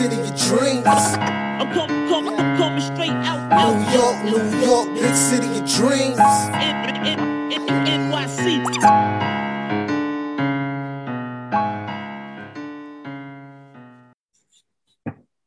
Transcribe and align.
city 0.00 0.16
of 0.16 0.34
dreams. 0.34 0.86
I'm 0.86 1.70
coming, 1.74 2.08
coming, 2.08 2.34
I'm 2.40 2.56
coming 2.56 2.80
straight 2.80 3.10
out, 3.10 3.52
out. 3.52 3.76
New 3.76 3.92
York, 3.92 4.16
New 4.24 4.66
York, 4.66 4.88
big 4.94 5.14
city 5.14 5.46
of 5.46 5.68
dreams. 5.68 6.16
NYC. 7.84 8.64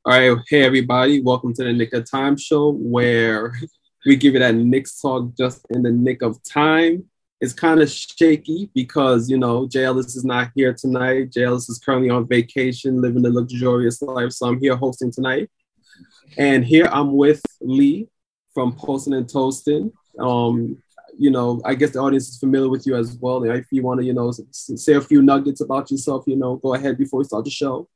All 0.05 0.13
right, 0.13 0.37
hey 0.47 0.61
everybody, 0.61 1.19
welcome 1.23 1.55
to 1.55 1.63
the 1.63 1.73
Knick 1.73 1.91
of 1.93 2.07
Time 2.07 2.37
show 2.37 2.73
where 2.73 3.53
we 4.05 4.15
give 4.15 4.33
you 4.33 4.39
that 4.39 4.53
Knicks 4.53 5.01
talk 5.01 5.35
just 5.35 5.65
in 5.71 5.81
the 5.81 5.91
nick 5.91 6.21
of 6.21 6.37
time. 6.43 7.05
It's 7.43 7.51
kind 7.51 7.81
of 7.81 7.91
shaky 7.91 8.69
because 8.73 9.29
you 9.29 9.37
know 9.37 9.67
Ellis 9.75 10.15
is 10.15 10.23
not 10.23 10.51
here 10.55 10.73
tonight. 10.73 11.35
Ellis 11.35 11.67
is 11.67 11.77
currently 11.77 12.09
on 12.09 12.25
vacation, 12.25 13.01
living 13.01 13.25
a 13.25 13.29
luxurious 13.29 14.01
life. 14.01 14.31
So 14.31 14.47
I'm 14.47 14.61
here 14.61 14.77
hosting 14.77 15.11
tonight, 15.11 15.51
and 16.37 16.63
here 16.63 16.87
I'm 16.89 17.17
with 17.17 17.41
Lee 17.59 18.07
from 18.53 18.73
Posting 18.77 19.13
and 19.13 19.27
Toasting. 19.27 19.91
Um, 20.17 20.81
you 21.19 21.31
know, 21.31 21.59
I 21.65 21.75
guess 21.75 21.91
the 21.91 21.99
audience 21.99 22.29
is 22.29 22.37
familiar 22.37 22.69
with 22.69 22.87
you 22.87 22.95
as 22.95 23.17
well. 23.19 23.43
If 23.43 23.67
you 23.71 23.83
want 23.83 23.99
to, 23.99 24.05
you 24.05 24.13
know, 24.13 24.31
say 24.51 24.93
a 24.93 25.01
few 25.01 25.21
nuggets 25.21 25.59
about 25.59 25.91
yourself, 25.91 26.23
you 26.27 26.37
know, 26.37 26.55
go 26.55 26.75
ahead 26.75 26.97
before 26.97 27.17
we 27.17 27.25
start 27.25 27.43
the 27.43 27.51
show. 27.51 27.89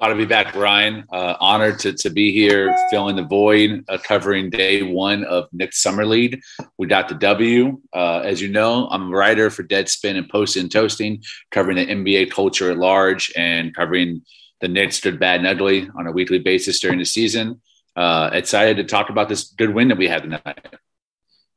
Glad 0.00 0.08
to 0.08 0.14
be 0.14 0.24
back, 0.24 0.54
Ryan. 0.54 1.04
Uh, 1.12 1.36
honored 1.40 1.78
to, 1.80 1.92
to 1.92 2.08
be 2.08 2.32
here, 2.32 2.74
filling 2.90 3.16
the 3.16 3.22
void, 3.22 3.84
uh, 3.86 3.98
covering 3.98 4.48
day 4.48 4.80
one 4.80 5.24
of 5.24 5.46
Knicks 5.52 5.82
Summer 5.82 6.06
lead. 6.06 6.40
We 6.78 6.86
got 6.86 7.10
the 7.10 7.16
W. 7.16 7.78
Uh, 7.92 8.20
as 8.20 8.40
you 8.40 8.48
know, 8.48 8.88
I'm 8.88 9.12
a 9.12 9.14
writer 9.14 9.50
for 9.50 9.62
Deadspin 9.62 10.16
and 10.16 10.26
Post 10.26 10.56
and 10.56 10.70
Toasting, 10.70 11.22
covering 11.50 11.76
the 11.76 11.84
NBA 11.84 12.30
culture 12.30 12.70
at 12.70 12.78
large 12.78 13.30
and 13.36 13.74
covering 13.76 14.22
the 14.62 14.68
Knicks 14.68 15.02
good, 15.02 15.20
bad, 15.20 15.40
and 15.40 15.46
ugly 15.46 15.90
on 15.94 16.06
a 16.06 16.12
weekly 16.12 16.38
basis 16.38 16.80
during 16.80 16.98
the 16.98 17.04
season. 17.04 17.60
Uh, 17.94 18.30
excited 18.32 18.78
to 18.78 18.84
talk 18.84 19.10
about 19.10 19.28
this 19.28 19.50
good 19.50 19.74
win 19.74 19.88
that 19.88 19.98
we 19.98 20.08
had 20.08 20.22
tonight. 20.22 20.66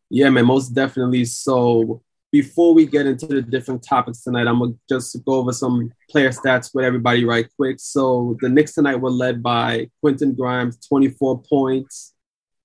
Yeah, 0.10 0.30
man, 0.32 0.48
most 0.48 0.76
definitely. 0.76 1.24
So 1.24 2.02
before 2.34 2.74
we 2.74 2.88
get 2.88 3.06
into 3.06 3.28
the 3.28 3.44
different 3.44 3.84
topics 3.88 4.24
tonight, 4.24 4.48
I'm 4.48 4.58
gonna 4.58 4.74
just 4.90 5.24
go 5.24 5.34
over 5.34 5.54
some 5.54 5.94
player 6.10 6.32
stats 6.32 6.74
with 6.74 6.84
everybody 6.84 7.26
right 7.26 7.48
quick. 7.56 7.80
So 7.80 8.36
the 8.42 8.50
Knicks 8.50 8.74
tonight 8.74 8.96
were 8.96 9.12
led 9.12 9.44
by 9.44 9.92
Quentin 10.02 10.34
Grimes, 10.34 10.80
24 10.88 11.44
points, 11.44 12.16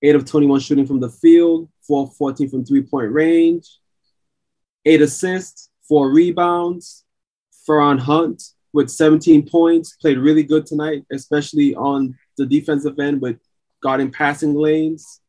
8 0.01 0.15
of 0.15 0.25
21 0.25 0.59
shooting 0.61 0.87
from 0.87 0.99
the 0.99 1.11
field, 1.11 1.69
4 1.85 2.09
14 2.17 2.49
from 2.49 2.65
three 2.65 2.81
point 2.81 3.11
range, 3.11 3.67
8 4.85 5.03
assists, 5.03 5.69
4 5.87 6.09
rebounds. 6.09 7.05
Feron 7.69 7.99
Hunt 7.99 8.41
with 8.73 8.89
17 8.89 9.47
points, 9.47 9.95
played 10.01 10.17
really 10.17 10.41
good 10.41 10.65
tonight, 10.65 11.05
especially 11.11 11.75
on 11.75 12.17
the 12.39 12.45
defensive 12.47 12.97
end 12.97 13.21
with 13.21 13.37
guarding 13.83 14.11
passing 14.11 14.55
lanes. 14.55 15.21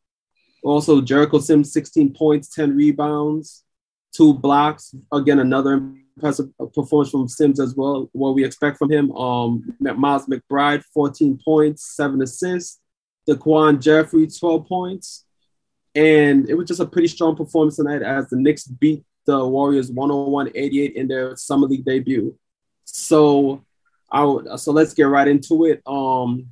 Also, 0.63 1.03
Jericho 1.03 1.41
Sims, 1.41 1.75
16 1.75 2.15
points, 2.15 2.55
10 2.55 2.75
rebounds 2.75 3.65
two 4.13 4.35
blocks. 4.35 4.95
Again, 5.13 5.39
another 5.39 5.75
impressive 6.17 6.51
performance 6.75 7.11
from 7.11 7.29
Sims 7.29 7.61
as 7.61 7.75
well. 7.75 8.09
What 8.13 8.35
we 8.35 8.45
expect 8.45 8.79
from 8.79 8.91
him. 8.91 9.13
Um, 9.13 9.77
Miles 9.81 10.27
McBride, 10.27 10.83
14 10.93 11.39
points, 11.45 11.95
seven 11.97 12.21
assists. 12.23 12.81
Daquan 13.29 13.81
Jeffrey, 13.81 14.27
12 14.27 14.67
points. 14.67 15.25
And 15.95 16.49
it 16.49 16.55
was 16.55 16.69
just 16.69 16.81
a 16.81 16.87
pretty 16.87 17.09
strong 17.09 17.37
performance 17.37 17.77
tonight 17.77 18.03
as 18.03 18.29
the 18.29 18.37
Knicks 18.37 18.67
beat 18.67 19.05
the 19.27 19.47
Warriors 19.47 19.91
101-88 19.91 20.93
in 20.95 21.09
their 21.09 21.37
summer 21.37 21.67
league 21.67 21.85
debut. 21.85 22.37
So, 22.85 23.65
I 24.11 24.57
so 24.57 24.73
let's 24.73 24.95
get 24.95 25.05
right 25.05 25.29
into 25.29 25.67
it. 25.67 25.83
Um, 25.87 26.49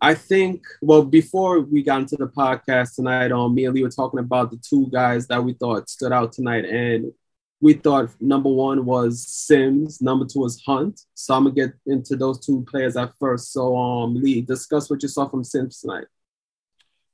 I 0.00 0.14
think, 0.14 0.64
well, 0.80 1.04
before 1.04 1.60
we 1.60 1.82
got 1.82 2.00
into 2.00 2.16
the 2.16 2.28
podcast 2.28 2.94
tonight, 2.94 3.32
um, 3.32 3.54
me 3.54 3.64
and 3.64 3.74
Lee 3.74 3.82
were 3.82 3.90
talking 3.90 4.20
about 4.20 4.50
the 4.50 4.56
two 4.56 4.88
guys 4.92 5.26
that 5.26 5.42
we 5.42 5.54
thought 5.54 5.90
stood 5.90 6.12
out 6.12 6.32
tonight. 6.32 6.64
And 6.64 7.12
we 7.60 7.74
thought 7.74 8.10
number 8.20 8.48
one 8.48 8.84
was 8.84 9.26
Sims, 9.26 10.00
number 10.00 10.24
two 10.24 10.40
was 10.40 10.62
Hunt. 10.64 11.00
So 11.14 11.34
I'm 11.34 11.44
gonna 11.44 11.54
get 11.54 11.72
into 11.86 12.16
those 12.16 12.44
two 12.44 12.64
players 12.70 12.96
at 12.96 13.12
first. 13.18 13.52
So 13.52 13.76
um 13.76 14.14
Lee, 14.14 14.42
discuss 14.42 14.88
what 14.88 15.02
you 15.02 15.08
saw 15.08 15.28
from 15.28 15.42
Sims 15.42 15.80
tonight. 15.80 16.06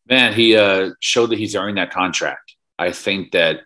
Man, 0.07 0.35
he 0.35 0.55
uh, 0.55 0.91
showed 1.01 1.31
that 1.31 1.39
he's 1.39 1.57
earning 1.57 1.77
that 1.77 1.91
contract. 1.91 2.57
I 2.79 2.93
think 2.93 3.33
that 3.33 3.61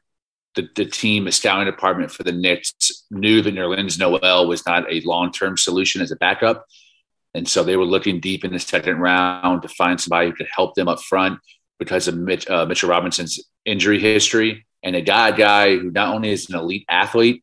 the, 0.54 0.68
the 0.76 0.84
team, 0.84 1.24
the 1.24 1.32
scouting 1.32 1.66
department 1.66 2.12
for 2.12 2.22
the 2.22 2.32
Knicks 2.32 3.04
knew 3.10 3.42
that 3.42 3.54
Nerlens 3.54 3.98
Noel 3.98 4.46
was 4.46 4.64
not 4.64 4.84
a 4.92 5.00
long-term 5.00 5.56
solution 5.56 6.00
as 6.00 6.12
a 6.12 6.16
backup. 6.16 6.66
And 7.34 7.48
so 7.48 7.62
they 7.62 7.76
were 7.76 7.84
looking 7.84 8.20
deep 8.20 8.44
in 8.44 8.52
the 8.52 8.58
second 8.58 8.98
round 8.98 9.62
to 9.62 9.68
find 9.68 10.00
somebody 10.00 10.28
who 10.28 10.36
could 10.36 10.48
help 10.54 10.74
them 10.74 10.88
up 10.88 11.00
front 11.00 11.40
because 11.78 12.08
of 12.08 12.16
Mitch, 12.16 12.48
uh, 12.48 12.66
Mitchell 12.66 12.88
Robinson's 12.88 13.40
injury 13.64 14.00
history. 14.00 14.66
And 14.82 14.96
a 14.96 15.02
guy, 15.02 15.28
a 15.28 15.36
guy 15.36 15.76
who 15.76 15.90
not 15.90 16.14
only 16.14 16.30
is 16.30 16.48
an 16.48 16.56
elite 16.56 16.86
athlete, 16.88 17.42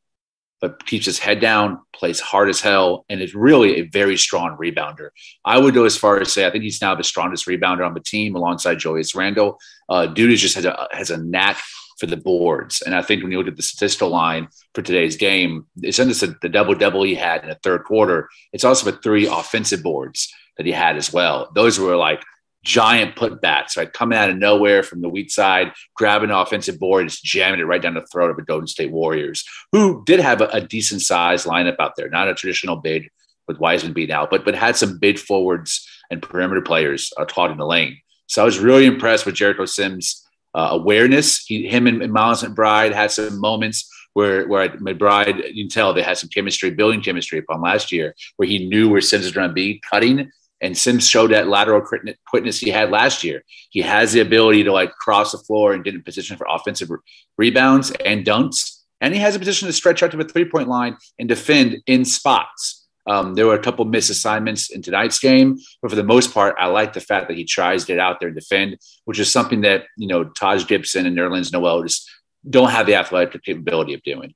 but 0.61 0.85
keeps 0.85 1.05
his 1.05 1.19
head 1.19 1.39
down, 1.39 1.79
plays 1.93 2.19
hard 2.19 2.49
as 2.49 2.61
hell, 2.61 3.05
and 3.09 3.21
is 3.21 3.35
really 3.35 3.77
a 3.77 3.81
very 3.81 4.17
strong 4.17 4.57
rebounder. 4.57 5.09
I 5.43 5.59
would 5.59 5.73
go 5.73 5.83
as 5.83 5.97
far 5.97 6.19
as 6.19 6.31
say 6.31 6.47
I 6.47 6.49
think 6.49 6.63
he's 6.63 6.81
now 6.81 6.95
the 6.95 7.03
strongest 7.03 7.45
rebounder 7.45 7.85
on 7.85 7.93
the 7.93 7.99
team 7.99 8.35
alongside 8.35 8.79
Julius 8.79 9.13
Randle. 9.13 9.59
Uh, 9.89 10.07
dude 10.07 10.31
is 10.31 10.41
just 10.41 10.55
has 10.55 10.65
a 10.65 10.87
has 10.91 11.11
a 11.11 11.17
knack 11.17 11.57
for 11.97 12.05
the 12.07 12.17
boards. 12.17 12.81
And 12.81 12.95
I 12.95 13.01
think 13.01 13.23
when 13.23 13.31
you 13.31 13.37
look 13.37 13.47
at 13.47 13.55
the 13.55 13.63
statistical 13.63 14.09
line 14.09 14.49
for 14.73 14.81
today's 14.81 15.15
game, 15.15 15.65
it's 15.81 15.97
not 15.97 16.07
just 16.07 16.25
the 16.41 16.49
double 16.49 16.75
double 16.75 17.03
he 17.03 17.15
had 17.15 17.43
in 17.43 17.49
the 17.49 17.55
third 17.55 17.83
quarter, 17.83 18.29
it's 18.51 18.65
also 18.65 18.91
the 18.91 18.97
three 18.97 19.27
offensive 19.27 19.81
boards 19.81 20.33
that 20.57 20.65
he 20.65 20.71
had 20.71 20.97
as 20.97 21.11
well. 21.11 21.51
Those 21.55 21.79
were 21.79 21.95
like 21.95 22.23
giant 22.63 23.15
putbacks, 23.15 23.77
right? 23.77 23.91
Coming 23.91 24.17
out 24.17 24.29
of 24.29 24.37
nowhere 24.37 24.83
from 24.83 25.01
the 25.01 25.09
weak 25.09 25.31
side, 25.31 25.71
grabbing 25.95 26.31
an 26.31 26.35
offensive 26.35 26.79
board, 26.79 27.07
just 27.07 27.23
jamming 27.23 27.59
it 27.59 27.63
right 27.63 27.81
down 27.81 27.93
the 27.93 28.05
throat 28.11 28.31
of 28.31 28.37
the 28.37 28.43
Golden 28.43 28.67
State 28.67 28.91
Warriors, 28.91 29.45
who 29.71 30.03
did 30.05 30.19
have 30.19 30.41
a, 30.41 30.47
a 30.47 30.61
decent 30.61 31.01
sized 31.01 31.45
lineup 31.45 31.75
out 31.79 31.95
there, 31.95 32.09
not 32.09 32.27
a 32.27 32.33
traditional 32.33 32.77
big 32.77 33.09
with 33.47 33.59
Wiseman 33.59 33.93
being 33.93 34.11
out, 34.11 34.31
but 34.31 34.43
but 34.43 34.55
had 34.55 34.75
some 34.75 34.97
big 34.97 35.19
forwards 35.19 35.87
and 36.09 36.21
perimeter 36.21 36.61
players 36.61 37.13
uh, 37.17 37.25
taught 37.25 37.51
in 37.51 37.57
the 37.57 37.65
lane. 37.65 37.99
So 38.27 38.41
I 38.41 38.45
was 38.45 38.59
really 38.59 38.85
impressed 38.85 39.25
with 39.25 39.35
Jericho 39.35 39.65
Sims' 39.65 40.24
uh, 40.55 40.69
awareness. 40.71 41.45
He, 41.45 41.67
him 41.67 41.85
and, 41.85 42.01
and 42.01 42.13
Miles 42.13 42.43
McBride 42.43 42.93
had 42.93 43.11
some 43.11 43.39
moments 43.39 43.89
where 44.13 44.47
where 44.47 44.69
McBride, 44.69 45.53
you 45.53 45.65
can 45.65 45.69
tell 45.69 45.93
they 45.93 46.01
had 46.01 46.17
some 46.17 46.29
chemistry, 46.29 46.71
building 46.71 47.01
chemistry 47.01 47.39
upon 47.39 47.61
last 47.61 47.91
year, 47.91 48.15
where 48.37 48.47
he 48.47 48.67
knew 48.67 48.89
where 48.89 49.01
Sims 49.01 49.25
was 49.25 49.33
going 49.33 49.49
to 49.49 49.53
be 49.53 49.81
cutting. 49.91 50.31
And 50.61 50.75
Sims 50.75 51.07
showed 51.07 51.31
that 51.31 51.49
lateral 51.49 51.85
quickness 52.25 52.57
he 52.57 52.69
had 52.69 52.89
last 52.89 53.23
year. 53.25 53.43
He 53.69 53.81
has 53.81 54.13
the 54.13 54.21
ability 54.21 54.63
to 54.63 54.71
like 54.71 54.91
cross 54.93 55.33
the 55.33 55.37
floor 55.37 55.73
and 55.73 55.83
get 55.83 55.93
in 55.93 56.01
position 56.01 56.37
for 56.37 56.47
offensive 56.49 56.89
rebounds 57.37 57.91
and 58.05 58.25
dunks. 58.25 58.81
And 59.01 59.13
he 59.13 59.19
has 59.19 59.35
a 59.35 59.39
position 59.39 59.67
to 59.67 59.73
stretch 59.73 60.01
out 60.01 60.11
to 60.11 60.17
the 60.17 60.23
three 60.23 60.49
point 60.49 60.69
line 60.69 60.95
and 61.19 61.27
defend 61.27 61.81
in 61.85 62.05
spots. 62.05 62.84
Um, 63.07 63.35
there 63.35 63.45
were 63.45 63.53
a 63.53 63.61
couple 63.61 63.85
missed 63.85 64.09
assignments 64.09 64.71
in 64.71 64.81
tonight's 64.81 65.19
game, 65.19 65.59
but 65.81 65.89
for 65.89 65.95
the 65.95 66.03
most 66.03 66.33
part, 66.33 66.55
I 66.59 66.67
like 66.67 66.93
the 66.93 67.01
fact 67.01 67.27
that 67.27 67.37
he 67.37 67.43
tries 67.43 67.81
to 67.81 67.93
get 67.93 67.99
out 67.99 68.19
there 68.19 68.29
and 68.29 68.37
defend, 68.37 68.77
which 69.05 69.19
is 69.19 69.31
something 69.31 69.61
that 69.61 69.85
you 69.97 70.07
know 70.07 70.23
Taj 70.23 70.65
Gibson 70.65 71.05
and 71.05 71.17
Nerlens 71.17 71.53
Noel 71.53 71.83
just 71.83 72.09
don't 72.49 72.71
have 72.71 72.85
the 72.85 72.95
athletic 72.95 73.43
capability 73.43 73.93
of 73.93 74.01
doing. 74.03 74.33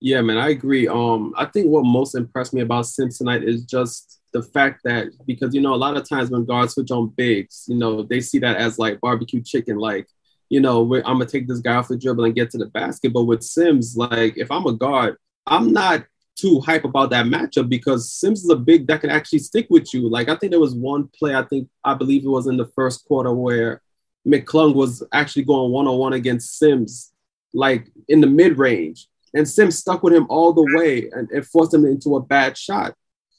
Yeah, 0.00 0.20
man, 0.20 0.38
I 0.38 0.50
agree. 0.50 0.86
Um, 0.86 1.32
I 1.36 1.46
think 1.46 1.68
what 1.68 1.84
most 1.84 2.14
impressed 2.14 2.52
me 2.52 2.60
about 2.60 2.86
Sims 2.86 3.18
tonight 3.18 3.42
is 3.42 3.64
just 3.64 4.20
the 4.32 4.42
fact 4.42 4.82
that 4.84 5.08
because 5.26 5.54
you 5.54 5.60
know 5.60 5.74
a 5.74 5.76
lot 5.76 5.96
of 5.96 6.08
times 6.08 6.30
when 6.30 6.44
guards 6.44 6.74
switch 6.74 6.90
on 6.90 7.08
bigs, 7.16 7.64
you 7.66 7.76
know 7.76 8.02
they 8.02 8.20
see 8.20 8.38
that 8.40 8.56
as 8.56 8.78
like 8.78 9.00
barbecue 9.00 9.42
chicken, 9.42 9.78
like 9.78 10.06
you 10.50 10.60
know 10.60 10.82
I'm 10.94 11.02
gonna 11.02 11.26
take 11.26 11.48
this 11.48 11.60
guy 11.60 11.74
off 11.74 11.88
the 11.88 11.96
dribble 11.96 12.24
and 12.24 12.34
get 12.34 12.50
to 12.50 12.58
the 12.58 12.66
basket. 12.66 13.12
But 13.12 13.24
with 13.24 13.42
Sims, 13.42 13.96
like 13.96 14.36
if 14.36 14.50
I'm 14.50 14.66
a 14.66 14.72
guard, 14.72 15.16
I'm 15.46 15.72
not 15.72 16.04
too 16.36 16.60
hype 16.60 16.84
about 16.84 17.10
that 17.10 17.26
matchup 17.26 17.68
because 17.68 18.12
Sims 18.12 18.44
is 18.44 18.50
a 18.50 18.56
big 18.56 18.86
that 18.86 19.00
can 19.00 19.10
actually 19.10 19.38
stick 19.38 19.66
with 19.70 19.92
you. 19.92 20.08
Like 20.08 20.28
I 20.28 20.36
think 20.36 20.50
there 20.50 20.60
was 20.60 20.74
one 20.74 21.08
play, 21.08 21.34
I 21.34 21.42
think 21.42 21.68
I 21.82 21.94
believe 21.94 22.24
it 22.24 22.28
was 22.28 22.46
in 22.46 22.56
the 22.56 22.66
first 22.76 23.06
quarter 23.06 23.32
where 23.32 23.82
McClung 24.26 24.74
was 24.74 25.02
actually 25.12 25.44
going 25.44 25.72
one 25.72 25.86
on 25.86 25.98
one 25.98 26.12
against 26.12 26.58
Sims, 26.58 27.12
like 27.54 27.90
in 28.08 28.20
the 28.20 28.26
mid 28.26 28.58
range, 28.58 29.08
and 29.34 29.48
Sims 29.48 29.78
stuck 29.78 30.02
with 30.02 30.12
him 30.12 30.26
all 30.28 30.52
the 30.52 30.66
way 30.76 31.08
and 31.10 31.30
it 31.32 31.46
forced 31.46 31.72
him 31.72 31.84
into 31.84 32.16
a 32.16 32.20
bad 32.20 32.56
shot. 32.58 32.94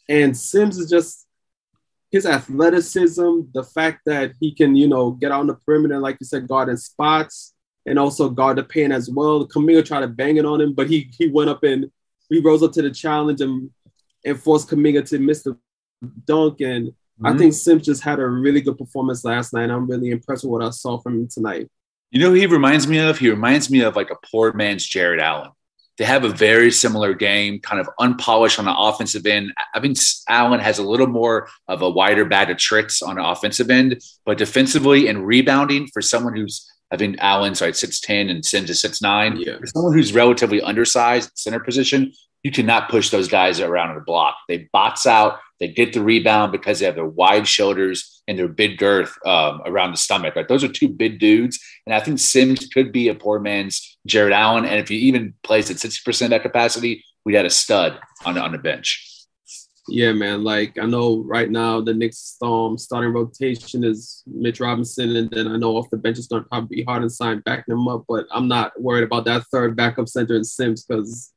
And 0.09 0.35
Sims 0.35 0.77
is 0.77 0.89
just 0.89 1.27
his 2.09 2.25
athleticism, 2.25 3.41
the 3.53 3.63
fact 3.63 4.01
that 4.05 4.31
he 4.39 4.53
can, 4.53 4.75
you 4.75 4.87
know, 4.87 5.11
get 5.11 5.31
on 5.31 5.47
the 5.47 5.55
perimeter, 5.55 5.99
like 5.99 6.17
you 6.19 6.25
said, 6.25 6.47
guard 6.47 6.69
in 6.69 6.77
spots 6.77 7.53
and 7.85 7.99
also 7.99 8.29
guard 8.29 8.57
the 8.57 8.63
paint 8.63 8.93
as 8.93 9.09
well. 9.09 9.47
Kuminga 9.47 9.85
tried 9.85 10.01
to 10.01 10.07
bang 10.07 10.37
it 10.37 10.45
on 10.45 10.61
him, 10.61 10.73
but 10.73 10.89
he 10.89 11.09
he 11.17 11.27
went 11.27 11.49
up 11.49 11.63
and 11.63 11.91
he 12.29 12.39
rose 12.39 12.63
up 12.63 12.71
to 12.73 12.81
the 12.81 12.91
challenge 12.91 13.41
and, 13.41 13.69
and 14.25 14.39
forced 14.39 14.69
Kuminga 14.69 15.07
to 15.09 15.19
miss 15.19 15.43
the 15.43 15.57
dunk. 16.25 16.61
And 16.61 16.87
mm-hmm. 16.87 17.25
I 17.25 17.37
think 17.37 17.53
Sims 17.53 17.85
just 17.85 18.03
had 18.03 18.19
a 18.19 18.27
really 18.27 18.61
good 18.61 18.77
performance 18.77 19.23
last 19.23 19.53
night. 19.53 19.69
I'm 19.69 19.89
really 19.89 20.11
impressed 20.11 20.43
with 20.43 20.51
what 20.51 20.63
I 20.63 20.69
saw 20.71 20.97
from 20.97 21.19
him 21.19 21.27
tonight. 21.27 21.69
You 22.11 22.21
know, 22.21 22.33
he 22.33 22.45
reminds 22.45 22.87
me 22.87 22.99
of. 22.99 23.19
He 23.19 23.29
reminds 23.29 23.69
me 23.69 23.81
of 23.81 23.95
like 23.95 24.11
a 24.11 24.27
poor 24.31 24.53
man's 24.53 24.85
Jarrett 24.85 25.19
Allen. 25.19 25.51
They 25.97 26.05
have 26.05 26.23
a 26.23 26.29
very 26.29 26.71
similar 26.71 27.15
game, 27.15 27.59
kind 27.59 27.81
of 27.81 27.89
unpolished 27.99 28.59
on 28.59 28.65
the 28.65 28.77
offensive 28.77 29.25
end. 29.25 29.51
I 29.73 29.79
think 29.79 29.97
Allen 30.29 30.59
has 30.59 30.77
a 30.77 30.83
little 30.83 31.07
more 31.07 31.49
of 31.67 31.81
a 31.81 31.89
wider 31.89 32.23
bag 32.23 32.51
of 32.51 32.57
tricks 32.57 33.01
on 33.01 33.15
the 33.15 33.27
offensive 33.27 33.71
end, 33.71 33.99
but 34.23 34.37
defensively 34.37 35.07
and 35.07 35.25
rebounding 35.25 35.87
for 35.87 36.03
someone 36.03 36.35
who's 36.35 36.71
I 36.91 36.97
think 36.97 37.17
Allen's 37.19 37.61
right 37.61 37.75
six 37.75 37.99
ten 37.99 38.29
and 38.29 38.45
Sims 38.45 38.69
is 38.69 38.79
six 38.79 39.01
nine. 39.01 39.37
Yeah. 39.37 39.57
For 39.57 39.67
someone 39.67 39.93
who's 39.93 40.13
relatively 40.13 40.61
undersized 40.61 41.31
center 41.35 41.59
position, 41.59 42.13
you 42.43 42.51
cannot 42.51 42.89
push 42.89 43.09
those 43.09 43.27
guys 43.27 43.59
around 43.59 43.95
the 43.95 44.01
block. 44.01 44.35
They 44.47 44.69
box 44.71 45.05
out, 45.05 45.39
they 45.59 45.67
get 45.67 45.93
the 45.93 46.01
rebound 46.01 46.51
because 46.51 46.79
they 46.79 46.85
have 46.85 46.95
their 46.95 47.05
wide 47.05 47.47
shoulders 47.47 48.21
and 48.27 48.37
their 48.37 48.47
big 48.47 48.77
girth 48.77 49.17
um, 49.25 49.61
around 49.65 49.91
the 49.91 49.97
stomach. 49.97 50.35
Right, 50.35 50.47
those 50.47 50.63
are 50.63 50.69
two 50.69 50.87
big 50.87 51.19
dudes, 51.19 51.59
and 51.85 51.93
I 51.93 51.99
think 51.99 52.19
Sims 52.19 52.67
could 52.67 52.91
be 52.91 53.09
a 53.09 53.15
poor 53.15 53.39
man's 53.39 53.97
Jarrett 54.05 54.33
Allen. 54.33 54.65
And 54.65 54.79
if 54.79 54.87
he 54.87 54.95
even 54.95 55.33
plays 55.43 55.69
at 55.71 55.79
sixty 55.79 56.01
percent 56.05 56.29
that 56.29 56.41
capacity, 56.41 57.03
we'd 57.25 57.35
have 57.35 57.45
a 57.45 57.49
stud 57.49 57.99
on 58.25 58.37
on 58.37 58.51
the 58.51 58.57
bench. 58.57 59.06
Yeah, 59.89 60.11
man. 60.11 60.43
Like 60.43 60.77
I 60.77 60.85
know 60.85 61.23
right 61.23 61.49
now 61.49 61.79
the 61.81 61.93
Knicks 61.93 62.37
um, 62.41 62.77
starting 62.77 63.13
rotation 63.13 63.83
is 63.83 64.23
Mitch 64.27 64.59
Robinson, 64.59 65.15
and 65.15 65.29
then 65.29 65.47
I 65.47 65.57
know 65.57 65.77
off 65.77 65.89
the 65.89 65.97
bench 65.97 66.17
it's 66.17 66.27
going 66.27 66.43
to 66.43 66.49
probably 66.49 66.77
be 66.77 66.83
Hartenstein 66.83 67.41
backing 67.45 67.73
him 67.73 67.87
up. 67.87 68.03
But 68.07 68.25
I'm 68.31 68.47
not 68.47 68.79
worried 68.79 69.05
about 69.05 69.25
that 69.25 69.45
third 69.51 69.75
backup 69.75 70.09
center 70.09 70.35
in 70.35 70.43
Sims 70.43 70.83
because 70.83 71.31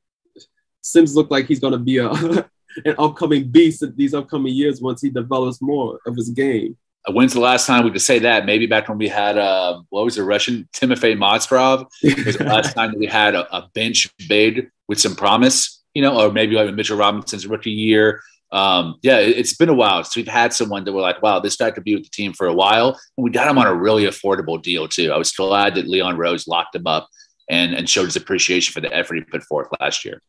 Sims 0.81 1.15
looked 1.15 1.31
like 1.31 1.47
he's 1.47 1.61
going 1.61 1.73
to 1.73 1.79
be 1.79 1.99
a 1.99 2.11
an 2.85 2.95
upcoming 2.99 3.49
beast 3.51 3.83
in 3.83 3.95
these 3.97 4.15
upcoming 4.15 4.55
years 4.55 4.81
once 4.81 5.01
he 5.01 5.11
develops 5.11 5.63
more 5.63 6.01
of 6.07 6.17
his 6.17 6.31
game. 6.31 6.77
Uh, 7.07 7.13
when's 7.13 7.33
the 7.33 7.41
last 7.41 7.67
time 7.67 7.85
we 7.85 7.91
could 7.91 8.03
say 8.03 8.19
that? 8.19 8.47
Maybe 8.47 8.67
back 8.67 8.89
when 8.89 8.99
we 8.99 9.09
had 9.09 9.39
uh, 9.39 9.81
what 9.91 10.05
was 10.05 10.17
the 10.17 10.25
Russian 10.25 10.69
Timofey 10.73 11.17
Mozgov 11.17 11.87
was 12.25 12.37
the 12.37 12.45
last 12.45 12.75
time 12.75 12.95
we 12.99 13.07
had 13.07 13.35
a, 13.35 13.57
a 13.57 13.69
bench 13.75 14.09
big 14.29 14.71
with 14.89 15.01
some 15.01 15.15
promise, 15.15 15.83
you 15.95 16.03
know, 16.03 16.21
or 16.21 16.33
maybe 16.33 16.57
like 16.57 16.75
Mitchell 16.75 16.99
Robinson's 16.99 17.47
rookie 17.47 17.71
year 17.71 18.21
um, 18.53 18.97
yeah, 19.03 19.19
it, 19.19 19.37
has 19.37 19.55
been 19.55 19.69
a 19.69 19.75
while. 19.75 20.03
So 20.05 20.13
we've 20.17 20.29
had 20.29 20.53
someone 20.53 20.85
that 20.85 20.93
we're 20.93 21.03
like, 21.03 21.23
wow, 21.23 21.39
this 21.39 21.57
guy 21.57 21.71
could 21.71 21.85
be 21.85 21.95
with 21.95 22.05
the 22.05 22.11
team 22.11 22.33
for 22.33 22.47
a 22.47 22.55
while. 22.55 22.99
And 23.17 23.25
we 23.25 23.31
got 23.31 23.49
him 23.49 23.59
on 23.59 23.67
a 23.67 23.75
really 23.75 24.05
affordable 24.05 24.61
deal 24.61 24.89
too. 24.89 25.13
I 25.13 25.19
was 25.19 25.33
glad 25.33 25.75
that 25.77 25.89
Leon 25.89 26.17
Rose 26.17 26.49
locked 26.49 26.75
him 26.75 26.87
up 26.87 27.09
and, 27.49 27.75
and 27.75 27.89
showed 27.89 28.07
his 28.07 28.17
appreciation 28.17 28.73
for 28.73 28.81
the 28.81 28.93
effort 28.95 29.17
he 29.17 29.21
put 29.23 29.45
forth 29.45 29.69
last 29.81 30.05
year. 30.05 30.21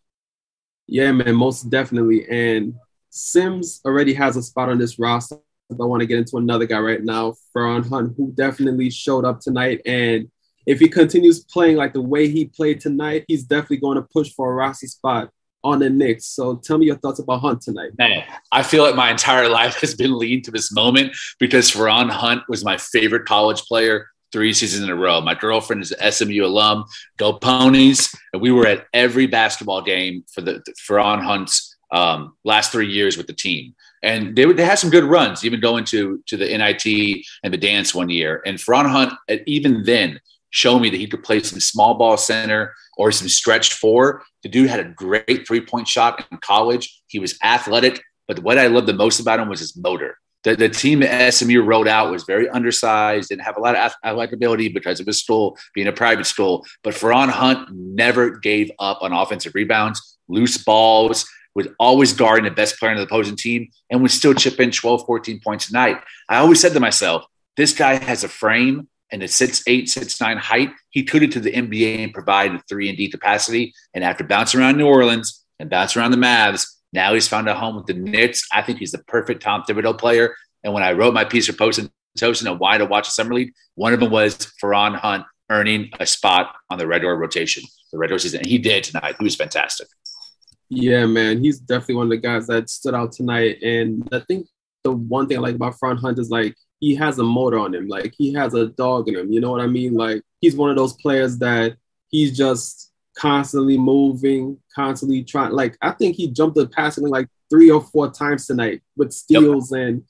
Yeah, 0.87 1.11
man, 1.11 1.35
most 1.35 1.69
definitely. 1.69 2.27
And 2.29 2.75
Sims 3.09 3.81
already 3.85 4.13
has 4.13 4.37
a 4.37 4.43
spot 4.43 4.69
on 4.69 4.77
this 4.77 4.99
roster. 4.99 5.37
I 5.71 5.85
want 5.85 6.01
to 6.01 6.05
get 6.05 6.17
into 6.17 6.37
another 6.37 6.65
guy 6.65 6.79
right 6.79 7.01
now, 7.01 7.35
Feron 7.55 7.87
Hunt, 7.87 8.13
who 8.17 8.33
definitely 8.33 8.89
showed 8.89 9.23
up 9.23 9.39
tonight. 9.39 9.81
And 9.85 10.29
if 10.65 10.79
he 10.79 10.89
continues 10.89 11.45
playing 11.45 11.77
like 11.77 11.93
the 11.93 12.01
way 12.01 12.27
he 12.27 12.45
played 12.45 12.81
tonight, 12.81 13.23
he's 13.27 13.43
definitely 13.43 13.77
going 13.77 13.95
to 13.95 14.07
push 14.13 14.33
for 14.33 14.51
a 14.51 14.53
roster 14.53 14.87
spot 14.87 15.29
on 15.63 15.79
the 15.79 15.89
Knicks. 15.89 16.25
So 16.25 16.55
tell 16.55 16.77
me 16.77 16.87
your 16.87 16.97
thoughts 16.97 17.19
about 17.19 17.41
Hunt 17.41 17.61
tonight. 17.61 17.91
Man, 17.97 18.23
I 18.51 18.63
feel 18.63 18.83
like 18.83 18.95
my 18.95 19.11
entire 19.11 19.47
life 19.61 19.79
has 19.81 19.95
been 19.95 20.17
leading 20.17 20.41
to 20.43 20.51
this 20.51 20.71
moment 20.71 21.15
because 21.39 21.71
Feron 21.71 22.09
Hunt 22.09 22.43
was 22.47 22.63
my 22.63 22.77
favorite 22.77 23.25
college 23.25 23.61
player 23.63 24.07
three 24.31 24.53
seasons 24.53 24.83
in 24.83 24.89
a 24.89 24.95
row. 24.95 25.21
My 25.21 25.35
girlfriend 25.35 25.81
is 25.81 25.91
an 25.91 26.11
SMU 26.11 26.45
alum, 26.45 26.85
go 27.17 27.33
Ponies. 27.33 28.13
And 28.33 28.41
we 28.41 28.51
were 28.51 28.65
at 28.65 28.85
every 28.93 29.27
basketball 29.27 29.81
game 29.81 30.23
for 30.31 30.41
the 30.41 30.63
Feron 30.87 31.21
Hunt's 31.21 31.75
um, 31.91 32.33
last 32.43 32.71
three 32.71 32.87
years 32.87 33.17
with 33.17 33.27
the 33.27 33.33
team. 33.33 33.75
And 34.03 34.35
they, 34.35 34.51
they 34.51 34.65
had 34.65 34.79
some 34.79 34.89
good 34.89 35.03
runs, 35.03 35.45
even 35.45 35.59
going 35.59 35.83
to, 35.85 36.23
to 36.27 36.37
the 36.37 36.45
NIT 36.45 37.25
and 37.43 37.53
the 37.53 37.57
dance 37.57 37.93
one 37.93 38.09
year. 38.09 38.41
And 38.45 38.57
Feron 38.57 38.89
Hunt, 38.89 39.13
even 39.45 39.83
then, 39.83 40.19
showed 40.51 40.79
me 40.79 40.89
that 40.89 40.97
he 40.97 41.07
could 41.07 41.23
play 41.23 41.41
some 41.41 41.59
small 41.59 41.95
ball 41.95 42.17
center 42.17 42.73
or 42.97 43.11
some 43.11 43.27
stretch 43.27 43.73
four. 43.73 44.23
The 44.43 44.49
dude 44.49 44.69
had 44.69 44.79
a 44.79 44.89
great 44.89 45.47
three 45.47 45.61
point 45.61 45.87
shot 45.87 46.25
in 46.31 46.37
college. 46.37 47.01
He 47.07 47.19
was 47.19 47.37
athletic, 47.43 48.03
but 48.27 48.39
what 48.39 48.59
I 48.59 48.67
loved 48.67 48.87
the 48.87 48.93
most 48.93 49.19
about 49.19 49.39
him 49.39 49.49
was 49.49 49.59
his 49.59 49.75
motor. 49.75 50.17
The, 50.43 50.55
the 50.55 50.69
team 50.69 51.01
that 51.01 51.33
SMU 51.33 51.61
rolled 51.61 51.87
out 51.87 52.11
was 52.11 52.23
very 52.23 52.49
undersized, 52.49 53.29
didn't 53.29 53.43
have 53.43 53.57
a 53.57 53.61
lot 53.61 53.75
of 53.75 53.91
athletic 54.03 54.33
ability 54.33 54.69
because 54.69 54.99
of 54.99 55.05
his 55.05 55.21
school 55.21 55.57
being 55.73 55.87
a 55.87 55.91
private 55.91 56.25
school. 56.25 56.65
But 56.83 56.95
Feron 56.95 57.29
Hunt 57.29 57.69
never 57.71 58.31
gave 58.31 58.71
up 58.79 58.99
on 59.01 59.13
offensive 59.13 59.53
rebounds, 59.53 60.17
loose 60.27 60.57
balls, 60.57 61.27
was 61.53 61.67
always 61.79 62.13
guarding 62.13 62.45
the 62.45 62.51
best 62.51 62.79
player 62.79 62.91
on 62.91 62.97
the 62.97 63.03
opposing 63.03 63.35
team, 63.35 63.69
and 63.89 64.01
would 64.01 64.11
still 64.11 64.33
chip 64.33 64.59
in 64.59 64.71
12, 64.71 65.05
14 65.05 65.41
points 65.43 65.69
a 65.69 65.73
night. 65.73 66.01
I 66.29 66.37
always 66.37 66.59
said 66.59 66.73
to 66.73 66.79
myself, 66.79 67.25
this 67.57 67.73
guy 67.73 67.95
has 67.95 68.23
a 68.23 68.29
frame 68.29 68.87
and 69.11 69.21
a 69.23 69.27
six 69.27 69.63
eight, 69.67 69.89
six 69.89 70.19
nine 70.21 70.37
height, 70.37 70.71
he 70.89 71.03
took 71.03 71.21
it 71.21 71.31
to 71.33 71.39
the 71.39 71.51
NBA 71.51 72.03
and 72.03 72.13
provided 72.13 72.61
three 72.67 72.89
and 72.89 72.97
D 72.97 73.09
capacity. 73.09 73.73
And 73.93 74.03
after 74.03 74.23
bouncing 74.23 74.59
around 74.59 74.77
New 74.77 74.87
Orleans 74.87 75.43
and 75.59 75.69
bouncing 75.69 76.01
around 76.01 76.11
the 76.11 76.17
Mavs, 76.17 76.67
now 76.93 77.13
he's 77.13 77.27
found 77.27 77.47
a 77.47 77.53
home 77.53 77.75
with 77.75 77.85
the 77.85 77.93
Knicks. 77.93 78.47
I 78.51 78.61
think 78.61 78.79
he's 78.79 78.91
the 78.91 79.03
perfect 79.05 79.41
Tom 79.41 79.63
Thibodeau 79.67 79.97
player. 79.97 80.35
And 80.63 80.73
when 80.73 80.83
I 80.83 80.91
wrote 80.91 81.13
my 81.13 81.25
piece 81.25 81.47
for 81.47 81.53
Post 81.53 81.79
and 81.79 81.89
Toast 82.17 82.43
and 82.45 82.59
why 82.59 82.77
to 82.77 82.85
watch 82.85 83.07
a 83.07 83.11
summer 83.11 83.33
league, 83.33 83.53
one 83.75 83.93
of 83.93 83.99
them 83.99 84.11
was 84.11 84.37
Feron 84.61 84.95
Hunt 84.95 85.25
earning 85.49 85.89
a 85.99 86.05
spot 86.05 86.55
on 86.69 86.77
the 86.77 86.87
regular 86.87 87.15
rotation, 87.15 87.63
the 87.91 87.97
Red 87.97 88.05
regular 88.05 88.19
season. 88.19 88.39
And 88.39 88.47
he 88.47 88.57
did 88.57 88.83
tonight. 88.83 89.15
He 89.17 89.23
was 89.23 89.35
fantastic. 89.35 89.87
Yeah, 90.69 91.05
man, 91.05 91.43
he's 91.43 91.59
definitely 91.59 91.95
one 91.95 92.05
of 92.05 92.11
the 92.11 92.17
guys 92.17 92.47
that 92.47 92.69
stood 92.69 92.95
out 92.95 93.11
tonight. 93.11 93.61
And 93.61 94.07
I 94.11 94.19
think 94.19 94.47
the 94.83 94.93
one 94.93 95.27
thing 95.27 95.37
I 95.37 95.41
like 95.41 95.55
about 95.55 95.75
Feron 95.77 95.99
Hunt 95.99 96.17
is 96.17 96.29
like 96.29 96.55
he 96.81 96.95
has 96.95 97.19
a 97.19 97.23
motor 97.23 97.59
on 97.59 97.73
him. 97.73 97.87
Like 97.87 98.13
he 98.17 98.33
has 98.33 98.53
a 98.53 98.67
dog 98.67 99.07
in 99.07 99.15
him. 99.15 99.31
You 99.31 99.39
know 99.39 99.51
what 99.51 99.61
I 99.61 99.67
mean? 99.67 99.93
Like 99.93 100.23
he's 100.41 100.55
one 100.55 100.71
of 100.71 100.75
those 100.75 100.93
players 100.93 101.37
that 101.37 101.77
he's 102.09 102.35
just 102.35 102.91
constantly 103.15 103.77
moving, 103.77 104.57
constantly 104.75 105.23
trying. 105.23 105.51
Like 105.51 105.77
I 105.81 105.91
think 105.91 106.15
he 106.15 106.27
jumped 106.27 106.55
the 106.55 106.67
passing 106.67 107.07
like 107.07 107.27
three 107.49 107.69
or 107.69 107.81
four 107.81 108.11
times 108.11 108.47
tonight 108.47 108.81
with 108.97 109.13
steals 109.13 109.71
yep. 109.71 109.87
and 109.87 110.03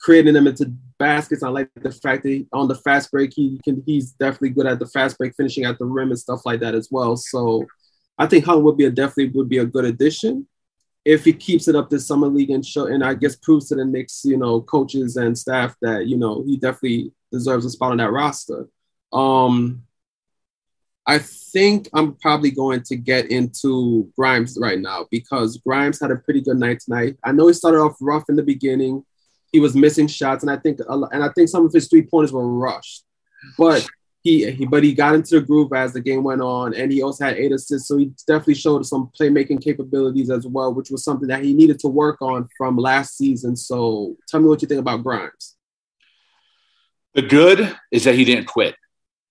creating 0.00 0.34
them 0.34 0.46
into 0.46 0.72
baskets. 0.98 1.42
I 1.42 1.48
like 1.48 1.70
the 1.76 1.90
fact 1.90 2.24
that 2.24 2.28
he, 2.28 2.46
on 2.52 2.68
the 2.68 2.74
fast 2.74 3.10
break 3.10 3.32
he 3.34 3.58
can. 3.64 3.82
He's 3.86 4.12
definitely 4.12 4.50
good 4.50 4.66
at 4.66 4.78
the 4.78 4.86
fast 4.86 5.16
break, 5.16 5.34
finishing 5.34 5.64
at 5.64 5.78
the 5.78 5.86
rim 5.86 6.10
and 6.10 6.18
stuff 6.18 6.42
like 6.44 6.60
that 6.60 6.74
as 6.74 6.88
well. 6.90 7.16
So 7.16 7.66
I 8.18 8.26
think 8.26 8.44
Hunt 8.44 8.62
would 8.62 8.76
be 8.76 8.84
a 8.84 8.90
definitely 8.90 9.28
would 9.28 9.48
be 9.48 9.58
a 9.58 9.66
good 9.66 9.86
addition 9.86 10.46
if 11.04 11.24
he 11.24 11.32
keeps 11.32 11.68
it 11.68 11.76
up 11.76 11.88
this 11.88 12.06
summer 12.06 12.26
league 12.26 12.50
and 12.50 12.64
show 12.64 12.86
and 12.86 13.04
I 13.04 13.14
guess 13.14 13.36
proves 13.36 13.68
to 13.68 13.74
the 13.74 13.84
Knicks, 13.84 14.22
you 14.24 14.36
know, 14.36 14.60
coaches 14.60 15.16
and 15.16 15.36
staff 15.36 15.74
that, 15.80 16.06
you 16.06 16.16
know, 16.16 16.42
he 16.44 16.56
definitely 16.56 17.12
deserves 17.32 17.64
a 17.64 17.70
spot 17.70 17.92
on 17.92 17.98
that 17.98 18.12
roster. 18.12 18.68
Um 19.12 19.82
I 21.06 21.18
think 21.18 21.88
I'm 21.94 22.16
probably 22.16 22.50
going 22.50 22.82
to 22.82 22.96
get 22.96 23.30
into 23.30 24.12
Grimes 24.14 24.58
right 24.60 24.78
now 24.78 25.06
because 25.10 25.56
Grimes 25.56 25.98
had 25.98 26.10
a 26.10 26.16
pretty 26.16 26.42
good 26.42 26.58
night 26.58 26.80
tonight. 26.80 27.16
I 27.24 27.32
know 27.32 27.46
he 27.46 27.54
started 27.54 27.78
off 27.78 27.96
rough 27.98 28.24
in 28.28 28.36
the 28.36 28.42
beginning. 28.42 29.06
He 29.50 29.58
was 29.58 29.74
missing 29.74 30.06
shots, 30.06 30.42
and 30.42 30.50
I 30.50 30.58
think 30.58 30.80
and 30.86 31.24
I 31.24 31.30
think 31.30 31.48
some 31.48 31.64
of 31.64 31.72
his 31.72 31.88
three 31.88 32.02
pointers 32.02 32.30
were 32.30 32.46
rushed. 32.46 33.04
But 33.56 33.88
he, 34.28 34.50
he 34.50 34.66
but 34.66 34.84
he 34.84 34.92
got 34.92 35.14
into 35.14 35.40
the 35.40 35.46
groove 35.46 35.72
as 35.72 35.92
the 35.92 36.00
game 36.00 36.22
went 36.22 36.42
on, 36.42 36.74
and 36.74 36.92
he 36.92 37.02
also 37.02 37.24
had 37.24 37.36
eight 37.36 37.52
assists. 37.52 37.88
So 37.88 37.96
he 37.96 38.12
definitely 38.26 38.54
showed 38.54 38.84
some 38.84 39.10
playmaking 39.18 39.62
capabilities 39.62 40.30
as 40.30 40.46
well, 40.46 40.74
which 40.74 40.90
was 40.90 41.02
something 41.02 41.28
that 41.28 41.42
he 41.42 41.54
needed 41.54 41.78
to 41.80 41.88
work 41.88 42.20
on 42.20 42.48
from 42.56 42.76
last 42.76 43.16
season. 43.16 43.56
So 43.56 44.16
tell 44.28 44.40
me 44.40 44.48
what 44.48 44.60
you 44.60 44.68
think 44.68 44.80
about 44.80 45.02
Grimes. 45.02 45.56
The 47.14 47.22
good 47.22 47.74
is 47.90 48.04
that 48.04 48.16
he 48.16 48.24
didn't 48.24 48.46
quit. 48.46 48.74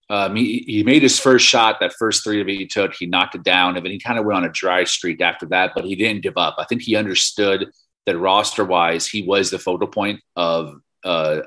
Um, 0.09 0.35
he, 0.35 0.63
he 0.65 0.83
made 0.83 1.03
his 1.03 1.19
first 1.19 1.45
shot, 1.45 1.79
that 1.79 1.93
first 1.99 2.23
three 2.23 2.41
of 2.41 2.47
it 2.47 2.57
he 2.57 2.65
took, 2.65 2.95
he 2.95 3.05
knocked 3.05 3.35
it 3.35 3.43
down, 3.43 3.75
and 3.75 3.85
then 3.85 3.91
he 3.91 3.99
kind 3.99 4.17
of 4.17 4.25
went 4.25 4.37
on 4.37 4.45
a 4.45 4.49
dry 4.51 4.83
streak 4.85 5.21
after 5.21 5.45
that, 5.47 5.73
but 5.75 5.85
he 5.85 5.95
didn't 5.95 6.23
give 6.23 6.37
up. 6.37 6.55
I 6.57 6.63
think 6.63 6.81
he 6.81 6.95
understood 6.95 7.69
that 8.05 8.17
roster 8.17 8.63
wise, 8.63 9.05
he 9.05 9.21
was 9.23 9.49
the 9.49 9.59
focal 9.59 9.87
point 9.87 10.21
of 10.35 10.79
uh, 11.03 11.41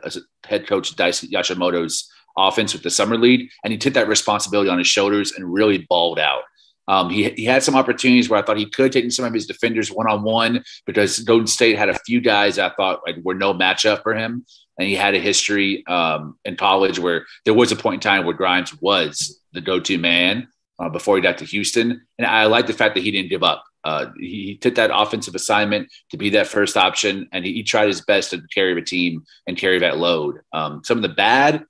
head 0.45 0.67
coach 0.67 0.95
Daisuke 0.95 1.33
Yoshimoto's 1.33 2.11
offense 2.37 2.73
with 2.73 2.83
the 2.83 2.91
summer 2.91 3.17
league, 3.17 3.51
and 3.65 3.73
he 3.73 3.79
took 3.79 3.95
that 3.95 4.09
responsibility 4.09 4.71
on 4.71 4.79
his 4.79 4.87
shoulders 4.87 5.33
and 5.33 5.53
really 5.53 5.79
balled 5.89 6.19
out. 6.19 6.43
Um, 6.89 7.09
he, 7.09 7.31
he 7.31 7.45
had 7.45 7.63
some 7.63 7.77
opportunities 7.77 8.29
where 8.29 8.41
I 8.41 8.43
thought 8.43 8.57
he 8.57 8.69
could 8.69 8.91
take 8.91 9.11
some 9.13 9.25
of 9.25 9.33
his 9.33 9.47
defenders 9.47 9.93
one 9.93 10.11
on 10.11 10.25
one 10.25 10.65
because 10.87 11.21
Golden 11.21 11.47
State 11.47 11.79
had 11.79 11.89
a 11.89 11.99
few 12.01 12.21
guys 12.21 12.59
I 12.59 12.71
thought 12.71 13.03
like, 13.07 13.17
were 13.23 13.35
no 13.35 13.55
matchup 13.55 14.03
for 14.03 14.13
him. 14.13 14.45
And 14.77 14.89
he 14.89 14.97
had 14.97 15.15
a 15.15 15.21
history 15.21 15.87
um, 15.87 16.37
in 16.45 16.57
college 16.57 16.99
where 16.99 17.27
there 17.45 17.55
was 17.55 17.71
a 17.71 17.77
point 17.77 17.95
in 17.95 18.01
time 18.01 18.25
where 18.25 18.35
Grimes 18.35 18.75
was 18.81 19.41
the 19.53 19.61
go 19.61 19.79
to 19.79 19.99
man 19.99 20.49
uh, 20.81 20.89
before 20.89 21.15
he 21.15 21.23
got 21.23 21.39
to 21.39 21.45
Houston. 21.45 22.01
And 22.19 22.27
I 22.27 22.47
like 22.47 22.67
the 22.67 22.73
fact 22.73 22.97
that 22.97 23.05
he 23.05 23.13
didn't 23.13 23.31
give 23.31 23.45
up. 23.45 23.63
Uh, 23.85 24.07
he, 24.19 24.47
he, 24.47 24.57
took 24.57 24.75
that 24.75 24.91
offensive 24.93 25.35
assignment 25.35 25.89
to 26.11 26.19
be 26.19 26.31
that 26.31 26.47
first 26.47 26.77
option, 26.77 27.29
and 27.33 27.47
he, 27.47 27.55
he, 27.55 27.63
tried 27.63 27.87
his 27.87 28.03
best 28.03 28.31
to 28.31 28.43
carry 28.53 28.75
the 28.75 28.83
team 28.83 29.25
and 29.47 29.57
carry 29.57 29.79
that 29.79 29.97
load. 29.97 30.41
Um, 30.53 30.83
some 30.85 30.99
of 30.99 31.03
the 31.03 31.09
bad, 31.09 31.65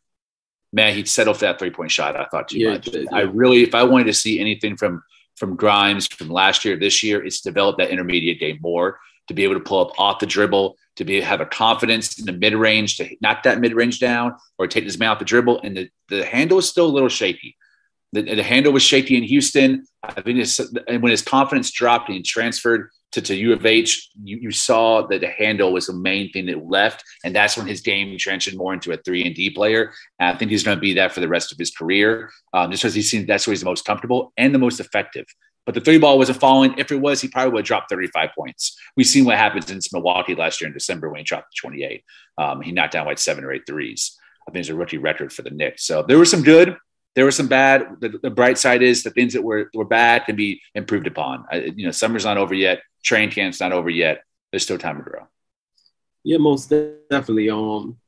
man, 0.73 0.95
he'd 0.95 1.09
settle 1.09 1.35
for 1.35 1.41
that 1.41 1.59
three 1.59 1.71
point 1.71 1.91
shot. 1.91 2.17
I 2.17 2.27
thought 2.27 2.49
too 2.49 2.59
yeah, 2.59 2.71
much. 2.71 2.89
Yeah. 2.89 3.05
I 3.13 3.23
really, 3.23 3.63
if 3.63 3.75
I 3.75 3.83
wanted 3.83 4.05
to 4.05 4.15
see 4.15 4.41
anything 4.41 4.77
from 4.77 5.03
from 5.37 5.57
Grimes 5.57 6.07
from 6.07 6.29
last 6.29 6.65
year, 6.65 6.77
this 6.77 7.03
year, 7.03 7.25
it's 7.25 7.41
develop 7.41 7.79
that 7.79 7.91
intermediate 7.91 8.41
game 8.41 8.59
more 8.61 8.99
to 9.29 9.35
be 9.35 9.45
able 9.45 9.55
to 9.55 9.61
pull 9.61 9.87
up 9.87 9.99
off 9.99 10.19
the 10.19 10.27
dribble, 10.27 10.77
to 10.97 11.05
be 11.05 11.21
have 11.21 11.41
a 11.41 11.47
confidence 11.47 12.19
in 12.19 12.27
the 12.27 12.33
mid 12.33 12.55
range, 12.55 12.97
to 12.97 13.09
knock 13.21 13.45
that 13.45 13.61
mid 13.61 13.75
range 13.75 14.01
down 14.01 14.35
or 14.59 14.67
take 14.67 14.85
this 14.85 14.99
man 14.99 15.11
off 15.11 15.19
the 15.19 15.25
dribble. 15.25 15.61
And 15.63 15.77
the, 15.77 15.91
the 16.09 16.25
handle 16.25 16.59
is 16.59 16.69
still 16.69 16.87
a 16.87 16.89
little 16.89 17.09
shaky. 17.09 17.57
The, 18.13 18.23
the 18.23 18.43
handle 18.43 18.73
was 18.73 18.83
shaky 18.83 19.17
in 19.17 19.23
Houston. 19.23 19.87
I 20.03 20.21
think 20.21 20.39
his, 20.39 20.61
when 20.87 21.11
his 21.11 21.23
confidence 21.23 21.71
dropped 21.71 22.09
and 22.09 22.17
he 22.17 22.23
transferred 22.23 22.91
to, 23.13 23.21
to 23.21 23.35
U 23.35 23.53
of 23.53 23.67
H, 23.67 24.11
you, 24.23 24.39
you 24.39 24.51
saw 24.51 25.07
that 25.07 25.21
the 25.21 25.29
handle 25.29 25.73
was 25.73 25.87
the 25.87 25.93
main 25.93 26.31
thing 26.31 26.47
that 26.47 26.65
left. 26.65 27.05
And 27.25 27.35
that's 27.35 27.57
when 27.57 27.67
his 27.67 27.81
game 27.81 28.17
transitioned 28.17 28.57
more 28.57 28.73
into 28.73 28.93
a 28.93 28.97
three 28.99 29.25
and 29.25 29.35
D 29.35 29.51
player. 29.51 29.93
And 30.19 30.35
I 30.35 30.39
think 30.39 30.51
he's 30.51 30.63
going 30.63 30.77
to 30.77 30.81
be 30.81 30.95
that 30.95 31.13
for 31.13 31.21
the 31.21 31.29
rest 31.29 31.53
of 31.53 31.59
his 31.59 31.71
career, 31.71 32.31
um, 32.53 32.71
just 32.71 32.83
because 32.83 32.95
he's 32.95 33.11
seen 33.11 33.27
that's 33.27 33.47
where 33.47 33.53
he's 33.53 33.61
the 33.61 33.67
most 33.67 33.85
comfortable 33.85 34.33
and 34.37 34.55
the 34.55 34.59
most 34.59 34.81
effective. 34.81 35.27
But 35.67 35.75
the 35.75 35.81
three 35.81 35.99
ball 35.99 36.19
wasn't 36.19 36.41
falling. 36.41 36.75
If 36.79 36.91
it 36.91 37.01
was, 37.01 37.21
he 37.21 37.29
probably 37.29 37.53
would 37.53 37.61
have 37.61 37.67
dropped 37.67 37.91
35 37.91 38.31
points. 38.37 38.79
We've 38.97 39.07
seen 39.07 39.25
what 39.25 39.37
happens 39.37 39.71
in 39.71 39.79
Milwaukee 39.93 40.35
last 40.35 40.61
year 40.61 40.69
in 40.69 40.75
December 40.75 41.09
when 41.11 41.19
he 41.19 41.25
dropped 41.25 41.57
28. 41.57 42.03
Um, 42.39 42.63
he 42.63 42.73
knocked 42.73 42.95
down 42.95 43.07
like 43.07 43.19
seven 43.19 43.45
or 43.45 43.53
eight 43.53 43.67
threes. 43.67 44.17
I 44.49 44.53
think 44.53 44.63
it's 44.63 44.71
a 44.71 44.75
rookie 44.75 44.99
record 44.99 45.33
for 45.33 45.43
the 45.43 45.51
Knicks. 45.51 45.85
So 45.85 46.03
there 46.03 46.19
was 46.19 46.31
some 46.31 46.43
good, 46.43 46.77
there 47.15 47.25
were 47.25 47.31
some 47.31 47.49
bad. 47.49 47.97
The, 48.01 48.21
the, 48.23 48.31
bright 48.31 48.59
side 48.59 48.83
is 48.83 49.03
the 49.03 49.11
things 49.11 49.33
that 49.33 49.43
were, 49.43 49.71
were 49.75 49.85
bad 49.85 50.27
can 50.27 50.37
be 50.37 50.61
improved 50.75 51.07
upon. 51.07 51.45
I, 51.51 51.57
you 51.77 51.85
know, 51.85 51.91
summer's 51.91 52.25
not 52.25 52.39
over 52.39 52.55
yet. 52.55 52.83
Train 53.03 53.31
camp's 53.31 53.61
not 53.61 53.73
over 53.73 53.91
yet. 53.91 54.23
There's 54.51 54.63
still 54.63 54.79
time 54.79 54.97
to 54.97 55.03
grow. 55.03 55.27
Yeah, 56.23 56.39
most 56.39 56.71
definitely. 57.11 57.51
Um, 57.51 57.99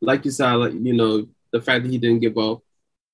like 0.00 0.24
you 0.24 0.30
said, 0.30 0.52
like, 0.54 0.72
you 0.72 0.94
know, 0.94 1.28
the 1.52 1.60
fact 1.60 1.84
that 1.84 1.90
he 1.90 1.98
didn't 1.98 2.20
give 2.20 2.38
up 2.38 2.62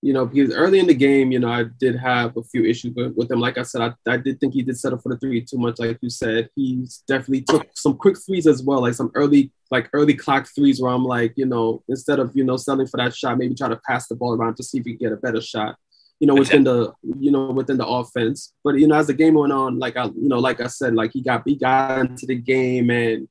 you 0.07 0.13
know, 0.13 0.25
because 0.25 0.55
early 0.55 0.79
in 0.79 0.87
the 0.87 0.95
game, 0.95 1.33
you 1.33 1.41
know, 1.41 1.49
I 1.49 1.65
did 1.81 1.97
have 1.97 2.37
a 2.37 2.43
few 2.45 2.65
issues 2.65 2.95
with, 2.95 3.17
with 3.17 3.29
him. 3.29 3.41
Like 3.41 3.59
I 3.59 3.63
said, 3.63 3.81
I, 3.81 4.13
I 4.13 4.17
did 4.17 4.39
think 4.39 4.55
he 4.55 4.63
did 4.63 4.79
settle 4.79 5.01
for 5.01 5.09
the 5.09 5.19
three 5.19 5.41
too 5.45 5.59
much, 5.59 5.81
like 5.81 5.99
you 6.01 6.11
said. 6.11 6.49
He's 6.55 7.03
definitely 7.09 7.41
took 7.41 7.67
some 7.75 7.97
quick 7.97 8.17
threes 8.25 8.47
as 8.47 8.63
well, 8.63 8.83
like 8.83 8.95
some 8.95 9.11
early, 9.17 9.51
like 9.73 9.91
early 9.93 10.15
clock 10.15 10.47
threes 10.55 10.81
where 10.81 10.93
I'm 10.93 11.05
like, 11.05 11.33
you 11.37 11.47
know, 11.47 11.83
instead 11.89 12.21
of, 12.21 12.31
you 12.37 12.45
know, 12.45 12.57
selling 12.57 12.87
for 12.87 12.99
that 12.99 13.17
shot, 13.17 13.37
maybe 13.37 13.57
try 13.57 13.69
to 13.69 13.81
pass 13.85 14.07
the 14.07 14.15
ball 14.15 14.35
around 14.35 14.55
to 14.59 14.63
see 14.63 14.79
if 14.79 14.85
he 14.85 14.93
can 14.93 15.09
get 15.09 15.13
a 15.13 15.17
better 15.17 15.41
shot, 15.41 15.75
you 16.21 16.29
know, 16.29 16.37
within 16.37 16.63
the, 16.63 16.93
you 17.19 17.33
know, 17.33 17.51
within 17.51 17.77
the 17.77 17.87
offense. 17.87 18.55
But, 18.63 18.79
you 18.79 18.87
know, 18.87 18.95
as 18.95 19.09
the 19.09 19.13
game 19.13 19.35
went 19.35 19.53
on, 19.53 19.81
like 19.81 19.97
I, 19.97 20.05
you 20.05 20.29
know, 20.29 20.39
like 20.39 20.61
I 20.61 20.69
said, 20.69 20.95
like 20.95 21.15
he 21.15 21.21
got, 21.21 21.43
he 21.45 21.57
got 21.57 21.99
into 21.99 22.27
the 22.27 22.37
game 22.37 22.91
and 22.91 23.27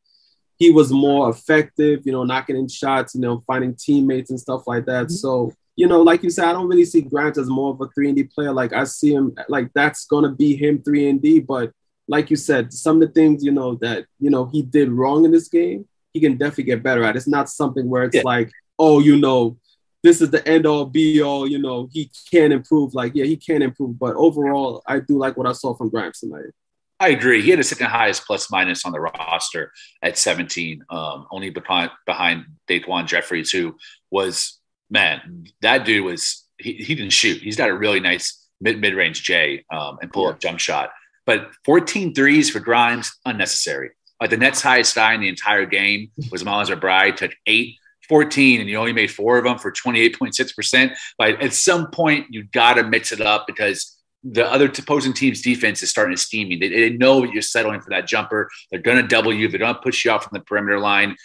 he 0.58 0.72
was 0.72 0.92
more 0.92 1.30
effective, 1.30 2.02
you 2.04 2.12
know, 2.12 2.26
knocking 2.26 2.58
in 2.58 2.68
shots, 2.68 3.16
you 3.16 3.22
know, 3.22 3.42
finding 3.48 3.78
teammates 3.80 4.30
and 4.30 4.40
stuff 4.42 4.64
like 4.68 4.86
that. 4.88 5.06
Mm-hmm. 5.06 5.14
So, 5.14 5.54
you 5.76 5.88
know, 5.88 6.02
like 6.02 6.24
you 6.24 6.30
said, 6.30 6.46
I 6.46 6.54
don't 6.54 6.68
really 6.68 6.86
see 6.86 7.02
Grant 7.02 7.38
as 7.38 7.50
more 7.50 7.72
of 7.72 7.82
a 7.82 7.88
three 7.94 8.08
and 8.08 8.16
D 8.16 8.24
player. 8.24 8.54
Like 8.54 8.74
I 8.74 8.86
see 8.86 9.14
him 9.14 9.36
like 9.50 9.72
that's 9.74 10.06
gonna 10.06 10.32
be 10.32 10.56
him 10.56 10.82
three 10.82 11.10
and 11.10 11.22
D. 11.22 11.40
But 11.40 11.72
like 12.08 12.30
you 12.30 12.38
said, 12.38 12.72
some 12.72 13.02
of 13.02 13.08
the 13.08 13.14
things 13.14 13.44
you 13.44 13.52
know 13.52 13.76
that 13.76 14.06
you 14.20 14.30
know 14.30 14.46
he 14.46 14.62
did 14.62 14.90
wrong 14.90 15.26
in 15.26 15.32
this 15.32 15.50
game, 15.50 15.88
he 16.14 16.20
can 16.22 16.38
definitely 16.38 16.66
get 16.66 16.84
better 16.84 17.04
at. 17.04 17.16
It's 17.16 17.28
not 17.28 17.50
something 17.50 17.90
where 17.90 18.04
it's 18.04 18.16
yeah. 18.16 18.22
like, 18.24 18.52
oh, 18.80 19.00
you 19.00 19.18
know, 19.18 19.58
this 20.02 20.22
is 20.22 20.30
the 20.30 20.48
end 20.48 20.66
all 20.66 20.86
be 20.86 21.22
all. 21.22 21.48
You 21.48 21.60
know, 21.60 21.90
he 21.92 22.10
can 22.32 22.52
improve. 22.54 22.94
Like 22.94 23.14
yeah, 23.14 23.26
he 23.26 23.36
can 23.36 23.62
improve. 23.62 24.00
But 24.00 24.16
overall, 24.16 24.82
I 24.88 25.00
do 25.00 25.18
like 25.18 25.36
what 25.36 25.48
I 25.48 25.52
saw 25.52 25.76
from 25.76 25.90
Grimes 25.90 26.20
tonight. 26.20 26.52
I 27.02 27.10
agree. 27.10 27.42
He 27.42 27.50
had 27.50 27.60
a 27.60 27.64
second 27.64 27.88
highest 27.88 28.26
plus 28.26 28.50
minus 28.50 28.86
on 28.86 28.94
the 28.94 29.02
roster 29.02 29.74
at 30.02 30.18
17, 30.18 30.82
um, 30.90 31.28
only 31.30 31.50
behind 31.50 31.92
behind 32.06 32.46
Daquan 32.70 33.06
Jeffries, 33.06 33.52
who 33.52 33.76
was 34.12 34.60
man, 34.90 35.48
that 35.62 35.86
dude 35.86 36.06
was 36.06 36.46
he, 36.58 36.74
he 36.74 36.96
didn't 36.96 37.14
shoot. 37.14 37.42
He's 37.42 37.58
got 37.58 37.70
a 37.70 37.76
really 37.76 38.00
nice 38.00 38.46
mid 38.62 38.80
mid 38.80 38.94
range 38.94 39.24
J 39.24 39.66
um, 39.72 39.98
and 40.02 40.12
pull 40.12 40.28
up 40.28 40.40
jump 40.40 40.60
shot. 40.60 40.92
But 41.26 41.50
14 41.66 42.14
threes 42.14 42.50
for 42.50 42.60
Grimes 42.60 43.18
unnecessary. 43.26 43.92
Like 44.22 44.30
the 44.30 44.38
Nets' 44.38 44.62
highest 44.62 44.96
guy 44.96 45.14
in 45.14 45.22
the 45.22 45.28
entire 45.28 45.66
game 45.66 46.12
was 46.32 46.46
Miles 46.46 46.70
McBride, 46.70 47.16
took 47.16 47.32
eight. 47.46 47.78
14 48.08 48.62
and 48.62 48.70
you 48.70 48.78
only 48.78 48.94
made 48.94 49.10
four 49.10 49.40
of 49.40 49.46
them 49.46 49.58
for 49.58 49.72
28.6%. 49.72 50.96
But 51.18 51.42
at 51.42 51.54
some 51.54 51.90
point, 51.90 52.28
you 52.30 52.44
got 52.44 52.76
to 52.76 52.84
mix 52.84 53.12
it 53.12 53.20
up 53.20 53.48
because 53.48 53.96
the 54.24 54.46
other 54.46 54.66
opposing 54.66 55.14
team's 55.14 55.42
defense 55.42 55.84
is 55.84 55.90
starting 55.90 56.16
to 56.16 56.22
steam 56.22 56.50
you. 56.52 56.58
They, 56.60 56.70
they 56.70 56.90
know 56.92 57.24
you're 57.24 57.42
settling 57.42 57.82
for 57.82 57.92
that 57.92 58.08
jumper. 58.08 58.50
They're 58.72 58.82
going 58.82 58.98
to 58.98 59.08
double 59.08 59.34
you. 59.34 59.48
They're 59.48 59.60
going 59.60 59.76
to 59.76 59.82
push 59.82 60.04
you 60.04 60.12
off 60.12 60.24
from 60.24 60.38
the 60.38 60.44
perimeter 60.44 60.80
line 60.80 61.16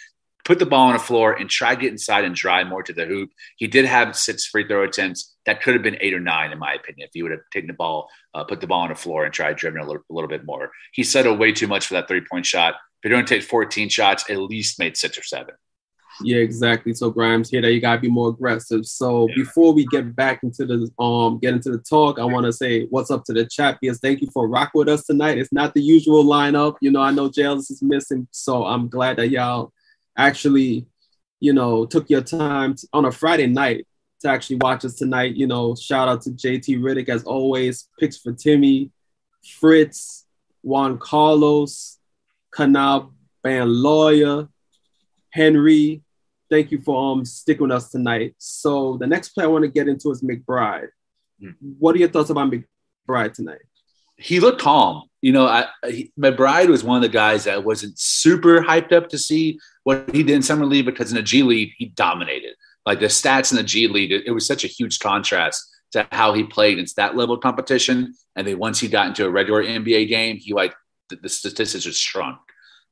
put 0.45 0.59
the 0.59 0.65
ball 0.65 0.87
on 0.87 0.93
the 0.93 0.99
floor 0.99 1.33
and 1.33 1.49
try 1.49 1.75
to 1.75 1.81
get 1.81 1.91
inside 1.91 2.23
and 2.23 2.35
drive 2.35 2.67
more 2.67 2.83
to 2.83 2.93
the 2.93 3.05
hoop. 3.05 3.29
He 3.57 3.67
did 3.67 3.85
have 3.85 4.15
six 4.15 4.45
free 4.45 4.67
throw 4.67 4.83
attempts. 4.83 5.35
That 5.45 5.61
could 5.61 5.73
have 5.73 5.83
been 5.83 5.97
eight 6.01 6.13
or 6.13 6.19
nine, 6.19 6.51
in 6.51 6.59
my 6.59 6.73
opinion, 6.73 7.07
if 7.07 7.11
he 7.13 7.23
would 7.23 7.31
have 7.31 7.41
taken 7.51 7.67
the 7.67 7.73
ball, 7.73 8.09
uh, 8.33 8.43
put 8.43 8.61
the 8.61 8.67
ball 8.67 8.81
on 8.81 8.89
the 8.89 8.95
floor 8.95 9.25
and 9.25 9.33
tried 9.33 9.57
dribbling 9.57 9.83
a 9.83 9.87
little, 9.87 10.03
a 10.09 10.13
little 10.13 10.29
bit 10.29 10.45
more. 10.45 10.71
He 10.93 11.03
settled 11.03 11.39
way 11.39 11.51
too 11.51 11.67
much 11.67 11.87
for 11.87 11.95
that 11.95 12.07
three 12.07 12.21
point 12.29 12.45
shot. 12.45 12.75
If 12.75 13.09
you're 13.09 13.17
going 13.17 13.25
to 13.25 13.33
take 13.33 13.43
14 13.43 13.89
shots, 13.89 14.29
at 14.29 14.37
least 14.37 14.77
made 14.77 14.95
six 14.95 15.17
or 15.17 15.23
seven. 15.23 15.55
Yeah, 16.23 16.37
exactly. 16.37 16.93
So 16.93 17.09
Grimes, 17.09 17.49
here 17.49 17.61
that 17.61 17.71
you 17.71 17.81
gotta 17.81 18.01
be 18.01 18.09
more 18.09 18.29
aggressive. 18.29 18.85
So 18.85 19.27
yeah. 19.29 19.35
before 19.35 19.73
we 19.73 19.85
get 19.85 20.15
back 20.15 20.43
into 20.43 20.65
the 20.65 21.03
um 21.03 21.39
get 21.39 21.53
into 21.53 21.71
the 21.71 21.79
talk, 21.79 22.19
I 22.19 22.25
want 22.25 22.45
to 22.45 22.53
say 22.53 22.85
what's 22.89 23.11
up 23.11 23.23
to 23.25 23.33
the 23.33 23.45
chat 23.45 23.77
because 23.81 23.99
thank 23.99 24.21
you 24.21 24.29
for 24.31 24.47
rocking 24.47 24.79
with 24.79 24.89
us 24.89 25.05
tonight. 25.05 25.37
It's 25.37 25.53
not 25.53 25.73
the 25.73 25.81
usual 25.81 26.23
lineup. 26.23 26.75
You 26.81 26.91
know, 26.91 27.01
I 27.01 27.11
know 27.11 27.29
Jails 27.29 27.71
is 27.71 27.81
missing, 27.81 28.27
so 28.31 28.65
I'm 28.65 28.87
glad 28.89 29.17
that 29.17 29.29
y'all 29.29 29.71
actually, 30.17 30.87
you 31.39 31.53
know, 31.53 31.85
took 31.85 32.09
your 32.09 32.21
time 32.21 32.75
to, 32.75 32.87
on 32.93 33.05
a 33.05 33.11
Friday 33.11 33.47
night 33.47 33.87
to 34.21 34.29
actually 34.29 34.57
watch 34.57 34.85
us 34.85 34.95
tonight. 34.95 35.35
You 35.35 35.47
know, 35.47 35.75
shout 35.75 36.07
out 36.07 36.21
to 36.23 36.31
JT 36.31 36.79
Riddick 36.79 37.09
as 37.09 37.23
always, 37.23 37.87
picks 37.99 38.17
for 38.17 38.33
Timmy, 38.33 38.91
Fritz, 39.59 40.25
Juan 40.61 40.97
Carlos, 40.97 41.97
Kanab 42.53 43.11
Band 43.43 43.71
Lawyer, 43.71 44.47
Henry. 45.31 46.03
Thank 46.49 46.71
you 46.71 46.81
for 46.81 47.11
um 47.11 47.25
sticking 47.25 47.63
with 47.63 47.71
us 47.71 47.89
tonight. 47.89 48.35
So 48.37 48.97
the 48.97 49.07
next 49.07 49.29
play 49.29 49.45
I 49.45 49.47
want 49.47 49.63
to 49.63 49.71
get 49.71 49.87
into 49.87 50.11
is 50.11 50.21
McBride. 50.21 50.89
Mm-hmm. 51.41 51.71
What 51.79 51.95
are 51.95 51.99
your 51.99 52.09
thoughts 52.09 52.29
about 52.29 52.51
McBride 52.51 53.33
tonight? 53.33 53.61
He 54.17 54.39
looked 54.39 54.61
calm. 54.61 55.03
You 55.21 55.31
know, 55.31 55.47
I, 55.47 55.67
he, 55.87 56.11
McBride 56.19 56.67
was 56.67 56.83
one 56.83 56.97
of 56.97 57.01
the 57.01 57.09
guys 57.09 57.45
that 57.45 57.63
wasn't 57.63 57.97
super 57.97 58.61
hyped 58.61 58.91
up 58.91 59.09
to 59.09 59.17
see 59.17 59.59
what 59.83 60.09
he 60.13 60.23
did 60.23 60.35
in 60.35 60.41
summer 60.41 60.65
league 60.65 60.85
because 60.85 61.11
in 61.11 61.15
the 61.15 61.23
G 61.23 61.43
League 61.43 61.73
he 61.77 61.85
dominated. 61.87 62.55
Like 62.85 62.99
the 62.99 63.07
stats 63.07 63.51
in 63.51 63.57
the 63.57 63.63
G 63.63 63.87
League, 63.87 64.11
it, 64.11 64.23
it 64.27 64.31
was 64.31 64.45
such 64.45 64.63
a 64.63 64.67
huge 64.67 64.99
contrast 64.99 65.67
to 65.91 66.07
how 66.11 66.33
he 66.33 66.43
played 66.43 66.79
in 66.79 66.85
that 66.97 67.15
level 67.15 67.35
of 67.35 67.41
competition. 67.41 68.13
And 68.35 68.47
then 68.47 68.57
once 68.57 68.79
he 68.79 68.87
got 68.87 69.07
into 69.07 69.25
a 69.25 69.29
regular 69.29 69.63
NBA 69.63 70.07
game, 70.07 70.37
he 70.37 70.53
like 70.53 70.73
the, 71.09 71.17
the 71.17 71.29
statistics 71.29 71.83
just 71.83 72.01
shrunk. 72.01 72.39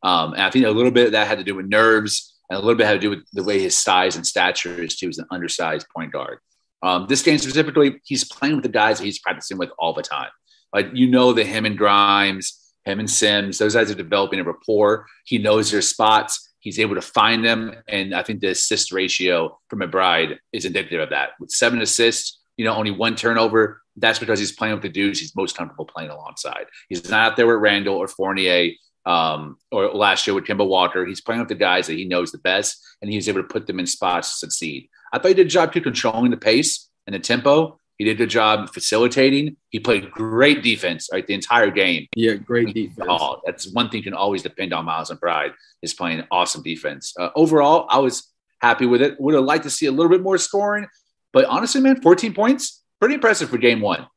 Um, 0.04 0.34
and 0.34 0.44
I 0.44 0.50
think 0.50 0.66
a 0.66 0.70
little 0.70 0.92
bit 0.92 1.08
of 1.08 1.12
that 1.14 1.28
had 1.28 1.40
to 1.40 1.44
do 1.44 1.56
with 1.56 1.68
nerves, 1.68 2.38
and 2.50 2.58
a 2.58 2.60
little 2.60 2.76
bit 2.76 2.88
had 2.88 2.94
to 2.94 3.00
do 3.00 3.10
with 3.10 3.26
the 3.34 3.44
way 3.44 3.60
his 3.60 3.78
size 3.78 4.16
and 4.16 4.26
stature 4.26 4.82
is. 4.82 4.98
He 5.00 5.08
was 5.08 5.18
an 5.18 5.26
undersized 5.32 5.88
point 5.96 6.12
guard. 6.12 6.40
Um, 6.82 7.08
this 7.08 7.22
game 7.22 7.38
specifically, 7.38 8.00
he's 8.06 8.24
playing 8.24 8.56
with 8.56 8.64
the 8.64 8.70
guys 8.70 9.00
that 9.00 9.06
he's 9.06 9.20
practicing 9.20 9.58
with 9.58 9.70
all 9.78 9.94
the 9.94 10.02
time. 10.02 10.30
Like 10.74 10.90
you 10.94 11.10
know 11.10 11.34
that 11.34 11.46
him 11.46 11.66
and 11.66 11.78
Grimes, 11.78 12.74
him 12.86 13.00
and 13.00 13.10
Sims, 13.10 13.58
those 13.58 13.76
guys 13.76 13.92
are 13.92 13.96
developing 13.96 14.40
a 14.40 14.44
rapport. 14.44 15.06
He 15.26 15.38
knows 15.38 15.72
their 15.72 15.82
spots. 15.82 16.49
He's 16.60 16.80
able 16.80 16.96
to 16.96 17.02
find 17.02 17.44
them. 17.44 17.74
And 17.88 18.14
I 18.14 18.24
think 18.24 18.42
the 18.42 18.50
assist 18.50 18.92
ratio 18.92 19.60
for 19.70 19.78
McBride 19.78 20.38
is 20.52 20.66
indicative 20.66 21.02
of 21.02 21.10
that. 21.10 21.32
With 21.40 21.52
seven 21.52 21.82
assists, 21.82 22.40
you 22.58 22.66
know, 22.66 22.74
only 22.74 22.92
one 22.92 23.16
turnover. 23.16 23.82
That's 23.96 24.20
because 24.20 24.40
he's 24.40 24.52
playing 24.52 24.76
with 24.76 24.84
the 24.84 24.90
dudes 24.90 25.20
he's 25.20 25.36
most 25.36 25.58
comfortable 25.58 25.86
playing 25.86 26.10
alongside. 26.10 26.66
He's 26.88 27.10
not 27.10 27.32
out 27.32 27.38
there 27.38 27.48
with 27.48 27.62
Randle 27.62 27.96
or 27.96 28.08
Fournier 28.08 28.72
um, 29.06 29.58
or 29.72 29.94
last 29.94 30.28
year 30.28 30.34
with 30.34 30.46
Kemba 30.46 30.68
Walker. 30.68 31.06
He's 31.06 31.22
playing 31.22 31.40
with 31.40 31.50
the 31.50 31.56
guys 31.56 31.88
that 31.88 31.94
he 31.94 32.06
knows 32.06 32.32
the 32.32 32.38
best, 32.38 32.86
and 33.02 33.12
he's 33.12 33.28
able 33.30 33.42
to 33.42 33.48
put 33.48 33.66
them 33.66 33.80
in 33.80 33.88
spots 33.88 34.32
to 34.32 34.38
succeed. 34.38 34.90
I 35.12 35.18
thought 35.18 35.30
he 35.30 35.34
did 35.34 35.48
a 35.48 35.50
job 35.50 35.74
too 35.74 35.82
controlling 35.82 36.32
the 36.32 36.38
pace 36.38 36.90
and 37.08 37.16
the 37.16 37.20
tempo 37.20 37.79
he 38.00 38.06
did 38.06 38.12
a 38.12 38.16
good 38.16 38.30
job 38.30 38.74
facilitating. 38.74 39.58
He 39.72 39.80
played 39.80 40.10
great 40.10 40.64
defense 40.64 41.10
right 41.12 41.28
the 41.28 41.34
entire 41.34 41.70
game. 41.70 42.08
Yeah, 42.16 42.36
great 42.36 42.74
defense. 42.74 43.08
Oh, 43.10 43.42
that's 43.46 43.72
one 43.74 43.90
thing 43.90 43.98
you 43.98 44.04
can 44.04 44.14
always 44.14 44.42
depend 44.42 44.74
on 44.74 44.86
Miles 44.86 45.12
McBride 45.12 45.54
is 45.82 45.94
playing 45.94 46.24
awesome 46.32 46.64
defense. 46.64 47.14
Uh, 47.20 47.30
overall, 47.36 47.86
I 47.90 48.00
was 48.00 48.32
happy 48.62 48.86
with 48.86 49.02
it. 49.02 49.20
Would 49.20 49.36
have 49.36 49.44
liked 49.44 49.66
to 49.66 49.70
see 49.70 49.86
a 49.86 49.92
little 49.92 50.10
bit 50.10 50.22
more 50.22 50.38
scoring, 50.38 50.88
but 51.34 51.44
honestly, 51.46 51.82
man, 51.82 52.02
14 52.02 52.34
points, 52.34 52.84
pretty 53.02 53.16
impressive 53.16 53.50
for 53.50 53.58
game 53.58 53.82
one. 53.82 54.08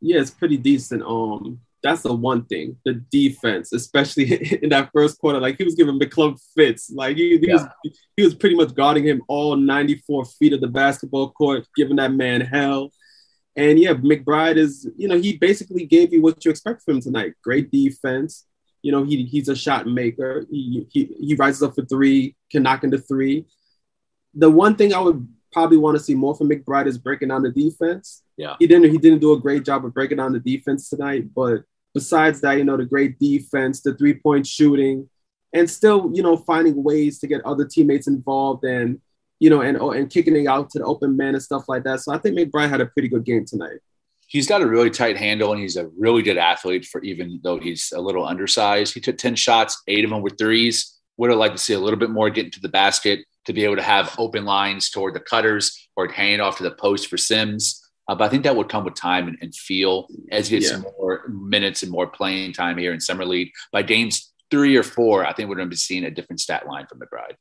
Yeah, 0.00 0.20
it's 0.20 0.32
pretty 0.32 0.56
decent. 0.56 1.02
Um, 1.02 1.60
that's 1.80 2.02
the 2.02 2.12
one 2.12 2.44
thing, 2.46 2.76
the 2.84 2.94
defense, 2.94 3.72
especially 3.72 4.32
in 4.62 4.70
that 4.70 4.90
first 4.92 5.18
quarter. 5.18 5.38
Like 5.38 5.58
he 5.58 5.64
was 5.64 5.76
giving 5.76 5.96
McClung 5.96 6.40
fits. 6.56 6.90
Like 6.90 7.16
he, 7.16 7.38
he 7.38 7.46
yeah. 7.46 7.54
was 7.54 7.66
he 8.16 8.24
was 8.24 8.34
pretty 8.34 8.56
much 8.56 8.74
guarding 8.74 9.04
him 9.04 9.22
all 9.28 9.54
94 9.54 10.24
feet 10.24 10.54
of 10.54 10.60
the 10.60 10.66
basketball 10.66 11.30
court, 11.30 11.68
giving 11.76 11.96
that 11.96 12.12
man 12.12 12.40
hell. 12.40 12.90
And 13.54 13.78
yeah, 13.78 13.94
McBride 13.94 14.56
is, 14.56 14.88
you 14.96 15.08
know, 15.08 15.18
he 15.18 15.36
basically 15.36 15.84
gave 15.86 16.12
you 16.12 16.22
what 16.22 16.44
you 16.44 16.50
expect 16.50 16.82
from 16.82 16.96
him 16.96 17.00
tonight. 17.02 17.34
Great 17.42 17.70
defense. 17.70 18.46
You 18.80 18.92
know, 18.92 19.04
he, 19.04 19.24
he's 19.24 19.48
a 19.48 19.54
shot 19.54 19.86
maker. 19.86 20.46
He, 20.50 20.86
he, 20.90 21.14
he 21.20 21.34
rises 21.34 21.62
up 21.62 21.74
for 21.74 21.84
three, 21.84 22.34
can 22.50 22.62
knock 22.62 22.82
into 22.82 22.98
three. 22.98 23.44
The 24.34 24.50
one 24.50 24.76
thing 24.76 24.94
I 24.94 25.00
would 25.00 25.28
probably 25.52 25.76
want 25.76 25.98
to 25.98 26.02
see 26.02 26.14
more 26.14 26.34
from 26.34 26.48
McBride 26.48 26.86
is 26.86 26.96
breaking 26.96 27.28
down 27.28 27.42
the 27.42 27.50
defense. 27.50 28.22
Yeah. 28.38 28.56
He 28.58 28.66
didn't 28.66 28.90
he 28.90 28.98
didn't 28.98 29.20
do 29.20 29.34
a 29.34 29.40
great 29.40 29.64
job 29.64 29.84
of 29.84 29.92
breaking 29.92 30.16
down 30.16 30.32
the 30.32 30.40
defense 30.40 30.88
tonight, 30.88 31.34
but 31.34 31.62
besides 31.92 32.40
that, 32.40 32.56
you 32.56 32.64
know, 32.64 32.78
the 32.78 32.86
great 32.86 33.18
defense, 33.18 33.82
the 33.82 33.94
three-point 33.94 34.46
shooting, 34.46 35.10
and 35.52 35.68
still, 35.68 36.10
you 36.14 36.22
know, 36.22 36.38
finding 36.38 36.82
ways 36.82 37.18
to 37.18 37.26
get 37.26 37.44
other 37.44 37.66
teammates 37.66 38.06
involved 38.06 38.64
and 38.64 39.00
you 39.42 39.50
know, 39.50 39.60
and 39.60 39.76
and 39.76 40.08
kicking 40.08 40.36
it 40.36 40.46
out 40.46 40.70
to 40.70 40.78
the 40.78 40.84
open 40.84 41.16
man 41.16 41.34
and 41.34 41.42
stuff 41.42 41.64
like 41.66 41.82
that. 41.82 41.98
So 41.98 42.12
I 42.14 42.18
think 42.18 42.38
McBride 42.38 42.68
had 42.68 42.80
a 42.80 42.86
pretty 42.86 43.08
good 43.08 43.24
game 43.24 43.44
tonight. 43.44 43.80
he's 44.28 44.46
got 44.46 44.62
a 44.62 44.66
really 44.66 44.88
tight 44.88 45.16
handle 45.16 45.50
and 45.52 45.60
he's 45.60 45.76
a 45.76 45.88
really 45.98 46.22
good 46.22 46.38
athlete 46.38 46.84
for 46.84 47.02
even 47.02 47.40
though 47.42 47.58
he's 47.58 47.92
a 47.92 48.00
little 48.00 48.24
undersized. 48.24 48.94
He 48.94 49.00
took 49.00 49.18
10 49.18 49.34
shots, 49.34 49.82
eight 49.88 50.04
of 50.04 50.10
them 50.10 50.22
were 50.22 50.30
threes. 50.30 50.96
Would 51.16 51.30
have 51.30 51.40
liked 51.40 51.56
to 51.56 51.62
see 51.62 51.74
a 51.74 51.80
little 51.80 51.98
bit 51.98 52.10
more 52.10 52.30
getting 52.30 52.52
to 52.52 52.60
the 52.60 52.68
basket 52.68 53.24
to 53.46 53.52
be 53.52 53.64
able 53.64 53.74
to 53.74 53.82
have 53.82 54.14
open 54.16 54.44
lines 54.44 54.90
toward 54.90 55.14
the 55.14 55.20
cutters 55.20 55.88
or 55.96 56.06
hand 56.06 56.40
off 56.40 56.58
to 56.58 56.62
the 56.62 56.70
post 56.70 57.08
for 57.08 57.16
Sims. 57.16 57.82
Uh, 58.06 58.14
but 58.14 58.26
I 58.26 58.28
think 58.28 58.44
that 58.44 58.54
would 58.54 58.68
come 58.68 58.84
with 58.84 58.94
time 58.94 59.26
and, 59.26 59.38
and 59.42 59.52
feel 59.52 60.06
as 60.30 60.48
he 60.48 60.60
gets 60.60 60.70
yeah. 60.70 60.82
more 61.00 61.26
minutes 61.28 61.82
and 61.82 61.90
more 61.90 62.06
playing 62.06 62.52
time 62.52 62.78
here 62.78 62.94
in 62.94 63.00
summer 63.00 63.24
league. 63.24 63.50
By 63.72 63.82
games 63.82 64.32
three 64.52 64.76
or 64.76 64.84
four, 64.84 65.26
I 65.26 65.32
think 65.32 65.48
we're 65.48 65.56
going 65.56 65.68
to 65.68 65.70
be 65.70 65.76
seeing 65.76 66.04
a 66.04 66.12
different 66.12 66.38
stat 66.38 66.64
line 66.64 66.86
from 66.86 67.00
McBride. 67.00 67.34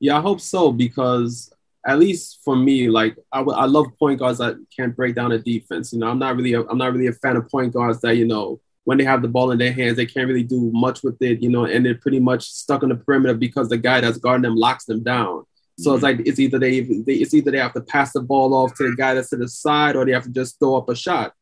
Yeah, 0.00 0.18
I 0.18 0.20
hope 0.20 0.40
so 0.40 0.72
because 0.72 1.52
at 1.86 1.98
least 1.98 2.40
for 2.44 2.56
me, 2.56 2.88
like 2.88 3.16
I, 3.32 3.40
I 3.40 3.64
love 3.66 3.86
point 3.98 4.18
guards 4.18 4.38
that 4.38 4.56
can't 4.74 4.94
break 4.94 5.14
down 5.14 5.32
a 5.32 5.38
defense. 5.38 5.92
You 5.92 5.98
know, 5.98 6.08
I'm 6.08 6.18
not 6.18 6.36
really 6.36 6.52
a, 6.52 6.62
I'm 6.62 6.78
not 6.78 6.92
really 6.92 7.06
a 7.06 7.12
fan 7.12 7.36
of 7.36 7.48
point 7.48 7.72
guards 7.72 8.00
that 8.02 8.16
you 8.16 8.26
know 8.26 8.60
when 8.84 8.98
they 8.98 9.04
have 9.04 9.22
the 9.22 9.28
ball 9.28 9.50
in 9.50 9.58
their 9.58 9.72
hands 9.72 9.96
they 9.96 10.06
can't 10.06 10.28
really 10.28 10.42
do 10.42 10.70
much 10.72 11.02
with 11.02 11.20
it. 11.20 11.42
You 11.42 11.48
know, 11.48 11.64
and 11.64 11.84
they're 11.84 11.94
pretty 11.94 12.20
much 12.20 12.44
stuck 12.44 12.82
on 12.82 12.90
the 12.90 12.96
perimeter 12.96 13.34
because 13.34 13.68
the 13.68 13.78
guy 13.78 14.00
that's 14.00 14.18
guarding 14.18 14.42
them 14.42 14.56
locks 14.56 14.84
them 14.84 15.02
down. 15.02 15.44
So 15.78 15.94
it's 15.94 16.04
mm-hmm. 16.04 16.18
like 16.18 16.26
it's 16.26 16.40
either 16.40 16.58
they, 16.58 16.80
they 16.80 17.14
it's 17.14 17.34
either 17.34 17.50
they 17.50 17.58
have 17.58 17.74
to 17.74 17.80
pass 17.80 18.12
the 18.12 18.20
ball 18.20 18.52
off 18.54 18.74
to 18.74 18.90
the 18.90 18.96
guy 18.96 19.14
that's 19.14 19.30
to 19.30 19.36
the 19.36 19.48
side 19.48 19.96
or 19.96 20.04
they 20.04 20.12
have 20.12 20.24
to 20.24 20.30
just 20.30 20.58
throw 20.58 20.76
up 20.76 20.88
a 20.88 20.96
shot. 20.96 21.32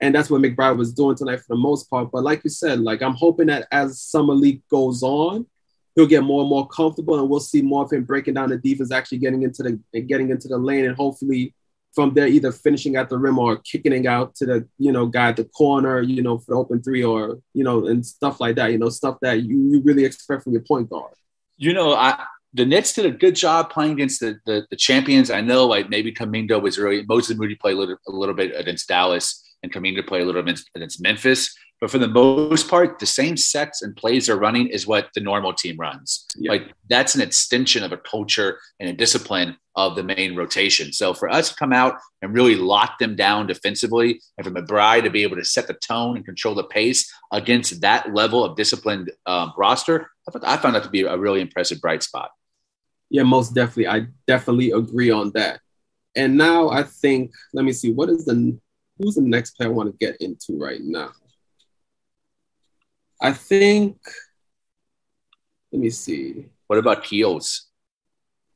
And 0.00 0.14
that's 0.14 0.28
what 0.28 0.42
McBride 0.42 0.76
was 0.76 0.92
doing 0.92 1.16
tonight 1.16 1.40
for 1.40 1.54
the 1.54 1.60
most 1.60 1.88
part. 1.88 2.10
But 2.10 2.24
like 2.24 2.42
you 2.44 2.50
said, 2.50 2.80
like 2.80 3.02
I'm 3.02 3.14
hoping 3.14 3.46
that 3.46 3.68
as 3.70 4.00
summer 4.00 4.34
league 4.34 4.62
goes 4.70 5.02
on, 5.02 5.46
he'll 5.94 6.06
get 6.06 6.22
more 6.22 6.40
and 6.40 6.50
more 6.50 6.66
comfortable, 6.68 7.18
and 7.18 7.28
we'll 7.28 7.40
see 7.40 7.62
more 7.62 7.84
of 7.84 7.92
him 7.92 8.04
breaking 8.04 8.34
down 8.34 8.50
the 8.50 8.58
defense, 8.58 8.92
actually 8.92 9.18
getting 9.18 9.42
into 9.42 9.62
the 9.62 10.00
getting 10.00 10.30
into 10.30 10.48
the 10.48 10.58
lane, 10.58 10.84
and 10.84 10.96
hopefully 10.96 11.54
from 11.94 12.12
there 12.12 12.26
either 12.26 12.50
finishing 12.50 12.96
at 12.96 13.08
the 13.08 13.16
rim 13.16 13.38
or 13.38 13.56
kicking 13.58 13.92
it 13.92 14.06
out 14.06 14.34
to 14.34 14.46
the 14.46 14.68
you 14.78 14.92
know 14.92 15.06
guy 15.06 15.28
at 15.28 15.36
the 15.36 15.44
corner, 15.44 16.00
you 16.00 16.22
know, 16.22 16.38
for 16.38 16.52
the 16.52 16.56
open 16.56 16.82
three 16.82 17.04
or 17.04 17.38
you 17.52 17.64
know 17.64 17.86
and 17.86 18.04
stuff 18.04 18.40
like 18.40 18.56
that. 18.56 18.72
You 18.72 18.78
know, 18.78 18.88
stuff 18.88 19.18
that 19.22 19.42
you, 19.42 19.56
you 19.70 19.80
really 19.82 20.04
expect 20.04 20.42
from 20.42 20.52
your 20.52 20.62
point 20.62 20.90
guard. 20.90 21.14
You 21.56 21.72
know, 21.72 21.94
I 21.94 22.24
the 22.52 22.64
Nets 22.64 22.92
did 22.92 23.06
a 23.06 23.10
good 23.10 23.34
job 23.34 23.70
playing 23.70 23.92
against 23.92 24.20
the, 24.20 24.38
the, 24.46 24.64
the 24.70 24.76
champions. 24.76 25.30
I 25.30 25.40
know 25.40 25.66
like 25.66 25.90
maybe 25.90 26.12
Kuminga 26.12 26.62
was 26.62 26.78
really 26.78 27.04
Moses 27.08 27.36
Moody 27.36 27.56
played 27.56 27.76
a 27.76 27.78
little, 27.78 27.96
a 28.06 28.12
little 28.12 28.34
bit 28.34 28.52
against 28.56 28.88
Dallas 28.88 29.42
and 29.62 29.72
Kuminga 29.72 30.06
played 30.06 30.22
a 30.22 30.24
little 30.24 30.42
bit 30.42 30.60
against 30.76 31.02
Memphis. 31.02 31.56
But 31.84 31.90
for 31.90 31.98
the 31.98 32.08
most 32.08 32.70
part, 32.70 32.98
the 32.98 33.04
same 33.04 33.36
sets 33.36 33.82
and 33.82 33.94
plays 33.94 34.26
they're 34.26 34.38
running 34.38 34.68
is 34.68 34.86
what 34.86 35.10
the 35.14 35.20
normal 35.20 35.52
team 35.52 35.76
runs. 35.76 36.24
Yeah. 36.34 36.52
Like 36.52 36.72
that's 36.88 37.14
an 37.14 37.20
extension 37.20 37.82
of 37.82 37.92
a 37.92 37.98
culture 37.98 38.58
and 38.80 38.88
a 38.88 38.94
discipline 38.94 39.58
of 39.76 39.94
the 39.94 40.02
main 40.02 40.34
rotation. 40.34 40.94
So 40.94 41.12
for 41.12 41.28
us 41.28 41.50
to 41.50 41.56
come 41.56 41.74
out 41.74 41.98
and 42.22 42.32
really 42.32 42.54
lock 42.54 42.98
them 42.98 43.16
down 43.16 43.48
defensively, 43.48 44.22
and 44.38 44.46
for 44.46 44.50
McBride 44.50 45.02
to 45.02 45.10
be 45.10 45.24
able 45.24 45.36
to 45.36 45.44
set 45.44 45.66
the 45.66 45.74
tone 45.74 46.16
and 46.16 46.24
control 46.24 46.54
the 46.54 46.64
pace 46.64 47.12
against 47.34 47.82
that 47.82 48.14
level 48.14 48.46
of 48.46 48.56
disciplined 48.56 49.12
um, 49.26 49.52
roster, 49.54 50.08
I 50.42 50.56
found 50.56 50.76
that 50.76 50.84
to 50.84 50.88
be 50.88 51.02
a 51.02 51.18
really 51.18 51.42
impressive 51.42 51.82
bright 51.82 52.02
spot. 52.02 52.30
Yeah, 53.10 53.24
most 53.24 53.54
definitely. 53.54 53.88
I 53.88 54.06
definitely 54.26 54.70
agree 54.70 55.10
on 55.10 55.32
that. 55.34 55.60
And 56.16 56.38
now 56.38 56.70
I 56.70 56.84
think, 56.84 57.34
let 57.52 57.66
me 57.66 57.74
see, 57.74 57.92
what 57.92 58.08
is 58.08 58.24
the 58.24 58.58
who's 58.96 59.16
the 59.16 59.20
next 59.20 59.50
player 59.50 59.68
I 59.68 59.72
want 59.72 59.90
to 59.90 60.06
get 60.06 60.16
into 60.22 60.56
right 60.58 60.80
now? 60.80 61.10
I 63.20 63.32
think, 63.32 63.96
let 65.72 65.80
me 65.80 65.90
see. 65.90 66.46
What 66.66 66.78
about 66.78 67.04
Keels? 67.04 67.66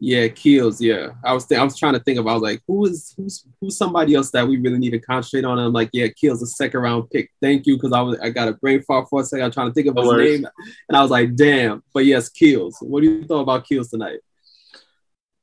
Yeah, 0.00 0.28
Keels. 0.28 0.80
Yeah, 0.80 1.08
I 1.24 1.32
was 1.32 1.46
th- 1.46 1.60
I 1.60 1.64
was 1.64 1.76
trying 1.76 1.94
to 1.94 2.00
think 2.00 2.18
of. 2.18 2.26
I 2.26 2.32
was 2.32 2.42
like, 2.42 2.62
who 2.68 2.86
is 2.86 3.12
who's 3.16 3.44
who's 3.60 3.76
somebody 3.76 4.14
else 4.14 4.30
that 4.30 4.46
we 4.46 4.56
really 4.56 4.78
need 4.78 4.90
to 4.90 5.00
concentrate 5.00 5.44
on? 5.44 5.58
And 5.58 5.66
I'm 5.66 5.72
like, 5.72 5.90
yeah, 5.92 6.06
Keels, 6.08 6.40
a 6.40 6.46
second 6.46 6.80
round 6.80 7.10
pick. 7.10 7.30
Thank 7.42 7.66
you, 7.66 7.74
because 7.76 7.92
I 7.92 8.00
was 8.00 8.18
I 8.20 8.30
got 8.30 8.46
a 8.46 8.52
brain 8.52 8.80
fart 8.82 9.08
for 9.10 9.22
a 9.22 9.24
second. 9.24 9.46
I'm 9.46 9.50
trying 9.50 9.68
to 9.68 9.74
think 9.74 9.88
of 9.88 9.96
no 9.96 10.02
his 10.02 10.08
worries. 10.08 10.40
name, 10.40 10.48
and 10.88 10.96
I 10.96 11.02
was 11.02 11.10
like, 11.10 11.34
damn. 11.34 11.82
But 11.92 12.04
yes, 12.04 12.28
Keels. 12.28 12.78
What 12.80 13.02
do 13.02 13.10
you 13.10 13.24
thought 13.24 13.40
about 13.40 13.66
Keels 13.66 13.90
tonight? 13.90 14.20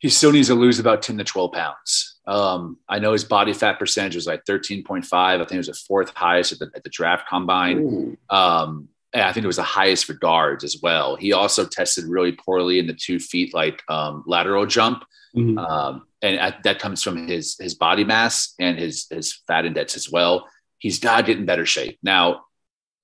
he 0.05 0.09
still 0.09 0.31
needs 0.31 0.49
to 0.49 0.53
lose 0.53 0.77
about 0.77 1.01
10 1.01 1.17
to 1.17 1.23
12 1.23 1.51
pounds. 1.51 2.17
Um, 2.27 2.77
I 2.87 2.99
know 2.99 3.13
his 3.13 3.23
body 3.23 3.53
fat 3.53 3.79
percentage 3.79 4.13
was 4.13 4.27
like 4.27 4.45
13.5. 4.45 5.03
I 5.11 5.37
think 5.39 5.51
it 5.51 5.57
was 5.57 5.67
the 5.67 5.73
fourth 5.73 6.11
highest 6.15 6.51
at 6.51 6.59
the, 6.59 6.69
at 6.75 6.83
the 6.83 6.91
draft 6.91 7.27
combine. 7.27 8.15
Um, 8.29 8.89
I 9.15 9.31
think 9.31 9.43
it 9.43 9.47
was 9.47 9.55
the 9.55 9.63
highest 9.63 10.05
for 10.05 10.13
guards 10.13 10.63
as 10.63 10.79
well. 10.81 11.15
He 11.15 11.33
also 11.33 11.65
tested 11.65 12.05
really 12.05 12.33
poorly 12.33 12.79
in 12.79 12.87
the 12.87 12.93
two 12.93 13.19
feet 13.19 13.53
like 13.53 13.81
um, 13.89 14.23
lateral 14.25 14.65
jump. 14.65 15.03
Mm-hmm. 15.35 15.57
Um, 15.57 16.07
and 16.21 16.55
that 16.63 16.79
comes 16.79 17.03
from 17.03 17.27
his 17.27 17.57
his 17.59 17.75
body 17.75 18.03
mass 18.03 18.53
and 18.59 18.79
his 18.79 19.07
his 19.09 19.33
fat 19.47 19.65
index 19.65 19.95
as 19.95 20.09
well. 20.09 20.47
He's 20.79 20.99
got 20.99 21.17
to 21.17 21.23
get 21.23 21.37
in 21.37 21.45
better 21.45 21.65
shape. 21.65 21.99
Now, 22.03 22.45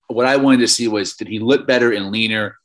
what 0.07 0.25
I 0.25 0.37
wanted 0.37 0.59
to 0.59 0.67
see 0.67 0.87
was 0.87 1.15
did 1.15 1.27
he 1.27 1.39
look 1.39 1.67
better 1.67 1.91
and 1.91 2.11
leaner 2.11 2.57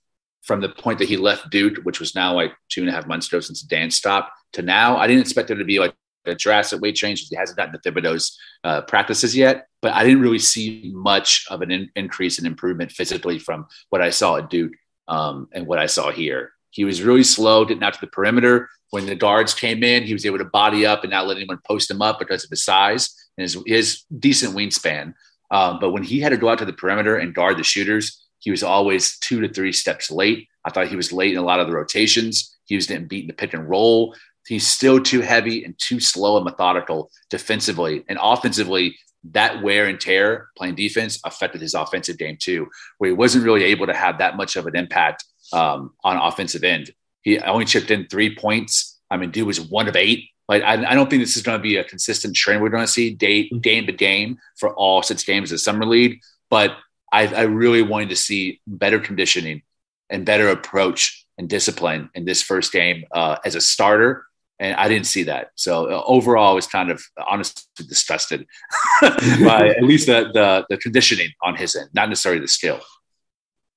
from 0.43 0.61
the 0.61 0.69
point 0.69 1.01
that 1.01 1.09
he 1.09 1.17
left 1.17 1.51
Duke, 1.51 1.79
which 1.83 2.01
was 2.01 2.15
now 2.15 2.35
like 2.35 2.53
two 2.69 2.81
and 2.81 2.89
a 2.89 2.93
half 2.93 3.07
months 3.07 3.27
ago 3.27 3.41
since 3.41 3.63
dance 3.63 3.97
stopped, 3.97 4.31
to 4.53 4.63
now. 4.63 4.97
I 4.97 5.07
didn't 5.07 5.23
expect 5.23 5.49
there 5.49 5.57
to 5.57 5.65
be 5.65 5.79
like 5.79 5.95
a 6.29 6.35
drastic 6.35 6.81
weight 6.81 6.97
change. 6.97 7.29
He 7.29 7.37
hasn't 7.37 7.57
gotten 7.57 7.73
the 7.73 7.91
Thibodeau's 7.91 8.39
uh, 8.65 8.83
practices 8.83 9.37
yet, 9.37 9.67
but 9.83 9.93
I 9.93 10.05
didn't 10.05 10.21
really 10.21 10.39
see 10.39 10.93
much 10.95 11.47
of 11.51 11.63
an 11.63 11.71
in- 11.71 11.91
increase 11.97 12.39
in 12.39 12.47
improvement 12.47 12.93
physically 12.93 13.39
from 13.39 13.67
what 13.91 14.03
I 14.03 14.11
saw 14.11 14.37
at 14.37 14.51
Duke 14.51 14.73
um, 15.09 15.49
and 15.53 15.67
what 15.67 15.79
I 15.79 15.87
saw 15.87 16.11
here. 16.11 16.53
He 16.71 16.85
was 16.85 17.03
really 17.03 17.25
slow, 17.25 17.65
getting 17.65 17.83
out 17.83 17.95
to 17.95 18.01
the 18.01 18.07
perimeter. 18.07 18.69
When 18.91 19.07
the 19.07 19.15
guards 19.15 19.55
came 19.55 19.83
in, 19.83 20.05
he 20.05 20.13
was 20.13 20.27
able 20.27 20.39
to 20.39 20.45
body 20.45 20.85
up 20.87 21.03
and 21.03 21.11
not 21.11 21.27
let 21.27 21.39
anyone 21.39 21.59
post 21.67 21.91
him 21.91 22.03
up 22.03 22.19
because 22.19 22.45
of 22.45 22.51
his 22.51 22.65
size 22.65 23.15
and 23.37 23.43
his, 23.43 23.59
his 23.67 24.05
decent 24.19 24.55
wingspan. 24.55 25.15
Um, 25.51 25.79
but 25.81 25.91
when 25.91 26.03
he 26.03 26.21
had 26.21 26.31
to 26.31 26.37
go 26.37 26.49
out 26.49 26.59
to 26.59 26.65
the 26.65 26.73
perimeter 26.73 27.17
and 27.17 27.35
guard 27.35 27.57
the 27.57 27.65
shooters, 27.65 28.23
he 28.39 28.51
was 28.51 28.63
always 28.63 29.19
two 29.19 29.41
to 29.41 29.49
three 29.49 29.73
steps 29.73 30.11
late. 30.11 30.49
I 30.65 30.71
thought 30.71 30.89
he 30.89 30.97
was 30.97 31.13
late 31.13 31.33
in 31.33 31.39
a 31.39 31.45
lot 31.45 31.61
of 31.61 31.67
the 31.67 31.73
rotations. 31.73 32.57
He 32.65 32.75
was 32.75 32.87
getting 32.87 33.07
beat 33.07 33.27
the 33.27 33.33
pick 33.33 33.55
and 33.55 33.69
roll. 33.69 34.15
He's 34.47 34.67
still 34.67 35.01
too 35.01 35.21
heavy 35.21 35.65
and 35.65 35.79
too 35.79 36.01
slow 36.01 36.37
and 36.37 36.45
methodical 36.45 37.11
defensively. 37.31 38.05
And 38.09 38.19
offensively, 38.21 38.97
that 39.33 39.63
wear 39.63 39.87
and 39.87 40.01
tear 40.01 40.49
playing 40.57 40.77
defense 40.77 41.21
affected 41.25 41.61
his 41.61 41.75
offensive 41.75 42.19
game 42.19 42.37
too, 42.41 42.69
where 42.99 43.11
he 43.11 43.15
wasn't 43.15 43.45
really 43.45 43.65
able 43.65 43.87
to 43.87 43.95
have 43.95 44.19
that 44.19 44.37
much 44.37 44.57
of 44.57 44.67
an 44.67 44.77
impact 44.77 45.25
um, 45.53 45.93
on 46.05 46.17
offensive 46.17 46.65
end. 46.65 46.91
He 47.23 47.39
only 47.41 47.65
chipped 47.65 47.91
in 47.91 48.07
three 48.07 48.35
points. 48.37 49.01
I 49.11 49.17
mean, 49.17 49.31
dude 49.31 49.47
was 49.47 49.61
one 49.61 49.89
of 49.89 49.97
eight. 49.97 50.31
Like, 50.49 50.63
I, 50.63 50.75
I 50.91 50.95
don't 50.95 51.11
think 51.11 51.23
this 51.23 51.37
is 51.37 51.43
going 51.43 51.59
to 51.59 51.63
be 51.63 51.77
a 51.77 51.85
consistent 51.85 52.37
trend 52.37 52.63
we're 52.63 52.69
going 52.69 52.85
to 52.85 52.93
see 52.93 53.11
day, 53.11 53.49
game 53.49 53.87
to 53.87 53.93
game 53.93 54.39
for 54.57 54.73
all 54.75 55.03
six 55.03 55.25
games 55.25 55.51
of 55.51 55.61
summer 55.61 55.85
league. 55.85 56.21
But 56.51 56.77
I, 57.13 57.27
I 57.27 57.43
really 57.43 57.83
wanted 57.83 58.11
to 58.11 58.17
see 58.17 58.61
better 58.67 59.01
conditioning 59.01 59.63
and 60.09 60.25
better 60.25 60.49
approach 60.51 61.27
and 61.37 61.49
discipline 61.49 62.11
in 62.15 62.25
this 62.25 62.43
first 62.43 62.73
game 62.73 63.05
uh, 63.13 63.39
as 63.45 63.57
a 63.57 63.61
starter. 63.61 64.25
And 64.59 64.75
I 64.77 64.89
didn't 64.89 65.07
see 65.07 65.25
that. 65.25 65.49
So 65.55 65.91
uh, 65.91 66.03
overall, 66.07 66.53
I 66.53 66.55
was 66.55 66.67
kind 66.67 66.91
of 66.91 67.03
honestly 67.29 67.63
disgusted 67.87 68.47
by 69.03 69.75
at 69.77 69.83
least 69.83 70.07
the, 70.07 70.31
the, 70.33 70.67
the 70.71 70.79
conditioning 70.79 71.29
on 71.43 71.57
his 71.57 71.77
end, 71.77 71.91
not 71.93 72.09
necessarily 72.09 72.41
the 72.41 72.49
skill. 72.49 72.81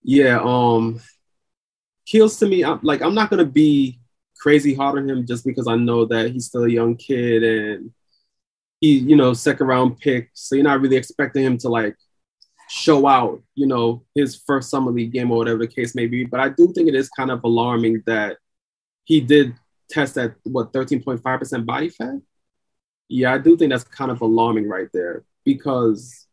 Yeah, 0.02 0.40
um, 0.42 1.02
Keels 2.06 2.40
to 2.40 2.48
me. 2.48 2.64
I'm, 2.64 2.80
like 2.82 3.02
I'm 3.02 3.14
not 3.14 3.30
gonna 3.30 3.46
be 3.46 4.00
crazy 4.40 4.74
hard 4.74 4.98
on 4.98 5.10
him 5.10 5.28
just 5.28 5.46
because 5.46 5.68
I 5.68 5.76
know 5.76 6.06
that 6.06 6.32
he's 6.32 6.48
still 6.48 6.64
a 6.64 6.70
young 6.70 6.96
kid 6.96 7.44
and 7.44 7.92
he, 8.80 8.98
you 8.98 9.16
know, 9.16 9.34
second 9.34 9.68
round 9.68 10.00
pick. 10.00 10.30
So 10.34 10.56
you're 10.56 10.64
not 10.64 10.82
really 10.82 10.96
expecting 10.96 11.44
him 11.44 11.58
to 11.60 11.70
like 11.70 11.96
show 12.70 13.06
out, 13.06 13.44
you 13.54 13.68
know, 13.68 14.06
his 14.16 14.42
first 14.48 14.70
summer 14.70 14.92
league 14.92 15.12
game 15.12 15.32
or 15.32 15.38
whatever 15.38 15.60
the 15.60 15.68
case 15.68 15.94
may 15.94 16.08
be. 16.08 16.24
But 16.24 16.40
I 16.40 16.50
do 16.50 16.72
think 16.74 16.88
it 16.88 16.96
is 16.96 17.10
kind 17.10 17.30
of 17.30 17.44
alarming 17.44 18.04
that 18.06 18.38
he 19.04 19.22
did 19.22 19.54
test 19.90 20.18
at 20.18 20.36
what 20.44 20.74
13.5% 20.74 21.66
body 21.66 21.90
fat. 21.90 22.20
Yeah, 23.08 23.34
I 23.34 23.38
do 23.40 23.58
think 23.58 23.72
that's 23.72 23.84
kind 23.84 24.12
of 24.12 24.22
alarming 24.22 24.68
right 24.68 24.88
there 24.94 25.24
because 25.44 26.28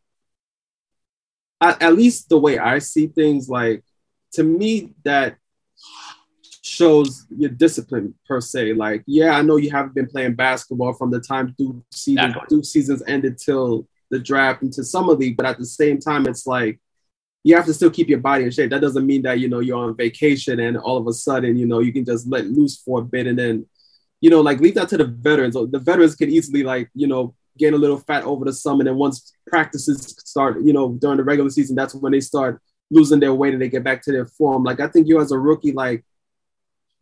at, 1.59 1.81
at 1.81 1.95
least 1.95 2.29
the 2.29 2.37
way 2.37 2.59
I 2.59 2.79
see 2.79 3.07
things, 3.07 3.49
like 3.49 3.83
to 4.33 4.43
me, 4.43 4.93
that 5.03 5.37
shows 6.61 7.25
your 7.35 7.49
discipline 7.49 8.13
per 8.27 8.41
se. 8.41 8.73
Like, 8.73 9.03
yeah, 9.07 9.31
I 9.31 9.41
know 9.41 9.55
you 9.57 9.71
haven't 9.71 9.95
been 9.95 10.07
playing 10.07 10.35
basketball 10.35 10.93
from 10.93 11.11
the 11.11 11.19
time 11.19 11.55
Duke 11.57 11.77
season 11.91 12.35
Duke 12.49 12.65
seasons 12.65 13.01
ended 13.07 13.37
till 13.37 13.87
the 14.11 14.19
draft 14.19 14.61
into 14.61 14.83
summer 14.83 15.13
league, 15.13 15.37
but 15.37 15.45
at 15.45 15.57
the 15.57 15.65
same 15.65 15.99
time, 15.99 16.27
it's 16.27 16.45
like 16.45 16.79
you 17.43 17.55
have 17.55 17.65
to 17.65 17.73
still 17.73 17.89
keep 17.89 18.09
your 18.09 18.19
body 18.19 18.43
in 18.43 18.51
shape. 18.51 18.69
That 18.69 18.81
doesn't 18.81 19.05
mean 19.05 19.21
that 19.23 19.39
you 19.39 19.49
know 19.49 19.59
you're 19.59 19.77
on 19.77 19.95
vacation 19.95 20.59
and 20.59 20.77
all 20.77 20.97
of 20.97 21.07
a 21.07 21.13
sudden 21.13 21.57
you 21.57 21.65
know 21.65 21.79
you 21.79 21.93
can 21.93 22.05
just 22.05 22.27
let 22.27 22.45
loose 22.45 22.77
for 22.77 22.99
a 22.99 23.03
bit 23.03 23.27
and 23.27 23.37
then 23.37 23.65
you 24.21 24.29
know 24.29 24.41
like 24.41 24.59
leave 24.59 24.75
that 24.75 24.89
to 24.89 24.97
the 24.97 25.05
veterans. 25.05 25.55
The 25.55 25.79
veterans 25.79 26.15
can 26.15 26.29
easily 26.29 26.63
like 26.63 26.89
you 26.93 27.07
know 27.07 27.35
gain 27.57 27.73
a 27.73 27.77
little 27.77 27.97
fat 27.97 28.23
over 28.23 28.45
the 28.45 28.53
summer, 28.53 28.81
and 28.81 28.87
then 28.87 28.95
once 28.95 29.33
practices 29.47 30.15
start, 30.25 30.61
you 30.61 30.73
know 30.73 30.89
during 30.93 31.17
the 31.17 31.23
regular 31.23 31.49
season, 31.49 31.75
that's 31.75 31.95
when 31.95 32.11
they 32.11 32.21
start 32.21 32.61
losing 32.89 33.19
their 33.19 33.33
weight 33.33 33.53
and 33.53 33.61
they 33.61 33.69
get 33.69 33.83
back 33.83 34.01
to 34.03 34.11
their 34.11 34.25
form. 34.25 34.63
Like 34.63 34.79
I 34.79 34.87
think 34.87 35.07
you 35.07 35.19
as 35.19 35.31
a 35.31 35.39
rookie, 35.39 35.71
like 35.73 36.03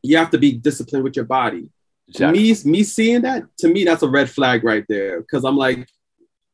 you 0.02 0.18
have 0.18 0.30
to 0.32 0.38
be 0.38 0.54
disciplined 0.54 1.04
with 1.04 1.16
your 1.16 1.26
body. 1.26 1.70
Exactly. 2.08 2.42
Me, 2.42 2.56
me 2.66 2.84
seeing 2.84 3.22
that 3.22 3.44
to 3.58 3.68
me, 3.68 3.84
that's 3.84 4.04
a 4.04 4.10
red 4.10 4.30
flag 4.30 4.64
right 4.64 4.86
there. 4.88 5.22
Because 5.22 5.44
I'm 5.44 5.58
like, 5.58 5.88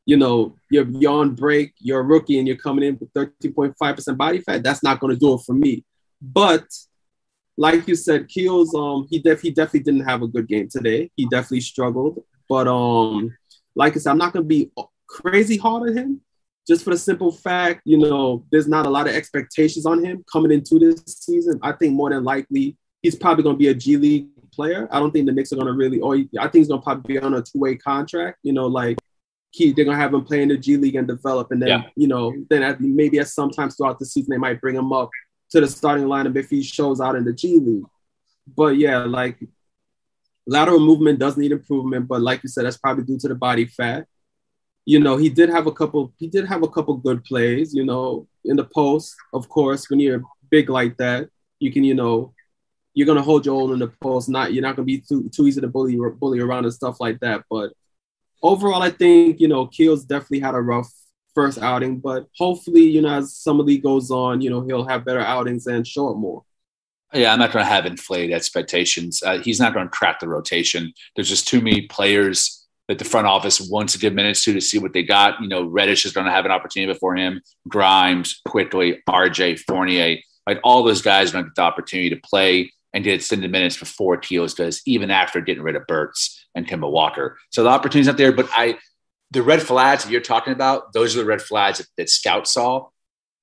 you 0.04 0.16
know, 0.16 0.56
you're, 0.70 0.86
on 1.10 1.34
break, 1.34 1.72
you're 1.78 2.00
a 2.00 2.04
rookie, 2.04 2.38
and 2.38 2.48
you're 2.48 2.56
coming 2.56 2.84
in 2.84 2.98
with 2.98 3.12
13.5% 3.12 4.16
body 4.16 4.40
fat, 4.40 4.62
that's 4.62 4.82
not 4.82 5.00
going 5.00 5.14
to 5.14 5.18
do 5.18 5.34
it 5.34 5.40
for 5.46 5.52
me. 5.52 5.84
But 6.20 6.64
like 7.56 7.86
you 7.86 7.94
said, 7.94 8.28
Keels, 8.28 8.74
um, 8.74 9.06
he 9.10 9.18
def- 9.18 9.42
he 9.42 9.50
definitely 9.50 9.80
didn't 9.80 10.08
have 10.08 10.22
a 10.22 10.28
good 10.28 10.48
game 10.48 10.68
today. 10.70 11.10
He 11.16 11.26
definitely 11.26 11.60
struggled. 11.60 12.24
But 12.48 12.66
um, 12.66 13.36
like 13.74 13.94
I 13.96 13.98
said, 13.98 14.10
I'm 14.10 14.18
not 14.18 14.32
gonna 14.32 14.44
be 14.44 14.70
crazy 15.06 15.56
hard 15.56 15.90
on 15.90 15.96
him, 15.96 16.20
just 16.66 16.84
for 16.84 16.90
the 16.90 16.98
simple 16.98 17.32
fact, 17.32 17.82
you 17.84 17.98
know, 17.98 18.44
there's 18.50 18.68
not 18.68 18.86
a 18.86 18.90
lot 18.90 19.06
of 19.06 19.14
expectations 19.14 19.84
on 19.86 20.04
him 20.04 20.24
coming 20.32 20.52
into 20.52 20.78
this 20.78 21.02
season. 21.06 21.58
I 21.62 21.72
think 21.72 21.94
more 21.94 22.10
than 22.10 22.24
likely 22.24 22.76
he's 23.02 23.16
probably 23.16 23.44
gonna 23.44 23.58
be 23.58 23.68
a 23.68 23.74
G 23.74 23.96
League 23.96 24.28
player. 24.52 24.88
I 24.90 24.98
don't 24.98 25.10
think 25.10 25.26
the 25.26 25.32
Knicks 25.32 25.52
are 25.52 25.56
gonna 25.56 25.72
really, 25.72 26.00
or 26.00 26.14
I 26.14 26.42
think 26.42 26.54
he's 26.54 26.68
gonna 26.68 26.82
probably 26.82 27.14
be 27.14 27.20
on 27.20 27.34
a 27.34 27.42
two 27.42 27.58
way 27.58 27.76
contract. 27.76 28.38
You 28.42 28.52
know, 28.52 28.66
like 28.66 28.98
he, 29.52 29.72
they're 29.72 29.84
gonna 29.84 29.98
have 29.98 30.14
him 30.14 30.24
play 30.24 30.42
in 30.42 30.48
the 30.48 30.56
G 30.56 30.76
League 30.76 30.96
and 30.96 31.06
develop, 31.06 31.52
and 31.52 31.60
then 31.62 31.68
yeah. 31.68 31.82
you 31.94 32.08
know, 32.08 32.34
then 32.48 32.62
at, 32.62 32.80
maybe 32.80 33.18
at 33.18 33.28
sometimes 33.28 33.76
throughout 33.76 33.98
the 33.98 34.06
season 34.06 34.30
they 34.30 34.38
might 34.38 34.60
bring 34.60 34.74
him 34.74 34.92
up 34.92 35.10
to 35.50 35.60
the 35.60 35.68
starting 35.68 36.06
lineup 36.06 36.36
if 36.36 36.48
he 36.48 36.62
shows 36.62 37.00
out 37.00 37.16
in 37.16 37.24
the 37.24 37.34
G 37.34 37.58
League. 37.58 37.84
But 38.56 38.78
yeah, 38.78 38.98
like 38.98 39.38
lateral 40.46 40.80
movement 40.80 41.18
does 41.18 41.36
need 41.36 41.52
improvement, 41.52 42.08
but 42.08 42.22
like 42.22 42.42
you 42.42 42.48
said, 42.48 42.64
that's 42.64 42.78
probably 42.78 43.04
due 43.04 43.18
to 43.18 43.28
the 43.28 43.34
body 43.34 43.66
fat. 43.66 44.06
You 44.86 45.00
know, 45.00 45.18
he 45.18 45.28
did 45.28 45.50
have 45.50 45.66
a 45.66 45.72
couple. 45.72 46.14
He 46.16 46.28
did 46.28 46.46
have 46.46 46.62
a 46.62 46.68
couple 46.68 46.96
good 46.96 47.22
plays. 47.22 47.74
You 47.74 47.84
know, 47.84 48.26
in 48.46 48.56
the 48.56 48.64
post, 48.64 49.14
of 49.34 49.50
course, 49.50 49.88
when 49.90 50.00
you're 50.00 50.22
big 50.50 50.70
like 50.70 50.96
that, 50.96 51.28
you 51.60 51.70
can, 51.70 51.84
you 51.84 51.94
know, 51.94 52.32
you're 52.94 53.06
gonna 53.06 53.22
hold 53.22 53.44
your 53.44 53.60
own 53.60 53.72
in 53.74 53.78
the 53.78 53.88
post. 53.88 54.30
Not 54.30 54.54
you're 54.54 54.62
not 54.62 54.76
gonna 54.76 54.86
be 54.86 54.98
too 54.98 55.28
too 55.28 55.46
easy 55.46 55.60
to 55.60 55.68
bully 55.68 55.98
bully 56.18 56.40
around 56.40 56.64
and 56.64 56.72
stuff 56.72 57.00
like 57.00 57.20
that. 57.20 57.44
But 57.50 57.74
overall, 58.42 58.82
I 58.82 58.90
think 58.90 59.40
you 59.40 59.48
know 59.48 59.66
Keels 59.66 60.04
definitely 60.04 60.40
had 60.40 60.54
a 60.54 60.60
rough 60.60 60.90
first 61.34 61.58
outing, 61.58 61.98
but 61.98 62.26
hopefully, 62.36 62.82
you 62.82 63.02
know, 63.02 63.14
as 63.14 63.34
summer 63.34 63.62
league 63.62 63.82
goes 63.82 64.10
on, 64.10 64.40
you 64.40 64.50
know, 64.50 64.60
he'll 64.62 64.86
have 64.86 65.04
better 65.04 65.20
outings 65.20 65.66
and 65.66 65.86
show 65.86 66.10
it 66.10 66.16
more. 66.16 66.42
Yeah, 67.14 67.32
I'm 67.32 67.38
not 67.38 67.52
going 67.52 67.64
to 67.64 67.70
have 67.70 67.84
inflated 67.84 68.34
expectations. 68.34 69.22
Uh, 69.22 69.38
he's 69.38 69.60
not 69.60 69.74
going 69.74 69.86
to 69.86 69.90
crack 69.90 70.20
the 70.20 70.28
rotation. 70.28 70.92
There's 71.14 71.28
just 71.28 71.46
too 71.46 71.60
many 71.60 71.82
players 71.82 72.66
that 72.88 72.98
the 72.98 73.04
front 73.04 73.26
office 73.26 73.60
wants 73.60 73.92
to 73.92 73.98
give 73.98 74.14
minutes 74.14 74.44
to 74.44 74.54
to 74.54 74.60
see 74.60 74.78
what 74.78 74.92
they 74.92 75.02
got. 75.02 75.40
You 75.40 75.48
know, 75.48 75.64
Reddish 75.64 76.06
is 76.06 76.12
going 76.12 76.26
to 76.26 76.32
have 76.32 76.46
an 76.46 76.50
opportunity 76.50 76.92
before 76.92 77.14
him. 77.14 77.42
Grimes, 77.68 78.40
quickly, 78.48 79.02
RJ, 79.08 79.60
Fournier, 79.60 80.18
like 80.46 80.60
all 80.64 80.82
those 80.82 81.02
guys 81.02 81.30
are 81.30 81.32
going 81.34 81.44
to 81.44 81.50
get 81.50 81.56
the 81.56 81.62
opportunity 81.62 82.10
to 82.10 82.20
play 82.22 82.72
and 82.94 83.04
get 83.04 83.14
extended 83.14 83.50
minutes 83.50 83.76
before 83.76 84.16
Keels 84.16 84.54
does, 84.54 84.82
even 84.86 85.10
after 85.10 85.40
getting 85.40 85.62
rid 85.62 85.76
of 85.76 85.86
Burks 85.86 86.41
and 86.54 86.66
Kemba 86.66 86.90
Walker. 86.90 87.38
So 87.50 87.62
the 87.62 87.70
opportunity's 87.70 88.06
not 88.06 88.16
there, 88.16 88.32
but 88.32 88.48
I 88.52 88.78
the 89.32 89.42
red 89.42 89.62
flags 89.62 90.04
that 90.04 90.12
you're 90.12 90.20
talking 90.20 90.52
about, 90.52 90.92
those 90.92 91.16
are 91.16 91.20
the 91.20 91.24
red 91.24 91.40
flags 91.40 91.78
that, 91.78 91.86
that 91.96 92.10
Scout 92.10 92.46
saw 92.46 92.88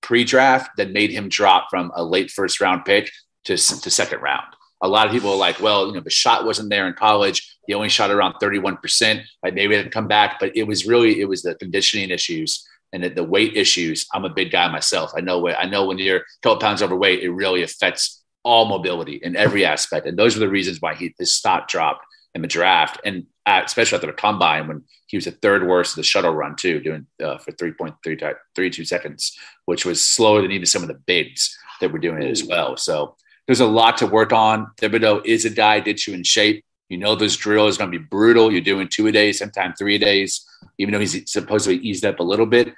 pre-draft 0.02 0.78
that 0.78 0.92
made 0.92 1.10
him 1.10 1.30
drop 1.30 1.68
from 1.70 1.92
a 1.96 2.04
late 2.04 2.30
first 2.30 2.62
round 2.62 2.86
pick 2.86 3.12
to, 3.46 3.58
to 3.58 3.90
second 3.90 4.22
round. 4.22 4.46
A 4.82 4.88
lot 4.88 5.08
of 5.08 5.12
people 5.12 5.32
are 5.32 5.38
like, 5.38 5.60
well, 5.60 5.88
you 5.88 5.94
know, 5.94 6.00
the 6.00 6.10
shot 6.10 6.46
wasn't 6.46 6.70
there 6.70 6.88
in 6.88 6.94
college. 6.94 7.58
He 7.68 7.74
only 7.74 7.90
shot 7.90 8.12
around 8.12 8.36
31%. 8.36 9.24
Like 9.44 9.54
maybe 9.56 9.76
it 9.76 9.92
come 9.92 10.08
back, 10.08 10.40
but 10.40 10.56
it 10.56 10.64
was 10.64 10.86
really, 10.86 11.20
it 11.20 11.28
was 11.28 11.42
the 11.42 11.56
conditioning 11.56 12.12
issues 12.12 12.66
and 12.94 13.04
the, 13.04 13.24
weight 13.24 13.58
issues. 13.58 14.08
I'm 14.14 14.26
a 14.26 14.30
big 14.30 14.52
guy 14.52 14.72
myself. 14.72 15.12
I 15.18 15.22
know, 15.22 15.50
I 15.50 15.66
know 15.66 15.86
when 15.86 15.98
you're 15.98 16.20
a 16.20 16.24
couple 16.44 16.60
pounds 16.60 16.82
overweight, 16.82 17.24
it 17.24 17.32
really 17.32 17.64
affects 17.64 18.24
all 18.44 18.66
mobility 18.66 19.20
in 19.22 19.36
every 19.36 19.66
aspect. 19.66 20.06
And 20.06 20.18
those 20.18 20.38
are 20.38 20.40
the 20.40 20.50
reasons 20.50 20.80
why 20.80 20.96
he, 20.96 21.14
his 21.20 21.34
stock 21.34 21.68
dropped 21.68 22.06
in 22.36 22.42
the 22.42 22.48
draft. 22.48 23.00
And 23.04 23.26
at, 23.46 23.66
especially 23.66 23.96
after 23.96 24.08
the 24.08 24.14
combine 24.14 24.68
when 24.68 24.84
he 25.08 25.18
was 25.18 25.26
the 25.26 25.32
third 25.32 25.68
worst 25.68 25.94
of 25.94 25.96
the 25.98 26.04
shuttle 26.04 26.34
run 26.34 26.56
too, 26.56 26.80
doing 26.80 27.08
uh, 27.24 27.38
for 27.40 27.52
3.32 27.52 28.86
seconds, 28.86 29.38
which 29.66 29.86
was 29.86 30.04
slower 30.04 30.42
than 30.42 30.52
even 30.52 30.66
some 30.66 30.82
of 30.82 30.88
the 30.88 30.94
bigs 30.94 31.58
that 31.82 31.92
were 31.92 32.00
doing 32.00 32.22
it 32.22 32.30
as 32.30 32.44
well. 32.44 32.78
So 32.78 33.16
there's 33.48 33.62
a 33.62 33.66
lot 33.66 33.98
to 33.98 34.08
work 34.08 34.32
on. 34.32 34.68
Thibodeau 34.80 35.26
is 35.26 35.46
a 35.46 35.50
guy 35.50 35.80
gets 35.80 36.08
you 36.08 36.14
in 36.14 36.24
shape. 36.24 36.64
You 36.90 36.98
know 36.98 37.16
this 37.16 37.36
drill 37.36 37.68
is 37.68 37.78
going 37.78 37.92
to 37.92 37.98
be 37.98 38.04
brutal. 38.04 38.52
You're 38.52 38.62
doing 38.62 38.88
two 38.88 39.08
a 39.08 39.12
day, 39.12 39.32
sometimes 39.32 39.76
three 39.78 39.96
a 39.96 40.00
days, 40.00 40.46
even 40.78 40.94
though 40.94 41.00
he's 41.00 41.32
supposedly 41.32 41.78
eased 41.78 42.06
up 42.06 42.20
a 42.20 42.24
little 42.24 42.46
bit. 42.46 42.74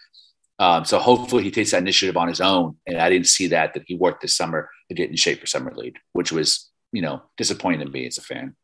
Um, 0.59 0.85
so 0.85 0.99
hopefully 0.99 1.43
he 1.43 1.51
takes 1.51 1.71
that 1.71 1.81
initiative 1.81 2.17
on 2.17 2.27
his 2.27 2.39
own. 2.39 2.77
And 2.85 2.97
I 2.97 3.09
didn't 3.09 3.27
see 3.27 3.47
that 3.47 3.73
that 3.73 3.83
he 3.87 3.95
worked 3.95 4.21
this 4.21 4.35
summer 4.35 4.69
to 4.89 4.95
get 4.95 5.09
in 5.09 5.15
shape 5.15 5.39
for 5.39 5.47
summer 5.47 5.73
league, 5.73 5.97
which 6.13 6.31
was 6.31 6.69
you 6.91 7.01
know 7.01 7.23
disappointing 7.35 7.85
to 7.85 7.91
me 7.91 8.05
as 8.05 8.17
a 8.17 8.21
fan. 8.21 8.55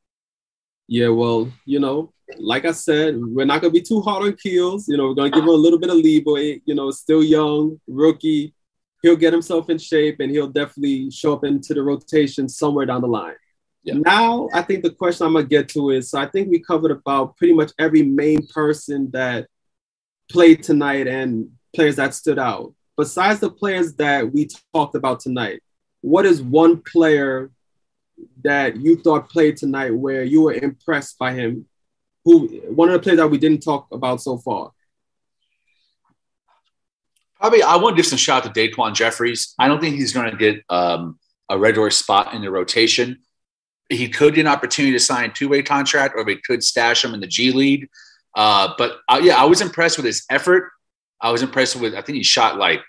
Yeah, 0.87 1.09
well, 1.09 1.51
you 1.65 1.79
know, 1.79 2.13
like 2.37 2.65
I 2.65 2.71
said, 2.71 3.17
we're 3.19 3.45
not 3.45 3.61
gonna 3.61 3.73
be 3.73 3.81
too 3.81 4.01
hard 4.01 4.23
on 4.23 4.35
Keels. 4.37 4.87
You 4.87 4.97
know, 4.97 5.07
we're 5.07 5.15
gonna 5.15 5.29
give 5.29 5.43
him 5.43 5.49
a 5.49 5.51
little 5.51 5.79
bit 5.79 5.89
of 5.89 5.97
leeway. 5.97 6.61
You 6.65 6.75
know, 6.75 6.91
still 6.91 7.23
young, 7.23 7.79
rookie. 7.87 8.53
He'll 9.01 9.15
get 9.15 9.33
himself 9.33 9.69
in 9.69 9.77
shape, 9.77 10.19
and 10.19 10.31
he'll 10.31 10.47
definitely 10.47 11.11
show 11.11 11.33
up 11.33 11.43
into 11.43 11.73
the 11.73 11.83
rotation 11.83 12.49
somewhere 12.49 12.85
down 12.85 13.01
the 13.01 13.07
line. 13.07 13.35
Yeah. 13.83 13.95
Now, 13.95 14.49
I 14.53 14.61
think 14.63 14.83
the 14.83 14.89
question 14.89 15.27
I'm 15.27 15.33
gonna 15.33 15.45
get 15.45 15.69
to 15.69 15.91
is: 15.91 16.09
so 16.09 16.19
I 16.19 16.27
think 16.27 16.49
we 16.49 16.59
covered 16.59 16.91
about 16.91 17.37
pretty 17.37 17.53
much 17.53 17.71
every 17.77 18.03
main 18.03 18.45
person 18.47 19.11
that 19.11 19.47
played 20.29 20.63
tonight 20.63 21.07
and 21.07 21.51
players 21.75 21.97
that 21.97 22.13
stood 22.13 22.39
out. 22.39 22.73
Besides 22.97 23.39
the 23.39 23.51
players 23.51 23.93
that 23.95 24.33
we 24.33 24.47
talked 24.73 24.95
about 24.95 25.19
tonight, 25.19 25.61
what 26.01 26.25
is 26.25 26.41
one 26.41 26.81
player 26.81 27.51
that 28.43 28.77
you 28.77 28.97
thought 28.97 29.29
played 29.29 29.57
tonight 29.57 29.91
where 29.91 30.23
you 30.23 30.43
were 30.43 30.53
impressed 30.53 31.17
by 31.17 31.33
him? 31.33 31.65
Who 32.25 32.47
one 32.69 32.89
of 32.89 32.93
the 32.93 32.99
players 32.99 33.17
that 33.17 33.27
we 33.27 33.37
didn't 33.37 33.61
talk 33.63 33.87
about 33.91 34.21
so 34.21 34.37
far? 34.37 34.71
Probably, 37.39 37.61
I 37.61 37.75
want 37.75 37.95
to 37.95 38.01
give 38.01 38.07
some 38.07 38.17
shout 38.17 38.45
out 38.45 38.53
to 38.53 38.59
Daquan 38.59 38.95
Jeffries. 38.95 39.53
I 39.59 39.67
don't 39.67 39.79
think 39.79 39.95
he's 39.95 40.11
going 40.11 40.31
to 40.31 40.37
get 40.37 40.63
um, 40.69 41.19
a 41.49 41.57
regular 41.57 41.91
spot 41.91 42.33
in 42.33 42.41
the 42.41 42.49
rotation. 42.49 43.19
He 43.89 44.09
could 44.09 44.33
get 44.33 44.41
an 44.41 44.47
opportunity 44.47 44.91
to 44.93 44.99
sign 44.99 45.29
a 45.29 45.33
two-way 45.33 45.61
contract, 45.61 46.15
or 46.17 46.25
they 46.25 46.35
could 46.35 46.63
stash 46.63 47.05
him 47.05 47.13
in 47.13 47.19
the 47.19 47.27
G 47.27 47.51
League. 47.51 47.89
Uh, 48.35 48.73
but 48.77 48.97
uh, 49.07 49.19
yeah, 49.21 49.41
I 49.41 49.45
was 49.45 49.61
impressed 49.61 49.97
with 49.97 50.05
his 50.05 50.25
effort. 50.29 50.71
I 51.21 51.31
was 51.31 51.43
impressed 51.43 51.75
with. 51.75 51.95
I 51.95 52.01
think 52.01 52.17
he 52.17 52.23
shot 52.23 52.57
like 52.57 52.81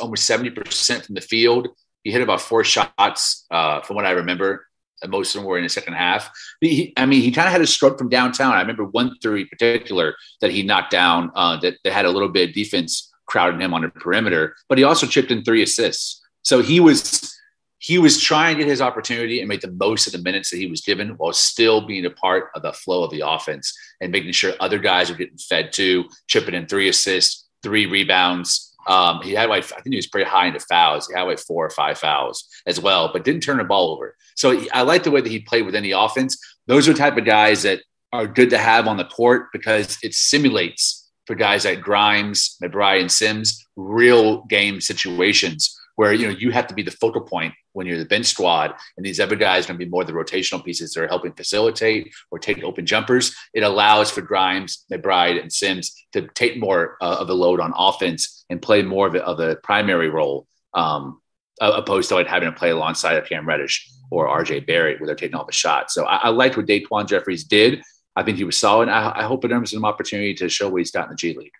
almost 0.00 0.24
seventy 0.24 0.50
percent 0.50 1.04
from 1.04 1.14
the 1.14 1.20
field. 1.20 1.68
He 2.02 2.10
hit 2.10 2.22
about 2.22 2.40
four 2.40 2.64
shots, 2.64 3.46
uh, 3.50 3.80
from 3.82 3.96
what 3.96 4.06
I 4.06 4.12
remember. 4.12 4.66
Most 5.06 5.34
of 5.34 5.40
them 5.40 5.48
were 5.48 5.56
in 5.56 5.62
the 5.62 5.70
second 5.70 5.94
half. 5.94 6.30
He, 6.60 6.92
I 6.96 7.06
mean, 7.06 7.22
he 7.22 7.30
kind 7.30 7.46
of 7.46 7.52
had 7.52 7.62
a 7.62 7.66
stroke 7.66 7.98
from 7.98 8.10
downtown. 8.10 8.52
I 8.52 8.60
remember 8.60 8.84
one 8.84 9.16
three 9.22 9.42
in 9.42 9.48
particular 9.48 10.14
that 10.42 10.50
he 10.50 10.62
knocked 10.62 10.90
down 10.90 11.30
uh, 11.34 11.56
that, 11.60 11.76
that 11.84 11.92
had 11.92 12.04
a 12.04 12.10
little 12.10 12.28
bit 12.28 12.50
of 12.50 12.54
defense 12.54 13.10
crowding 13.26 13.60
him 13.60 13.72
on 13.72 13.82
the 13.82 13.88
perimeter, 13.88 14.56
but 14.68 14.76
he 14.76 14.84
also 14.84 15.06
chipped 15.06 15.30
in 15.30 15.42
three 15.42 15.62
assists. 15.62 16.20
So 16.42 16.62
he 16.62 16.80
was 16.80 17.34
he 17.78 17.96
was 17.96 18.20
trying 18.20 18.56
to 18.56 18.62
get 18.62 18.68
his 18.68 18.82
opportunity 18.82 19.40
and 19.40 19.48
make 19.48 19.62
the 19.62 19.70
most 19.70 20.06
of 20.06 20.12
the 20.12 20.18
minutes 20.18 20.50
that 20.50 20.58
he 20.58 20.66
was 20.66 20.82
given 20.82 21.10
while 21.10 21.32
still 21.32 21.86
being 21.86 22.04
a 22.04 22.10
part 22.10 22.50
of 22.54 22.60
the 22.60 22.74
flow 22.74 23.04
of 23.04 23.10
the 23.10 23.26
offense 23.26 23.74
and 24.02 24.12
making 24.12 24.32
sure 24.32 24.52
other 24.60 24.78
guys 24.78 25.08
were 25.08 25.16
getting 25.16 25.38
fed 25.38 25.72
too, 25.72 26.04
chipping 26.26 26.54
in 26.54 26.66
three 26.66 26.90
assists, 26.90 27.48
three 27.62 27.86
rebounds, 27.86 28.69
um, 28.86 29.22
he 29.22 29.32
had 29.32 29.48
like 29.48 29.64
I 29.72 29.80
think 29.80 29.92
he 29.92 29.96
was 29.96 30.06
pretty 30.06 30.28
high 30.28 30.46
into 30.46 30.60
fouls. 30.60 31.08
He 31.08 31.14
had 31.14 31.22
like 31.22 31.38
four 31.38 31.64
or 31.64 31.70
five 31.70 31.98
fouls 31.98 32.46
as 32.66 32.80
well, 32.80 33.10
but 33.12 33.24
didn't 33.24 33.42
turn 33.42 33.58
the 33.58 33.64
ball 33.64 33.92
over. 33.92 34.16
So 34.36 34.64
I 34.72 34.82
like 34.82 35.02
the 35.02 35.10
way 35.10 35.20
that 35.20 35.30
he 35.30 35.40
played 35.40 35.66
with 35.66 35.74
any 35.74 35.90
offense. 35.90 36.38
Those 36.66 36.88
are 36.88 36.92
the 36.92 36.98
type 36.98 37.16
of 37.16 37.24
guys 37.24 37.62
that 37.62 37.82
are 38.12 38.26
good 38.26 38.50
to 38.50 38.58
have 38.58 38.86
on 38.86 38.96
the 38.96 39.04
court 39.04 39.48
because 39.52 39.98
it 40.02 40.14
simulates 40.14 41.08
for 41.26 41.36
guys 41.36 41.64
like 41.64 41.80
Grimes, 41.80 42.56
McBride, 42.62 43.00
and 43.00 43.12
Sims 43.12 43.64
real 43.76 44.44
game 44.44 44.80
situations 44.80 45.76
where 45.96 46.12
you 46.12 46.26
know 46.26 46.36
you 46.36 46.50
have 46.50 46.66
to 46.66 46.74
be 46.74 46.82
the 46.82 46.90
focal 46.90 47.20
point 47.20 47.54
when 47.72 47.86
you're 47.86 47.98
the 47.98 48.04
bench 48.04 48.26
squad, 48.26 48.74
and 48.96 49.04
these 49.04 49.20
other 49.20 49.36
guys 49.36 49.64
are 49.64 49.68
going 49.68 49.78
to 49.78 49.84
be 49.84 49.90
more 49.90 50.04
the 50.04 50.12
rotational 50.12 50.64
pieces 50.64 50.92
that 50.92 51.04
are 51.04 51.08
helping 51.08 51.32
facilitate 51.32 52.12
or 52.30 52.38
take 52.38 52.62
open 52.62 52.86
jumpers. 52.86 53.34
It 53.54 53.62
allows 53.62 54.10
for 54.10 54.22
Grimes, 54.22 54.84
McBride, 54.92 55.40
and 55.40 55.52
Sims 55.52 55.94
to 56.12 56.28
take 56.34 56.58
more 56.58 56.96
uh, 57.00 57.16
of 57.20 57.30
a 57.30 57.34
load 57.34 57.60
on 57.60 57.72
offense 57.76 58.44
and 58.50 58.60
play 58.60 58.82
more 58.82 59.06
of 59.06 59.14
a, 59.14 59.24
of 59.24 59.40
a 59.40 59.56
primary 59.56 60.10
role, 60.10 60.46
um, 60.74 61.20
opposed 61.60 62.08
to 62.08 62.14
like 62.14 62.26
having 62.26 62.50
to 62.50 62.58
play 62.58 62.70
alongside 62.70 63.16
of 63.16 63.28
Cam 63.28 63.46
Reddish 63.46 63.88
or 64.10 64.26
RJ 64.28 64.66
Barrett 64.66 65.00
where 65.00 65.06
they're 65.06 65.14
taking 65.14 65.36
all 65.36 65.46
the 65.46 65.52
shots. 65.52 65.94
So 65.94 66.04
I, 66.04 66.16
I 66.16 66.28
liked 66.30 66.56
what 66.56 66.66
Daquan 66.66 67.08
Jeffries 67.08 67.44
did. 67.44 67.82
I 68.16 68.22
think 68.22 68.38
he 68.38 68.44
was 68.44 68.56
solid. 68.56 68.88
I, 68.88 69.12
I 69.20 69.22
hope 69.22 69.44
it 69.44 69.52
earns 69.52 69.72
him 69.72 69.84
an 69.84 69.88
opportunity 69.88 70.34
to 70.34 70.48
show 70.48 70.68
what 70.68 70.78
he's 70.78 70.90
got 70.90 71.04
in 71.04 71.10
the 71.10 71.16
G 71.16 71.34
League. 71.34 71.52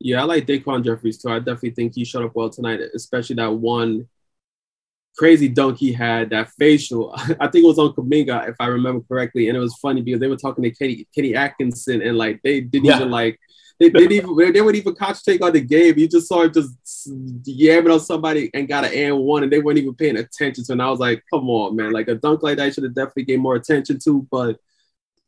Yeah, 0.00 0.22
I 0.22 0.24
like 0.24 0.46
Daquan 0.46 0.84
Jeffries 0.84 1.18
too. 1.18 1.30
I 1.30 1.38
definitely 1.38 1.70
think 1.70 1.94
he 1.94 2.04
showed 2.04 2.24
up 2.24 2.34
well 2.34 2.50
tonight, 2.50 2.80
especially 2.94 3.36
that 3.36 3.52
one 3.52 4.08
crazy 5.16 5.48
dunk 5.48 5.78
he 5.78 5.92
had, 5.92 6.30
that 6.30 6.50
facial. 6.58 7.12
I 7.40 7.48
think 7.48 7.64
it 7.64 7.68
was 7.68 7.78
on 7.78 7.92
Kuminga, 7.92 8.48
if 8.48 8.56
I 8.60 8.66
remember 8.66 9.04
correctly. 9.06 9.48
And 9.48 9.56
it 9.56 9.60
was 9.60 9.76
funny 9.76 10.02
because 10.02 10.20
they 10.20 10.28
were 10.28 10.36
talking 10.36 10.64
to 10.64 10.70
Kenny, 10.70 11.06
Kenny 11.14 11.34
Atkinson 11.34 12.02
and 12.02 12.16
like 12.18 12.40
they 12.42 12.60
didn't 12.60 12.86
yeah. 12.86 12.96
even 12.96 13.10
like 13.10 13.38
they 13.80 13.90
didn't 13.90 14.12
even 14.12 14.52
they 14.52 14.60
would 14.60 14.76
even 14.76 14.94
concentrate 14.94 15.42
on 15.42 15.52
the 15.52 15.60
game. 15.60 15.98
You 15.98 16.08
just 16.08 16.28
saw 16.28 16.42
him 16.42 16.52
just 16.52 16.76
yamming 17.44 17.92
on 17.92 18.00
somebody 18.00 18.50
and 18.54 18.68
got 18.68 18.84
an 18.84 18.92
and 18.94 19.18
one, 19.18 19.42
and 19.42 19.52
they 19.52 19.58
weren't 19.58 19.78
even 19.78 19.94
paying 19.94 20.16
attention 20.16 20.64
to. 20.64 20.72
And 20.72 20.82
I 20.82 20.90
was 20.90 21.00
like, 21.00 21.24
come 21.32 21.50
on, 21.50 21.74
man! 21.74 21.92
Like 21.92 22.08
a 22.08 22.14
dunk 22.14 22.42
like 22.42 22.58
that 22.58 22.72
should 22.72 22.84
have 22.84 22.94
definitely 22.94 23.24
gave 23.24 23.40
more 23.40 23.56
attention 23.56 23.98
to. 24.04 24.26
But 24.30 24.58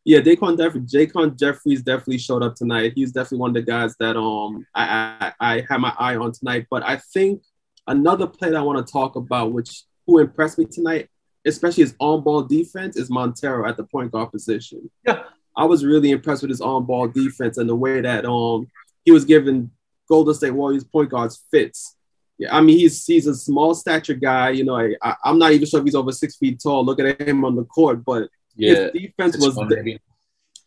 Yeah, 0.05 0.20
Daquan 0.20 0.57
Jeffrey, 0.57 0.81
Jaquan 0.83 1.37
Jeffries 1.37 1.83
definitely 1.83 2.18
showed 2.18 2.44
up 2.44 2.55
tonight. 2.55 2.92
He's 2.94 3.11
definitely 3.11 3.38
one 3.38 3.51
of 3.51 3.55
the 3.55 3.62
guys 3.62 3.96
that 3.99 4.16
um 4.16 4.64
I 4.75 5.33
I, 5.40 5.55
I 5.57 5.66
had 5.68 5.79
my 5.79 5.92
eye 5.99 6.16
on 6.16 6.31
tonight. 6.31 6.66
But 6.70 6.85
I 6.85 6.99
think 6.99 7.42
another 7.87 8.27
player 8.27 8.53
that 8.53 8.59
I 8.59 8.62
want 8.62 8.85
to 8.85 8.92
talk 8.92 9.16
about, 9.16 9.53
which 9.53 9.85
who 10.07 10.18
impressed 10.18 10.59
me 10.59 10.66
tonight, 10.66 11.09
especially 11.46 11.85
his 11.85 11.94
on-ball 11.99 12.42
defense, 12.42 12.96
is 12.96 13.11
Montero 13.11 13.68
at 13.68 13.77
the 13.77 13.85
point 13.85 14.12
guard 14.12 14.31
position. 14.31 14.90
Yeah, 15.07 15.22
I 15.57 15.64
was 15.64 15.85
really 15.85 16.11
impressed 16.11 16.42
with 16.42 16.51
his 16.51 16.61
on-ball 16.61 17.09
defense 17.09 17.59
and 17.59 17.68
the 17.68 17.75
way 17.75 18.01
that 18.01 18.25
um 18.25 18.68
he 19.05 19.12
was 19.12 19.25
giving 19.25 19.70
Golden 20.09 20.35
State 20.35 20.51
Warriors 20.51 20.85
point 20.85 21.11
guards 21.11 21.44
fits. 21.51 21.96
Yeah, 22.38 22.55
I 22.55 22.61
mean 22.61 22.79
he's 22.79 23.05
he's 23.05 23.27
a 23.27 23.35
small 23.35 23.75
stature 23.75 24.14
guy. 24.14 24.51
You 24.51 24.64
know, 24.64 24.77
I, 24.77 24.94
I 25.03 25.16
am 25.25 25.38
not 25.38 25.53
even 25.53 25.66
sure 25.66 25.81
if 25.81 25.87
he's 25.87 25.94
over 25.94 26.12
six 26.12 26.37
feet 26.37 26.61
tall. 26.62 26.85
Looking 26.85 27.07
at 27.07 27.20
him 27.20 27.44
on 27.44 27.57
the 27.57 27.64
court, 27.64 28.05
but 28.05 28.29
yeah, 28.55 28.90
his 28.92 28.92
defense 28.92 29.37
was 29.38 29.59
maybe. 29.68 29.99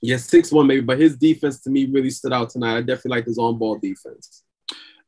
yeah 0.02 0.18
six 0.18 0.52
one 0.52 0.68
maybe, 0.68 0.82
but 0.82 1.00
his 1.00 1.18
defense 1.18 1.62
to 1.62 1.70
me 1.70 1.86
really 1.86 2.10
stood 2.10 2.34
out 2.34 2.50
tonight. 2.50 2.78
I 2.78 2.82
definitely 2.82 3.18
like 3.18 3.26
his 3.26 3.38
on-ball 3.38 3.78
defense. 3.80 4.44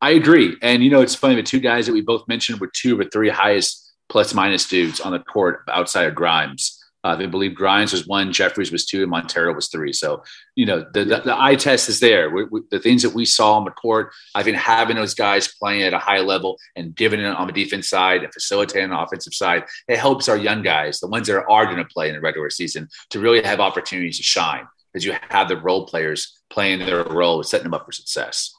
I 0.02 0.12
agree, 0.12 0.58
and 0.62 0.84
you 0.84 0.90
know 0.90 1.02
it's 1.02 1.16
funny. 1.16 1.36
The 1.36 1.44
two 1.44 1.60
guys 1.60 1.86
that 1.86 1.94
we 1.94 2.02
both 2.02 2.28
mentioned 2.28 2.60
were 2.60 2.72
two 2.74 2.94
of 2.94 3.00
the 3.00 3.10
three 3.12 3.30
highest 3.30 3.94
plus 4.10 4.34
minus 4.34 4.68
dudes 4.68 5.00
on 5.00 5.12
the 5.12 5.20
court 5.20 5.62
outside 5.70 6.06
of 6.06 6.16
Grimes. 6.16 6.78
Uh, 7.04 7.16
I 7.20 7.26
believe 7.26 7.56
Grimes 7.56 7.94
was 7.94 8.06
one, 8.06 8.32
Jeffries 8.32 8.72
was 8.72 8.86
two, 8.86 9.02
and 9.02 9.10
Montero 9.10 9.54
was 9.54 9.70
three. 9.70 9.92
So, 9.92 10.24
you 10.56 10.68
know, 10.68 10.86
the, 10.94 11.04
the, 11.04 11.22
the 11.22 11.42
eye 11.42 11.56
test 11.56 11.90
is 11.90 12.00
there. 12.00 12.30
We, 12.30 12.44
we, 12.44 12.62
the 12.70 12.80
things 12.80 13.02
that 13.02 13.16
we 13.16 13.26
saw 13.26 13.54
on 13.54 13.66
the 13.66 13.72
court, 13.72 14.12
I 14.36 14.44
think 14.44 14.58
having 14.58 14.98
those 14.98 15.16
guys 15.16 15.48
playing 15.48 15.82
at 15.82 15.94
a 15.94 15.98
high 15.98 16.20
level 16.20 16.58
and 16.76 16.96
giving 16.96 17.20
it 17.20 17.26
on 17.26 17.48
the 17.48 17.54
defense 17.54 17.90
side 17.90 18.24
and 18.24 18.32
facilitating 18.32 18.92
the 18.92 19.00
offensive 19.00 19.34
side, 19.34 19.64
it 19.88 19.98
helps 19.98 20.30
our 20.30 20.38
young 20.38 20.62
guys, 20.62 21.00
the 21.00 21.08
ones 21.08 21.26
that 21.26 21.44
are 21.44 21.66
going 21.66 21.78
to 21.78 21.86
play 21.86 22.08
in 22.08 22.14
the 22.14 22.22
regular 22.22 22.52
season, 22.52 22.88
to 23.10 23.20
really 23.20 23.42
have 23.42 23.60
opportunities 23.60 24.18
to 24.18 24.24
shine 24.24 24.68
because 24.94 25.04
you 25.04 25.16
have 25.30 25.48
the 25.48 25.58
role 25.58 25.88
players 25.88 26.40
playing 26.52 26.80
their 26.80 27.04
role, 27.06 27.42
setting 27.42 27.64
them 27.64 27.74
up 27.74 27.86
for 27.86 27.92
success. 27.92 28.54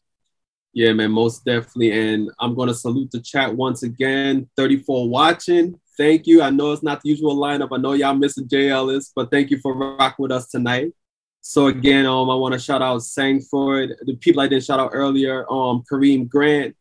Yeah, 0.74 0.92
man, 0.92 1.11
most 1.11 1.44
definitely. 1.44 1.92
And 1.92 2.30
I'm 2.38 2.54
going 2.54 2.68
to 2.68 2.74
salute 2.74 3.11
the 3.11 3.20
chat 3.20 3.54
once 3.54 3.82
again. 3.82 4.48
34 4.56 5.08
watching 5.08 5.78
thank 5.96 6.26
you. 6.26 6.42
I 6.42 6.50
know 6.50 6.72
it's 6.72 6.82
not 6.82 7.02
the 7.02 7.11
usual 7.11 7.37
lineup. 7.37 7.68
I 7.72 7.76
know 7.76 7.92
y'all 7.92 8.14
missing 8.14 8.48
Jay 8.48 8.70
Ellis, 8.70 9.12
but 9.14 9.30
thank 9.30 9.50
you 9.50 9.58
for 9.58 9.74
rocking 9.74 10.22
with 10.22 10.32
us 10.32 10.48
tonight. 10.48 10.92
So 11.40 11.66
again, 11.66 12.06
um, 12.06 12.30
I 12.30 12.35
want 12.35 12.52
to 12.52 12.58
shout 12.58 12.82
out 12.82 13.00
Sangford, 13.00 13.94
the 14.02 14.16
people 14.16 14.40
I 14.40 14.48
didn't 14.48 14.64
shout 14.64 14.78
out 14.78 14.90
earlier, 14.92 15.44
um, 15.50 15.82
Kareem 15.90 16.28
Grant, 16.28 16.76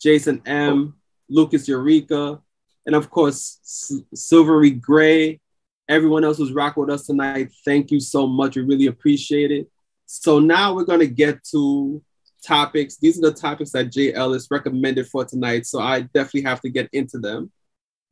Jason 0.00 0.42
M, 0.44 0.94
Lucas 1.30 1.66
Eureka, 1.66 2.40
and 2.84 2.94
of 2.94 3.10
course 3.10 3.58
S- 3.64 4.02
Silvery 4.14 4.70
Gray. 4.70 5.40
Everyone 5.88 6.24
else 6.24 6.36
who's 6.36 6.52
rocking 6.52 6.82
with 6.82 6.90
us 6.90 7.06
tonight, 7.06 7.50
thank 7.64 7.90
you 7.90 8.00
so 8.00 8.26
much. 8.26 8.56
We 8.56 8.62
really 8.62 8.86
appreciate 8.86 9.50
it. 9.50 9.70
So 10.04 10.40
now 10.40 10.74
we're 10.74 10.84
gonna 10.84 11.06
get 11.06 11.42
to 11.52 12.02
topics. 12.46 12.96
These 12.96 13.18
are 13.18 13.30
the 13.30 13.32
topics 13.32 13.72
that 13.72 13.92
Jay 13.92 14.12
Ellis 14.12 14.48
recommended 14.50 15.08
for 15.08 15.24
tonight. 15.24 15.66
So 15.66 15.80
I 15.80 16.02
definitely 16.02 16.42
have 16.42 16.60
to 16.62 16.70
get 16.70 16.88
into 16.92 17.18
them. 17.18 17.50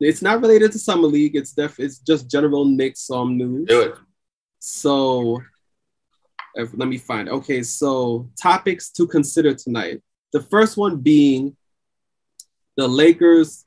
It's 0.01 0.23
not 0.23 0.41
related 0.41 0.73
to 0.73 0.79
summer 0.79 1.07
league. 1.07 1.37
It's 1.37 1.53
def. 1.53 1.79
It's 1.79 1.99
just 1.99 2.31
general 2.31 2.65
Knicks 2.65 3.11
um 3.11 3.39
news. 3.39 3.69
Do 3.69 3.81
it. 3.83 3.95
So, 4.59 5.41
if, 6.55 6.71
let 6.75 6.89
me 6.89 6.99
find. 6.99 7.29
Okay, 7.29 7.63
so 7.63 8.29
topics 8.41 8.91
to 8.93 9.07
consider 9.07 9.55
tonight. 9.55 10.03
The 10.33 10.41
first 10.41 10.77
one 10.77 10.99
being 10.99 11.57
the 12.77 12.89
Lakers 12.89 13.65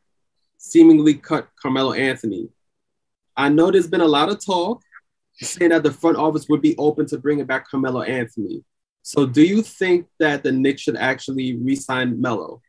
seemingly 0.57 1.13
cut 1.13 1.47
Carmelo 1.61 1.93
Anthony. 1.93 2.49
I 3.35 3.49
know 3.49 3.71
there's 3.71 3.87
been 3.87 4.01
a 4.01 4.07
lot 4.07 4.29
of 4.29 4.43
talk 4.43 4.81
saying 5.35 5.69
that 5.69 5.83
the 5.83 5.91
front 5.91 6.17
office 6.17 6.47
would 6.49 6.61
be 6.61 6.75
open 6.77 7.05
to 7.07 7.19
bringing 7.19 7.45
back 7.45 7.69
Carmelo 7.69 8.01
Anthony. 8.01 8.63
So, 9.07 9.25
do 9.25 9.41
you 9.41 9.61
think 9.61 10.07
that 10.19 10.43
the 10.43 10.51
Knicks 10.51 10.81
should 10.81 10.97
actually 10.97 11.55
re-sign 11.55 12.19
Melo? 12.19 12.61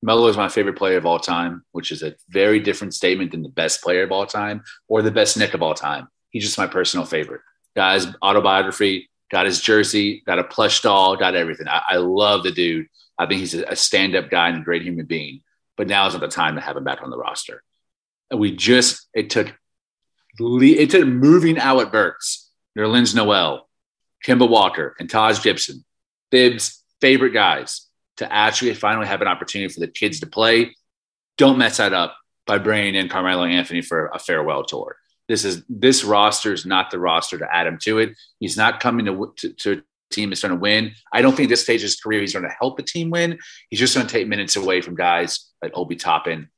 Melo 0.00 0.28
is 0.28 0.36
my 0.36 0.48
favorite 0.48 0.76
player 0.76 0.96
of 0.96 1.06
all 1.06 1.18
time, 1.18 1.64
which 1.72 1.90
is 1.90 2.04
a 2.04 2.14
very 2.28 2.60
different 2.60 2.94
statement 2.94 3.32
than 3.32 3.42
the 3.42 3.48
best 3.48 3.82
player 3.82 4.04
of 4.04 4.12
all 4.12 4.26
time 4.26 4.62
or 4.86 5.02
the 5.02 5.10
best 5.10 5.36
Nick 5.36 5.52
of 5.52 5.60
all 5.60 5.74
time. 5.74 6.06
He's 6.30 6.44
just 6.44 6.56
my 6.56 6.68
personal 6.68 7.04
favorite. 7.04 7.40
Got 7.74 7.96
his 7.96 8.06
autobiography, 8.22 9.10
got 9.28 9.44
his 9.44 9.60
jersey, 9.60 10.22
got 10.24 10.38
a 10.38 10.44
plush 10.44 10.82
doll, 10.82 11.16
got 11.16 11.34
everything. 11.34 11.66
I, 11.66 11.82
I 11.88 11.96
love 11.96 12.44
the 12.44 12.52
dude. 12.52 12.86
I 13.18 13.26
think 13.26 13.40
he's 13.40 13.54
a, 13.54 13.64
a 13.64 13.74
stand 13.74 14.14
up 14.14 14.30
guy 14.30 14.50
and 14.50 14.58
a 14.58 14.64
great 14.64 14.82
human 14.82 15.06
being. 15.06 15.40
But 15.76 15.88
now 15.88 16.06
is 16.06 16.14
not 16.14 16.20
the 16.20 16.28
time 16.28 16.54
to 16.54 16.60
have 16.60 16.76
him 16.76 16.84
back 16.84 17.02
on 17.02 17.10
the 17.10 17.18
roster. 17.18 17.64
We 18.32 18.54
just, 18.54 19.08
it 19.14 19.30
took, 19.30 19.52
it 20.38 20.90
took 20.90 21.08
moving 21.08 21.58
out 21.58 21.66
Alec 21.66 21.90
Burks, 21.90 22.48
Nerlens 22.78 23.16
Noel, 23.16 23.66
Kemba 24.26 24.48
Walker, 24.48 24.94
and 24.98 25.08
Taj 25.08 25.42
Gibson, 25.42 25.84
Thibs' 26.30 26.82
favorite 27.00 27.32
guys 27.32 27.86
to 28.18 28.30
actually 28.32 28.74
finally 28.74 29.06
have 29.06 29.22
an 29.22 29.28
opportunity 29.28 29.72
for 29.72 29.80
the 29.80 29.88
kids 29.88 30.20
to 30.20 30.26
play. 30.26 30.76
Don't 31.38 31.58
mess 31.58 31.78
that 31.78 31.92
up 31.92 32.16
by 32.46 32.58
bringing 32.58 32.94
in 32.94 33.08
Carmelo 33.08 33.44
Anthony 33.44 33.80
for 33.80 34.08
a 34.08 34.18
farewell 34.18 34.64
tour. 34.64 34.96
This 35.28 35.44
is 35.44 35.62
this 35.68 36.04
roster 36.04 36.52
is 36.52 36.66
not 36.66 36.90
the 36.90 36.98
roster 36.98 37.38
to 37.38 37.54
add 37.54 37.66
him 37.66 37.78
to 37.82 37.98
it. 37.98 38.18
He's 38.40 38.56
not 38.56 38.80
coming 38.80 39.06
to, 39.06 39.32
to, 39.36 39.52
to 39.52 39.72
a 39.72 39.82
team 40.14 40.30
that's 40.30 40.42
going 40.42 40.54
to 40.54 40.60
win. 40.60 40.92
I 41.12 41.22
don't 41.22 41.36
think 41.36 41.48
this 41.48 41.62
stage 41.62 41.80
of 41.80 41.84
his 41.84 42.00
career 42.00 42.20
he's 42.20 42.32
going 42.32 42.44
to 42.44 42.54
help 42.58 42.78
a 42.78 42.82
team 42.82 43.10
win. 43.10 43.38
He's 43.68 43.78
just 43.78 43.94
going 43.94 44.06
to 44.06 44.12
take 44.12 44.26
minutes 44.26 44.56
away 44.56 44.80
from 44.80 44.96
guys 44.96 45.48
like 45.62 45.72
Obi 45.74 45.96
Toppin 45.96 46.48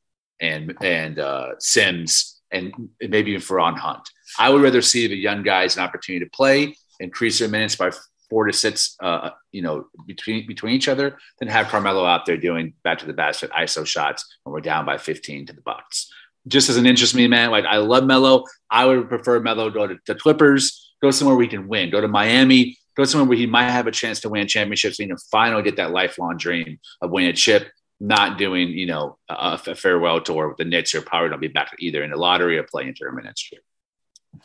and 0.41 0.75
and 0.81 1.19
uh, 1.19 1.51
Sims 1.59 2.41
and 2.51 2.73
maybe 3.01 3.33
even 3.33 3.43
Feron 3.43 3.77
Hunt. 3.77 4.09
I 4.39 4.51
would 4.51 4.63
rather 4.63 4.83
see 4.83 5.07
the 5.07 5.17
young 5.17 5.43
guys 5.43 5.77
an 5.77 5.83
opportunity 5.83 6.25
to 6.25 6.31
play, 6.31 6.75
increase 7.03 7.39
their 7.39 7.49
minutes 7.49 7.77
by 7.77 7.91
four 8.33 8.47
to 8.47 8.53
six, 8.53 8.97
uh, 9.03 9.29
you 9.51 9.61
know, 9.61 9.87
between 10.07 10.47
between 10.47 10.73
each 10.73 10.89
other, 10.89 11.19
then 11.39 11.49
have 11.49 11.69
Carmelo 11.69 12.07
out 12.07 12.25
there 12.25 12.39
doing 12.39 12.73
back 12.83 12.99
to 12.99 13.07
the 13.07 13.13
basket 13.13 13.51
ISO 13.51 13.87
shots 13.87 14.25
when 14.43 14.55
we're 14.55 14.61
down 14.61 14.87
by 14.87 14.97
15 14.97 15.47
to 15.47 15.53
the 15.53 15.61
Bucks. 15.61 16.11
Just 16.49 16.71
as 16.71 16.79
an 16.79 16.87
interest 16.87 17.15
me, 17.15 17.29
man. 17.29 17.51
Like 17.51 17.67
I 17.67 17.77
love 17.77 18.05
Melo. 18.05 18.45
I 18.71 18.87
would 18.87 19.11
prefer 19.11 19.39
Melo 19.41 19.69
go 19.69 19.87
to 19.87 19.99
the 20.07 20.15
Clippers, 20.15 20.95
go 21.03 21.11
somewhere 21.11 21.37
we 21.37 21.47
can 21.47 21.69
win, 21.69 21.91
go 21.91 22.01
to 22.01 22.09
Miami, 22.09 22.79
go 22.97 23.05
somewhere 23.05 23.29
where 23.29 23.39
he 23.39 23.47
might 23.47 23.71
have 23.71 23.87
a 23.87 23.93
chance 23.93 24.21
to 24.21 24.31
win 24.31 24.49
championships, 24.49 24.99
and 24.99 25.09
you 25.09 25.15
know, 25.15 25.19
finally 25.31 25.63
get 25.63 25.77
that 25.77 25.91
lifelong 25.91 26.39
dream 26.39 26.79
of 27.03 27.11
winning 27.11 27.31
a 27.31 27.35
chip. 27.35 27.69
Not 28.01 28.37
doing, 28.37 28.71
you 28.71 28.87
know, 28.87 29.19
a, 29.29 29.61
a 29.65 29.75
farewell 29.77 30.21
tour 30.21 30.49
with 30.49 30.57
the 30.57 30.65
Knicks, 30.65 30.93
or 30.93 31.03
probably 31.03 31.29
don't 31.29 31.41
be 31.41 31.47
back 31.47 31.71
either 31.79 32.03
in 32.03 32.11
the 32.11 32.17
lottery 32.17 32.59
or 32.59 32.65
playing 32.65 32.95
tournament 32.97 33.27
next 33.27 33.53
year. 33.53 33.61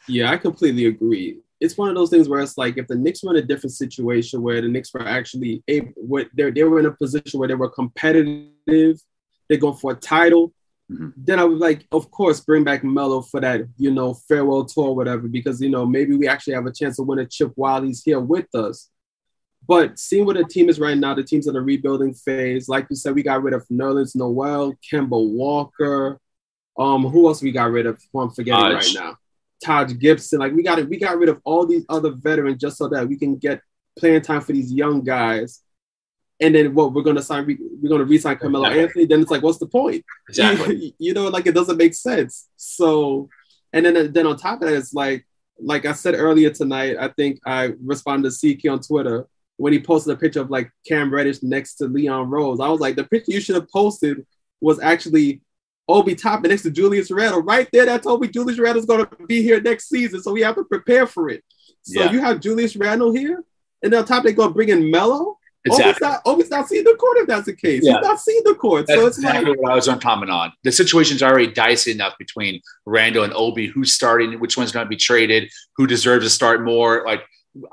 Yeah, 0.07 0.29
I 0.29 0.37
completely 0.37 0.85
agree 0.85 1.39
it's 1.59 1.77
one 1.77 1.89
of 1.89 1.95
those 1.95 2.09
things 2.09 2.29
where 2.29 2.39
it's 2.39 2.57
like 2.57 2.77
if 2.77 2.87
the 2.87 2.95
Knicks 2.95 3.23
were 3.23 3.35
in 3.35 3.43
a 3.43 3.47
different 3.47 3.73
situation 3.73 4.41
where 4.41 4.61
the 4.61 4.67
Knicks 4.67 4.93
were 4.93 5.07
actually 5.07 5.63
able, 5.67 5.91
they 6.33 6.51
they 6.51 6.63
were 6.63 6.79
in 6.79 6.85
a 6.85 6.91
position 6.91 7.39
where 7.39 7.47
they 7.47 7.55
were 7.55 7.69
competitive, 7.69 8.99
they 9.49 9.57
go 9.57 9.73
for 9.73 9.91
a 9.91 9.95
title. 9.95 10.53
Mm-hmm. 10.91 11.09
Then 11.17 11.39
I 11.39 11.43
would 11.43 11.57
like, 11.57 11.85
of 11.91 12.09
course, 12.11 12.39
bring 12.39 12.63
back 12.63 12.83
Melo 12.83 13.21
for 13.21 13.41
that, 13.41 13.61
you 13.77 13.91
know, 13.91 14.13
farewell 14.13 14.63
tour, 14.65 14.93
whatever, 14.95 15.27
because 15.27 15.59
you 15.61 15.69
know 15.69 15.85
maybe 15.85 16.15
we 16.15 16.27
actually 16.27 16.53
have 16.53 16.65
a 16.65 16.71
chance 16.71 16.95
to 16.97 17.03
win 17.03 17.19
a 17.19 17.25
chip 17.25 17.51
while 17.55 17.81
he's 17.81 18.03
here 18.03 18.19
with 18.19 18.53
us. 18.55 18.89
But 19.67 19.99
seeing 19.99 20.25
what 20.25 20.37
the 20.37 20.45
team 20.45 20.69
is 20.69 20.79
right 20.79 20.97
now, 20.97 21.13
the 21.13 21.23
team's 21.23 21.47
in 21.47 21.55
a 21.55 21.61
rebuilding 21.61 22.13
phase. 22.13 22.69
Like 22.69 22.87
you 22.89 22.95
said, 22.95 23.15
we 23.15 23.23
got 23.23 23.43
rid 23.43 23.53
of 23.53 23.67
Nerlens 23.67 24.15
Noel, 24.15 24.73
Kemba 24.89 25.29
Walker. 25.33 26.19
Um, 26.79 27.05
who 27.05 27.27
else 27.27 27.41
we 27.41 27.51
got 27.51 27.71
rid 27.71 27.85
of? 27.85 28.01
Who 28.13 28.21
I'm 28.21 28.29
forgetting 28.29 28.65
uh, 28.65 28.73
right 28.75 28.91
now. 28.93 29.17
Taj 29.63 29.93
Gibson. 29.97 30.39
Like 30.39 30.53
we 30.53 30.63
got 30.63 30.79
it, 30.79 30.89
we 30.89 30.97
got 30.97 31.17
rid 31.17 31.29
of 31.29 31.41
all 31.43 31.65
these 31.65 31.85
other 31.89 32.11
veterans 32.11 32.61
just 32.61 32.77
so 32.77 32.87
that 32.89 33.07
we 33.07 33.17
can 33.17 33.37
get 33.37 33.61
playing 33.97 34.21
time 34.21 34.41
for 34.41 34.53
these 34.53 34.71
young 34.71 35.03
guys. 35.03 35.61
And 36.39 36.53
then 36.53 36.75
what 36.75 36.93
we're 36.93 37.01
gonna 37.01 37.21
sign, 37.21 37.45
we're 37.81 37.89
gonna 37.89 38.03
resign 38.03 38.37
Carmelo 38.37 38.65
exactly. 38.65 38.83
Anthony. 38.83 39.05
Then 39.05 39.21
it's 39.21 39.31
like, 39.31 39.41
what's 39.41 39.57
the 39.57 39.67
point? 39.67 40.05
Exactly. 40.29 40.95
you 40.99 41.13
know, 41.13 41.27
like 41.29 41.47
it 41.47 41.55
doesn't 41.55 41.77
make 41.77 41.95
sense. 41.95 42.47
So, 42.57 43.29
and 43.73 43.85
then 43.85 44.13
then 44.13 44.27
on 44.27 44.37
top 44.37 44.61
of 44.61 44.67
that, 44.67 44.77
it's 44.77 44.93
like, 44.93 45.25
like 45.59 45.85
I 45.85 45.93
said 45.93 46.13
earlier 46.13 46.51
tonight, 46.51 46.97
I 46.99 47.07
think 47.09 47.39
I 47.45 47.73
responded 47.83 48.31
to 48.31 48.55
CK 48.55 48.69
on 48.69 48.79
Twitter 48.79 49.27
when 49.57 49.73
he 49.73 49.81
posted 49.81 50.13
a 50.13 50.17
picture 50.17 50.41
of 50.41 50.51
like 50.51 50.71
Cam 50.87 51.11
Reddish 51.11 51.41
next 51.41 51.75
to 51.75 51.85
Leon 51.85 52.29
Rose. 52.29 52.59
I 52.59 52.69
was 52.69 52.79
like, 52.79 52.95
the 52.95 53.05
picture 53.05 53.31
you 53.31 53.41
should 53.41 53.55
have 53.55 53.69
posted 53.69 54.25
was 54.61 54.79
actually 54.79 55.41
Obi 55.87 56.15
Toppin 56.15 56.49
next 56.49 56.63
to 56.63 56.71
Julius 56.71 57.11
Randle. 57.11 57.41
Right 57.41 57.69
there, 57.71 57.85
that 57.85 58.03
told 58.03 58.21
me 58.21 58.27
Julius 58.27 58.59
Randle's 58.59 58.85
going 58.85 59.05
to 59.05 59.25
be 59.25 59.41
here 59.41 59.61
next 59.61 59.89
season, 59.89 60.21
so 60.21 60.31
we 60.33 60.41
have 60.41 60.55
to 60.55 60.63
prepare 60.63 61.07
for 61.07 61.29
it. 61.29 61.43
So 61.83 62.03
yeah. 62.03 62.11
you 62.11 62.19
have 62.19 62.39
Julius 62.41 62.75
Randle 62.75 63.13
here, 63.13 63.43
and 63.81 63.93
on 63.93 64.05
top 64.05 64.23
they 64.23 64.33
go 64.33 64.49
bring 64.49 64.69
in 64.69 64.91
Melo. 64.91 65.37
Exactly. 65.65 65.91
Obi's 65.91 66.01
not, 66.01 66.21
Obi's 66.25 66.49
not 66.49 66.67
seeing 66.69 66.83
the 66.83 66.95
court 66.95 67.17
if 67.17 67.27
that's 67.27 67.45
the 67.45 67.55
case. 67.55 67.83
Yeah. 67.83 67.93
He's 67.93 68.01
not 68.01 68.19
seeing 68.19 68.41
the 68.45 68.55
court. 68.55 68.87
That's 68.87 68.99
so 68.99 69.05
it's 69.07 69.17
exactly 69.17 69.51
like, 69.51 69.61
what 69.61 69.71
I 69.71 69.75
was 69.75 69.89
on 69.89 69.99
comment 69.99 70.31
on. 70.31 70.53
The 70.63 70.71
situation's 70.71 71.21
already 71.21 71.47
dicey 71.47 71.91
enough 71.91 72.17
between 72.17 72.61
Randle 72.85 73.23
and 73.23 73.33
Obi. 73.33 73.67
Who's 73.67 73.91
starting? 73.91 74.39
Which 74.39 74.55
one's 74.55 74.71
going 74.71 74.85
to 74.85 74.89
be 74.89 74.95
traded? 74.95 75.51
Who 75.75 75.85
deserves 75.85 76.25
to 76.25 76.29
start 76.29 76.63
more? 76.63 77.03
Like, 77.05 77.23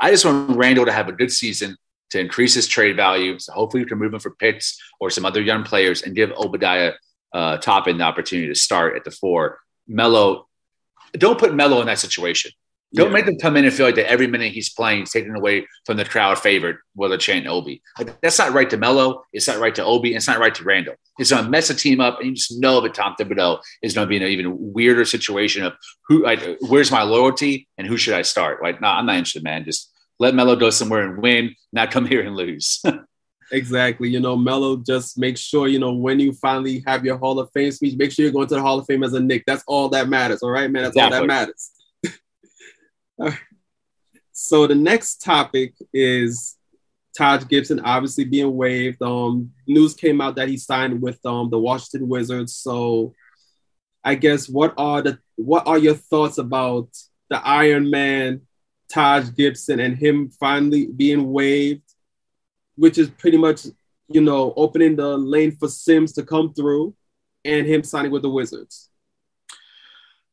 I 0.01 0.11
just 0.11 0.25
want 0.25 0.57
Randle 0.57 0.87
to 0.87 0.93
have 0.93 1.09
a 1.09 1.13
good 1.13 1.31
season 1.31 1.77
to 2.11 2.21
increase 2.21 2.55
his 2.55 2.67
trade 2.67 2.97
value. 2.97 3.39
So 3.39 3.53
hopefully 3.53 3.85
we 3.85 3.89
can 3.89 3.99
move 3.99 4.15
him 4.15 4.21
for 4.21 4.31
picks 4.31 4.77
or 4.99 5.11
some 5.11 5.25
other 5.25 5.41
young 5.41 5.63
players 5.63 6.03
and 6.03 6.17
give 6.17 6.33
Obadiah 6.33 6.95
uh, 7.35 7.59
Toppin 7.59 7.99
the 7.99 8.05
opportunity 8.05 8.49
to 8.49 8.55
start 8.55 8.97
at 8.97 9.05
the 9.05 9.11
four. 9.11 9.59
Melo, 9.87 10.47
don't 11.13 11.39
put 11.39 11.55
Melo 11.55 11.81
in 11.81 11.87
that 11.87 11.99
situation. 11.99 12.53
Don't 12.95 13.09
yeah. 13.09 13.13
make 13.13 13.27
them 13.27 13.39
come 13.39 13.57
in 13.57 13.65
and 13.65 13.75
feel 13.75 13.87
like 13.87 13.97
that 13.97 14.09
every 14.09 14.29
minute 14.29 14.53
he's 14.53 14.73
playing, 14.73 15.01
he's 15.01 15.11
taking 15.11 15.35
away 15.35 15.67
from 15.85 15.97
the 15.97 16.05
crowd 16.05 16.39
favorite 16.39 16.77
while 16.95 17.09
they're 17.09 17.19
chanting 17.19 17.49
Obi. 17.49 17.83
Like, 17.99 18.21
that's 18.21 18.39
not 18.39 18.53
right 18.53 18.71
to 18.71 18.77
Melo. 18.77 19.25
It's 19.33 19.49
not 19.49 19.59
right 19.59 19.75
to 19.75 19.85
Obi. 19.85 20.15
It's 20.15 20.29
not 20.29 20.39
right 20.39 20.55
to 20.55 20.63
Randle. 20.63 20.95
It's 21.19 21.31
going 21.31 21.45
to 21.45 21.51
mess 21.51 21.69
the 21.69 21.75
team 21.75 22.01
up, 22.01 22.21
and 22.21 22.29
you 22.29 22.35
just 22.37 22.61
know 22.61 22.81
that 22.81 22.95
Tom 22.95 23.17
Thibodeau 23.19 23.61
is 23.83 23.95
going 23.95 24.07
to 24.07 24.09
be 24.09 24.17
in 24.17 24.23
an 24.23 24.29
even 24.29 24.73
weirder 24.73 25.05
situation 25.05 25.65
of 25.65 25.73
who, 26.07 26.23
like, 26.23 26.41
where's 26.69 26.93
my 26.93 27.03
loyalty 27.03 27.67
and 27.77 27.87
who 27.87 27.97
should 27.97 28.15
I 28.15 28.23
start? 28.23 28.63
Like, 28.63 28.81
no, 28.81 28.87
nah, 28.87 28.99
I'm 28.99 29.07
not 29.07 29.17
interested, 29.17 29.43
man. 29.43 29.65
Just 29.65 29.91
let 30.21 30.37
Melo 30.37 30.55
go 30.55 30.71
somewhere 30.71 31.03
and 31.03 31.21
win, 31.21 31.57
not 31.73 31.91
come 31.91 32.07
here 32.07 32.25
and 32.25 32.37
lose. 32.37 32.81
exactly. 33.53 34.09
You 34.09 34.21
know, 34.21 34.37
Melo 34.37 34.77
just 34.77 35.19
make 35.19 35.37
sure, 35.37 35.69
you 35.69 35.79
know, 35.79 35.93
when 35.93 36.21
you 36.21 36.33
finally 36.33 36.83
have 36.87 37.05
your 37.05 37.19
Hall 37.19 37.39
of 37.39 37.51
Fame 37.53 37.71
speech, 37.71 37.97
make 37.97 38.13
sure 38.13 38.25
you're 38.25 38.33
going 38.33 38.49
to 38.49 38.55
the 38.55 38.63
Hall 38.63 38.79
of 38.79 38.87
Fame 38.87 39.05
as 39.05 39.15
a 39.15 39.21
Knick. 39.21 39.45
That's 39.47 39.65
all 39.67 39.89
that 39.91 40.09
matters. 40.09 40.43
All 40.43 40.51
right, 40.51 40.71
man. 40.71 40.85
That's 40.85 40.97
exactly. 40.97 41.17
all 41.17 41.23
that 41.23 41.27
matters. 41.27 41.71
all 43.19 43.27
right. 43.29 43.39
so 44.33 44.67
the 44.67 44.75
next 44.75 45.23
topic 45.23 45.75
is 45.93 46.57
Taj 47.17 47.47
Gibson 47.47 47.81
obviously 47.81 48.25
being 48.25 48.57
waived. 48.57 49.01
Um, 49.03 49.53
news 49.67 49.95
came 49.95 50.21
out 50.21 50.37
that 50.37 50.49
he 50.49 50.57
signed 50.57 51.01
with 51.01 51.25
um 51.25 51.51
the 51.51 51.59
Washington 51.59 52.09
Wizards. 52.09 52.55
So 52.55 53.15
I 54.03 54.17
guess 54.17 54.49
what 54.49 54.75
are 54.77 55.01
the 55.01 55.19
what 55.37 55.67
are 55.67 55.79
your 55.79 55.95
thoughts 55.95 56.39
about 56.39 56.89
the 57.31 57.41
Iron 57.47 57.91
Man, 57.91 58.43
Taj 58.91 59.31
Gibson, 59.35 59.81
and 59.81 59.97
him 59.97 60.31
finally 60.31 60.87
being 60.87 61.33
waived, 61.33 61.83
which 62.77 62.99
is 62.99 63.09
pretty 63.11 63.37
much 63.37 63.67
you 64.09 64.21
know 64.21 64.53
opening 64.57 64.97
the 64.97 65.17
lane 65.17 65.57
for 65.57 65.69
Sims 65.69 66.13
to 66.15 66.23
come 66.23 66.53
through, 66.55 66.95
and 67.45 67.67
him 67.67 67.83
signing 67.83 68.11
with 68.11 68.23
the 68.23 68.31
Wizards 68.31 68.91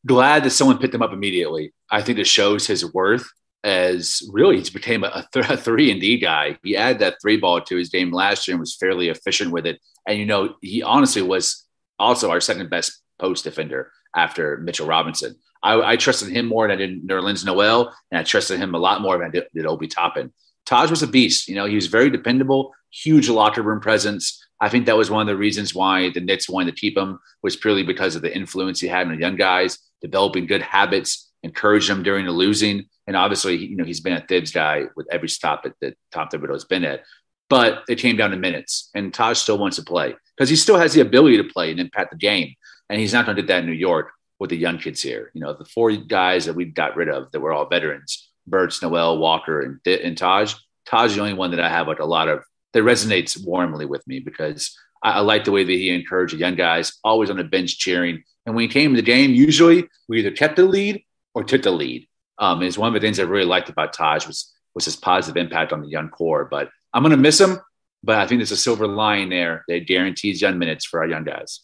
glad 0.05 0.43
that 0.43 0.51
someone 0.51 0.77
picked 0.77 0.95
him 0.95 1.01
up 1.01 1.13
immediately. 1.13 1.73
I 1.89 2.01
think 2.01 2.19
it 2.19 2.27
shows 2.27 2.67
his 2.67 2.93
worth 2.93 3.27
as 3.63 4.27
really 4.31 4.57
he's 4.57 4.69
became 4.69 5.03
a, 5.03 5.27
th- 5.33 5.49
a 5.49 5.57
three 5.57 5.91
and 5.91 6.01
D 6.01 6.17
guy. 6.17 6.57
He 6.63 6.75
added 6.75 6.99
that 6.99 7.17
three 7.21 7.37
ball 7.37 7.61
to 7.61 7.75
his 7.75 7.89
game 7.89 8.11
last 8.11 8.47
year 8.47 8.55
and 8.55 8.59
was 8.59 8.75
fairly 8.75 9.09
efficient 9.09 9.51
with 9.51 9.65
it. 9.65 9.79
And 10.07 10.17
you 10.17 10.25
know, 10.25 10.55
he 10.61 10.81
honestly 10.81 11.21
was 11.21 11.67
also 11.99 12.31
our 12.31 12.41
second 12.41 12.69
best 12.69 13.01
post 13.19 13.43
defender 13.43 13.91
after 14.15 14.57
Mitchell 14.57 14.87
Robinson. 14.87 15.35
I, 15.63 15.91
I 15.91 15.95
trusted 15.95 16.29
him 16.29 16.47
more 16.47 16.67
than 16.67 16.75
I 16.75 16.79
did 16.79 17.07
Nerlens 17.07 17.45
Noel, 17.45 17.93
and 18.09 18.19
I 18.19 18.23
trusted 18.23 18.59
him 18.59 18.73
a 18.73 18.79
lot 18.79 19.01
more 19.01 19.17
than 19.17 19.27
I 19.27 19.29
did, 19.29 19.43
did 19.53 19.67
Obi 19.67 19.87
Toppin. 19.87 20.33
Taj 20.65 20.89
was 20.89 21.03
a 21.03 21.07
beast. 21.07 21.47
You 21.47 21.55
know, 21.55 21.65
he 21.65 21.75
was 21.75 21.87
very 21.87 22.09
dependable, 22.09 22.73
huge 22.91 23.29
locker 23.29 23.61
room 23.61 23.79
presence. 23.79 24.43
I 24.59 24.69
think 24.69 24.85
that 24.85 24.97
was 24.97 25.09
one 25.09 25.21
of 25.21 25.27
the 25.27 25.37
reasons 25.37 25.73
why 25.73 26.09
the 26.11 26.21
Knicks 26.21 26.47
wanted 26.47 26.75
to 26.75 26.79
keep 26.79 26.97
him 26.97 27.19
was 27.41 27.55
purely 27.55 27.83
because 27.83 28.15
of 28.15 28.21
the 28.21 28.35
influence 28.35 28.79
he 28.79 28.87
had 28.87 29.07
on 29.07 29.13
the 29.13 29.19
young 29.19 29.35
guys 29.35 29.79
developing 30.01 30.47
good 30.47 30.61
habits, 30.61 31.31
encouraging 31.43 31.95
them 31.95 32.03
during 32.03 32.25
the 32.25 32.31
losing. 32.31 32.85
And 33.07 33.15
obviously, 33.15 33.57
you 33.57 33.75
know, 33.75 33.83
he's 33.83 34.01
been 34.01 34.13
a 34.13 34.21
Thibs 34.21 34.51
guy 34.51 34.85
with 34.95 35.07
every 35.11 35.29
stop 35.29 35.63
that, 35.63 35.73
that 35.81 35.97
Tom 36.11 36.27
Thibodeau 36.27 36.53
has 36.53 36.65
been 36.65 36.83
at. 36.83 37.01
But 37.49 37.83
it 37.89 37.95
came 37.95 38.15
down 38.15 38.31
to 38.31 38.37
minutes, 38.37 38.89
and 38.95 39.13
Taj 39.13 39.37
still 39.37 39.57
wants 39.57 39.75
to 39.75 39.83
play 39.83 40.15
because 40.37 40.49
he 40.49 40.55
still 40.55 40.77
has 40.77 40.93
the 40.93 41.01
ability 41.01 41.37
to 41.37 41.43
play 41.43 41.69
and 41.69 41.79
impact 41.79 42.11
the 42.11 42.17
game. 42.17 42.53
And 42.89 42.99
he's 42.99 43.13
not 43.13 43.25
going 43.25 43.35
to 43.35 43.41
do 43.41 43.47
that 43.49 43.59
in 43.59 43.65
New 43.65 43.73
York 43.73 44.11
with 44.39 44.51
the 44.51 44.57
young 44.57 44.77
kids 44.77 45.01
here. 45.01 45.31
You 45.33 45.41
know, 45.41 45.53
the 45.53 45.65
four 45.65 45.91
guys 45.91 46.45
that 46.45 46.55
we 46.55 46.65
got 46.65 46.95
rid 46.95 47.09
of 47.09 47.29
that 47.31 47.41
were 47.41 47.51
all 47.51 47.67
veterans: 47.67 48.30
Burks, 48.51 48.81
Noel, 48.81 49.17
Walker, 49.17 49.61
and, 49.61 49.79
and 49.87 50.17
Taj. 50.17 50.53
Taj 50.85 51.11
is 51.11 51.15
the 51.15 51.21
only 51.21 51.33
one 51.33 51.51
that 51.51 51.59
I 51.59 51.69
have 51.69 51.87
like 51.87 51.99
a 51.99 52.05
lot 52.05 52.27
of 52.27 52.43
that 52.73 52.83
resonates 52.83 53.43
warmly 53.43 53.85
with 53.85 54.05
me 54.07 54.19
because 54.19 54.77
I, 55.03 55.13
I 55.13 55.19
like 55.21 55.45
the 55.45 55.51
way 55.51 55.63
that 55.63 55.71
he 55.71 55.89
encouraged 55.89 56.35
the 56.35 56.37
young 56.39 56.55
guys, 56.55 56.99
always 57.03 57.29
on 57.29 57.37
the 57.37 57.43
bench 57.43 57.79
cheering, 57.79 58.23
and 58.45 58.55
when 58.55 58.63
he 58.63 58.67
came 58.67 58.91
to 58.91 58.95
the 58.95 59.05
game, 59.05 59.31
usually 59.31 59.87
we 60.07 60.19
either 60.19 60.31
kept 60.31 60.55
the 60.55 60.65
lead 60.65 61.03
or 61.33 61.43
took 61.43 61.63
the 61.63 61.71
lead. 61.71 62.07
Um, 62.37 62.63
is 62.63 62.77
one 62.77 62.87
of 62.87 62.93
the 62.93 63.05
things 63.05 63.19
I 63.19 63.23
really 63.23 63.45
liked 63.45 63.69
about 63.69 63.93
Taj 63.93 64.25
was 64.25 64.51
was 64.73 64.85
his 64.85 64.95
positive 64.95 65.39
impact 65.39 65.73
on 65.73 65.81
the 65.81 65.87
young 65.87 66.09
core. 66.09 66.45
But 66.45 66.69
I'm 66.93 67.03
going 67.03 67.11
to 67.11 67.17
miss 67.17 67.39
him. 67.39 67.59
But 68.03 68.17
I 68.17 68.25
think 68.25 68.39
there's 68.39 68.51
a 68.51 68.57
silver 68.57 68.87
line 68.87 69.29
there 69.29 69.63
that 69.67 69.85
guarantees 69.85 70.41
young 70.41 70.57
minutes 70.57 70.85
for 70.85 71.01
our 71.01 71.07
young 71.07 71.23
guys. 71.23 71.61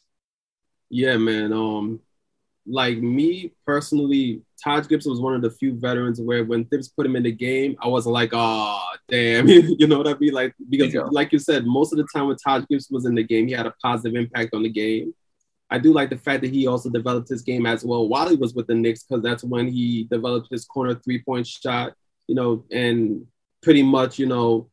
Yeah, 0.89 1.17
man. 1.17 1.51
Um, 1.51 2.01
like 2.67 2.97
me 2.97 3.53
personally, 3.65 4.41
Taj 4.61 4.87
Gibson 4.87 5.11
was 5.11 5.21
one 5.21 5.35
of 5.35 5.41
the 5.41 5.51
few 5.51 5.73
veterans 5.73 6.19
where 6.19 6.43
when 6.43 6.65
Thibs 6.65 6.89
put 6.89 7.05
him 7.05 7.15
in 7.15 7.23
the 7.23 7.31
game, 7.31 7.75
I 7.81 7.87
wasn't 7.87 8.13
like, 8.13 8.31
oh, 8.33 8.81
damn. 9.07 9.47
you 9.47 9.87
know 9.87 9.97
what 9.97 10.07
I 10.07 10.15
mean? 10.17 10.33
Like, 10.33 10.53
because, 10.69 10.93
you 10.93 11.07
like 11.11 11.31
you 11.31 11.39
said, 11.39 11.65
most 11.65 11.93
of 11.93 11.97
the 11.97 12.07
time 12.13 12.27
when 12.27 12.37
Taj 12.37 12.65
Gibson 12.69 12.93
was 12.93 13.05
in 13.05 13.15
the 13.15 13.23
game, 13.23 13.47
he 13.47 13.53
had 13.53 13.65
a 13.65 13.73
positive 13.81 14.15
impact 14.15 14.53
on 14.53 14.63
the 14.63 14.69
game. 14.69 15.13
I 15.69 15.79
do 15.79 15.93
like 15.93 16.09
the 16.09 16.17
fact 16.17 16.41
that 16.41 16.53
he 16.53 16.67
also 16.67 16.89
developed 16.89 17.29
his 17.29 17.41
game 17.41 17.65
as 17.65 17.83
well 17.83 18.07
while 18.07 18.29
he 18.29 18.35
was 18.35 18.53
with 18.53 18.67
the 18.67 18.75
Knicks, 18.75 19.03
because 19.03 19.23
that's 19.23 19.43
when 19.43 19.67
he 19.67 20.05
developed 20.05 20.47
his 20.49 20.65
corner 20.65 20.95
three 20.95 21.21
point 21.21 21.45
shot, 21.45 21.93
you 22.27 22.35
know, 22.35 22.63
and 22.71 23.25
pretty 23.61 23.83
much, 23.83 24.17
you 24.17 24.25
know, 24.25 24.69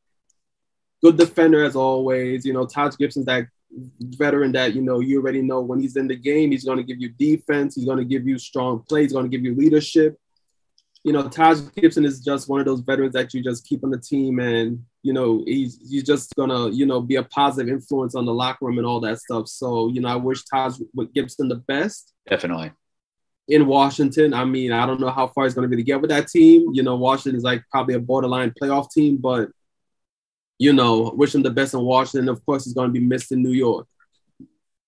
good 1.02 1.16
defender 1.16 1.64
as 1.64 1.76
always. 1.76 2.46
You 2.46 2.52
know, 2.52 2.64
Taj 2.64 2.96
Gibson's 2.96 3.26
that 3.26 3.46
veteran 4.00 4.52
that, 4.52 4.74
you 4.74 4.82
know, 4.82 5.00
you 5.00 5.20
already 5.20 5.42
know 5.42 5.60
when 5.60 5.80
he's 5.80 5.96
in 5.96 6.06
the 6.06 6.16
game, 6.16 6.50
he's 6.50 6.64
going 6.64 6.78
to 6.78 6.84
give 6.84 7.00
you 7.00 7.10
defense, 7.10 7.74
he's 7.74 7.84
going 7.84 7.98
to 7.98 8.04
give 8.04 8.26
you 8.26 8.38
strong 8.38 8.82
play, 8.88 9.02
he's 9.02 9.12
going 9.12 9.30
to 9.30 9.37
give 9.37 9.44
you 9.44 9.54
leadership. 9.54 10.18
You 11.02 11.12
know, 11.12 11.28
Taj 11.28 11.60
Gibson 11.76 12.04
is 12.04 12.20
just 12.20 12.48
one 12.48 12.60
of 12.60 12.66
those 12.66 12.80
veterans 12.80 13.12
that 13.12 13.34
you 13.34 13.42
just 13.42 13.66
keep 13.66 13.84
on 13.84 13.90
the 13.90 14.00
team 14.00 14.38
and 14.38 14.82
you 15.04 15.12
know, 15.12 15.44
he's 15.46 15.78
he's 15.88 16.02
just 16.02 16.34
gonna, 16.34 16.70
you 16.70 16.87
know, 16.87 17.00
be 17.00 17.16
a 17.16 17.22
positive 17.22 17.70
influence 17.70 18.14
on 18.14 18.24
the 18.24 18.32
locker 18.32 18.64
room 18.64 18.78
and 18.78 18.87
all 18.87 19.00
that 19.00 19.18
stuff. 19.20 19.48
So, 19.48 19.90
you 19.90 20.00
know, 20.00 20.08
I 20.08 20.16
wish 20.16 20.42
Taj 20.44 20.78
Gibson 21.14 21.48
the 21.48 21.56
best. 21.56 22.14
Definitely. 22.28 22.72
In 23.46 23.66
Washington, 23.66 24.32
I 24.32 24.46
mean, 24.46 24.72
I 24.72 24.87
don't 24.87 24.98
know 24.98 25.10
how 25.10 25.26
far 25.26 25.44
he's 25.44 25.52
going 25.52 25.68
to 25.68 25.68
be 25.68 25.76
to 25.76 25.87
get 25.87 26.00
with 26.00 26.08
that 26.08 26.28
team. 26.28 26.70
You 26.72 26.82
know, 26.82 26.96
Washington 26.96 27.37
is 27.37 27.44
like 27.44 27.62
probably 27.70 27.94
a 27.94 28.00
borderline 28.00 28.54
playoff 28.58 28.90
team, 28.90 29.18
but 29.18 29.50
you 30.64 30.72
know, 30.72 31.12
wish 31.14 31.35
him 31.35 31.42
the 31.42 31.50
best 31.50 31.74
in 31.74 31.81
Washington. 31.81 32.29
Of 32.29 32.44
course, 32.46 32.64
he's 32.64 32.74
going 32.74 32.88
to 32.88 32.92
be 32.92 33.07
missed 33.07 33.33
in 33.33 33.42
New 33.42 33.53
York. 33.53 33.87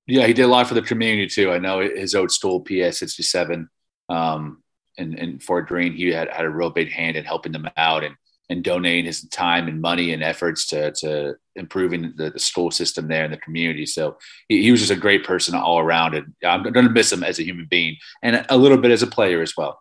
Yeah, 0.07 0.27
he 0.27 0.33
did 0.33 0.45
a 0.45 0.49
lot 0.49 0.69
for 0.69 0.75
the 0.75 0.83
community 0.83 1.27
too. 1.27 1.51
I 1.53 1.59
know 1.59 1.81
his 1.81 2.15
old 2.15 2.31
school 2.31 2.61
PS 2.61 3.01
sixty 3.01 3.23
seven, 3.23 3.69
um, 4.09 4.63
and 4.99 5.19
and 5.19 5.43
Fort 5.43 5.69
Greene, 5.69 5.95
he 5.95 6.09
had 6.09 6.31
had 6.31 6.47
a 6.47 6.51
real 6.51 6.71
big 6.71 6.91
hand 6.91 7.17
in 7.17 7.25
helping 7.25 7.53
them 7.53 7.69
out 7.77 8.05
and 8.05 8.15
and 8.49 8.63
donating 8.63 9.05
his 9.05 9.29
time 9.29 9.67
and 9.67 9.81
money 9.81 10.13
and 10.13 10.23
efforts 10.23 10.67
to, 10.69 10.93
to 10.93 11.35
improving 11.57 12.13
the, 12.17 12.31
the 12.31 12.39
school 12.39 12.71
system 12.71 13.09
there 13.09 13.25
in 13.25 13.31
the 13.31 13.37
community. 13.37 13.87
So 13.87 14.19
he, 14.49 14.63
he 14.63 14.71
was 14.71 14.81
just 14.81 14.93
a 14.93 14.97
great 14.97 15.25
person 15.25 15.55
all 15.55 15.81
around. 15.81 16.15
And 16.15 16.33
I'm 16.45 16.63
going 16.63 16.87
to 16.87 16.93
miss 16.93 17.13
him 17.13 17.25
as 17.25 17.39
a 17.39 17.45
human 17.45 17.67
being 17.69 17.97
and 18.23 18.47
a 18.49 18.57
little 18.57 18.79
bit 18.79 18.93
as 18.93 19.03
a 19.03 19.09
player 19.09 19.43
as 19.43 19.57
well. 19.57 19.81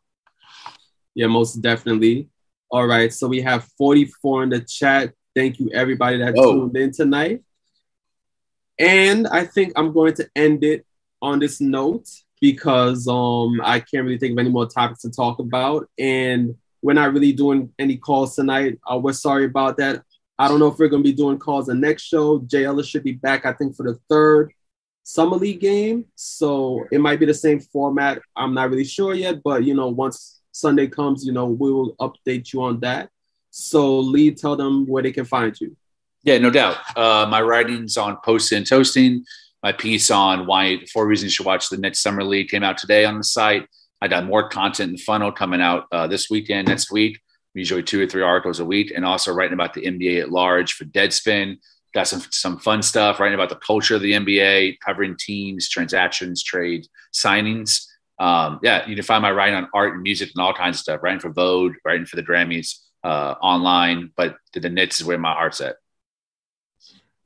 Yeah, 1.13 1.27
most 1.27 1.61
definitely. 1.61 2.29
All 2.71 2.87
right. 2.87 3.13
So 3.13 3.27
we 3.27 3.41
have 3.41 3.67
44 3.77 4.43
in 4.43 4.49
the 4.49 4.61
chat. 4.61 5.13
Thank 5.35 5.59
you, 5.59 5.69
everybody 5.73 6.17
that 6.19 6.33
Whoa. 6.33 6.53
tuned 6.53 6.77
in 6.77 6.91
tonight. 6.91 7.43
And 8.79 9.27
I 9.27 9.45
think 9.45 9.73
I'm 9.75 9.91
going 9.93 10.13
to 10.15 10.29
end 10.35 10.63
it 10.63 10.85
on 11.21 11.39
this 11.39 11.59
note 11.59 12.07
because 12.39 13.07
um, 13.07 13.59
I 13.63 13.79
can't 13.79 14.05
really 14.05 14.17
think 14.17 14.33
of 14.33 14.39
any 14.39 14.49
more 14.49 14.67
topics 14.67 15.01
to 15.01 15.11
talk 15.11 15.39
about. 15.39 15.89
And 15.97 16.55
we're 16.81 16.93
not 16.93 17.13
really 17.13 17.33
doing 17.33 17.73
any 17.79 17.97
calls 17.97 18.35
tonight. 18.35 18.79
Uh, 18.89 18.97
we're 18.97 19.13
sorry 19.13 19.45
about 19.45 19.77
that. 19.77 20.03
I 20.37 20.47
don't 20.47 20.59
know 20.59 20.67
if 20.67 20.77
we're 20.77 20.89
going 20.89 21.03
to 21.03 21.09
be 21.09 21.15
doing 21.15 21.37
calls 21.37 21.67
the 21.67 21.73
next 21.73 22.03
show. 22.03 22.39
Jay 22.39 22.65
Ellis 22.65 22.87
should 22.87 23.03
be 23.03 23.13
back, 23.13 23.45
I 23.45 23.53
think, 23.53 23.75
for 23.75 23.83
the 23.83 23.99
third 24.09 24.51
summer 25.03 25.37
league 25.37 25.61
game. 25.61 26.05
So 26.15 26.85
it 26.91 26.99
might 26.99 27.19
be 27.19 27.25
the 27.25 27.33
same 27.33 27.59
format. 27.59 28.21
I'm 28.35 28.53
not 28.53 28.69
really 28.69 28.83
sure 28.85 29.13
yet, 29.13 29.41
but 29.43 29.63
you 29.63 29.73
know, 29.73 29.87
once 29.87 30.41
Sunday 30.51 30.87
comes, 30.87 31.25
you 31.25 31.31
know, 31.31 31.45
we 31.45 31.71
will 31.71 31.95
update 31.95 32.53
you 32.53 32.63
on 32.63 32.79
that. 32.81 33.09
So 33.57 33.99
Lee, 33.99 34.31
tell 34.31 34.57
them 34.57 34.85
where 34.85 35.01
they 35.01 35.13
can 35.13 35.23
find 35.23 35.59
you. 35.61 35.77
Yeah, 36.23 36.39
no 36.39 36.49
doubt. 36.49 36.75
Uh, 36.97 37.25
my 37.29 37.41
writings 37.41 37.95
on 37.95 38.17
Post 38.21 38.51
and 38.51 38.65
Toasting, 38.65 39.23
my 39.63 39.71
piece 39.71 40.11
on 40.11 40.45
why 40.45 40.83
four 40.91 41.07
reasons 41.07 41.31
you 41.31 41.35
should 41.35 41.45
watch 41.45 41.69
the 41.69 41.77
Knicks 41.77 41.99
summer 41.99 42.21
league 42.21 42.49
came 42.49 42.63
out 42.63 42.77
today 42.77 43.05
on 43.05 43.17
the 43.17 43.23
site. 43.23 43.65
I 44.01 44.09
got 44.09 44.25
more 44.25 44.49
content 44.49 44.91
in 44.91 44.97
funnel 44.97 45.31
coming 45.31 45.61
out 45.61 45.85
uh, 45.93 46.05
this 46.05 46.29
weekend, 46.29 46.67
next 46.67 46.91
week. 46.91 47.21
Usually 47.53 47.81
two 47.81 48.03
or 48.03 48.07
three 48.07 48.23
articles 48.23 48.59
a 48.59 48.65
week, 48.65 48.91
and 48.93 49.05
also 49.05 49.31
writing 49.31 49.53
about 49.53 49.73
the 49.73 49.83
NBA 49.83 50.19
at 50.19 50.31
large 50.31 50.73
for 50.73 50.83
Deadspin. 50.83 51.57
Got 51.93 52.09
some 52.09 52.23
some 52.31 52.59
fun 52.59 52.81
stuff 52.81 53.21
writing 53.21 53.35
about 53.35 53.47
the 53.47 53.55
culture 53.55 53.95
of 53.95 54.01
the 54.01 54.11
NBA, 54.11 54.79
covering 54.85 55.15
teams, 55.17 55.69
transactions, 55.69 56.43
trade, 56.43 56.87
signings. 57.13 57.85
Um, 58.19 58.59
yeah, 58.63 58.85
you 58.85 58.95
can 58.95 59.05
find 59.05 59.21
my 59.21 59.31
writing 59.31 59.55
on 59.55 59.69
art 59.73 59.93
and 59.93 60.03
music 60.03 60.31
and 60.35 60.43
all 60.43 60.53
kinds 60.53 60.75
of 60.75 60.81
stuff. 60.81 61.01
Writing 61.01 61.21
for 61.21 61.29
Vogue, 61.29 61.75
writing 61.85 62.05
for 62.05 62.17
the 62.17 62.23
Grammys 62.23 62.79
uh, 63.05 63.35
online, 63.39 64.11
but 64.17 64.37
the 64.53 64.67
Knicks 64.67 64.99
is 64.99 65.05
where 65.05 65.19
my 65.19 65.31
heart's 65.31 65.61
at. 65.61 65.75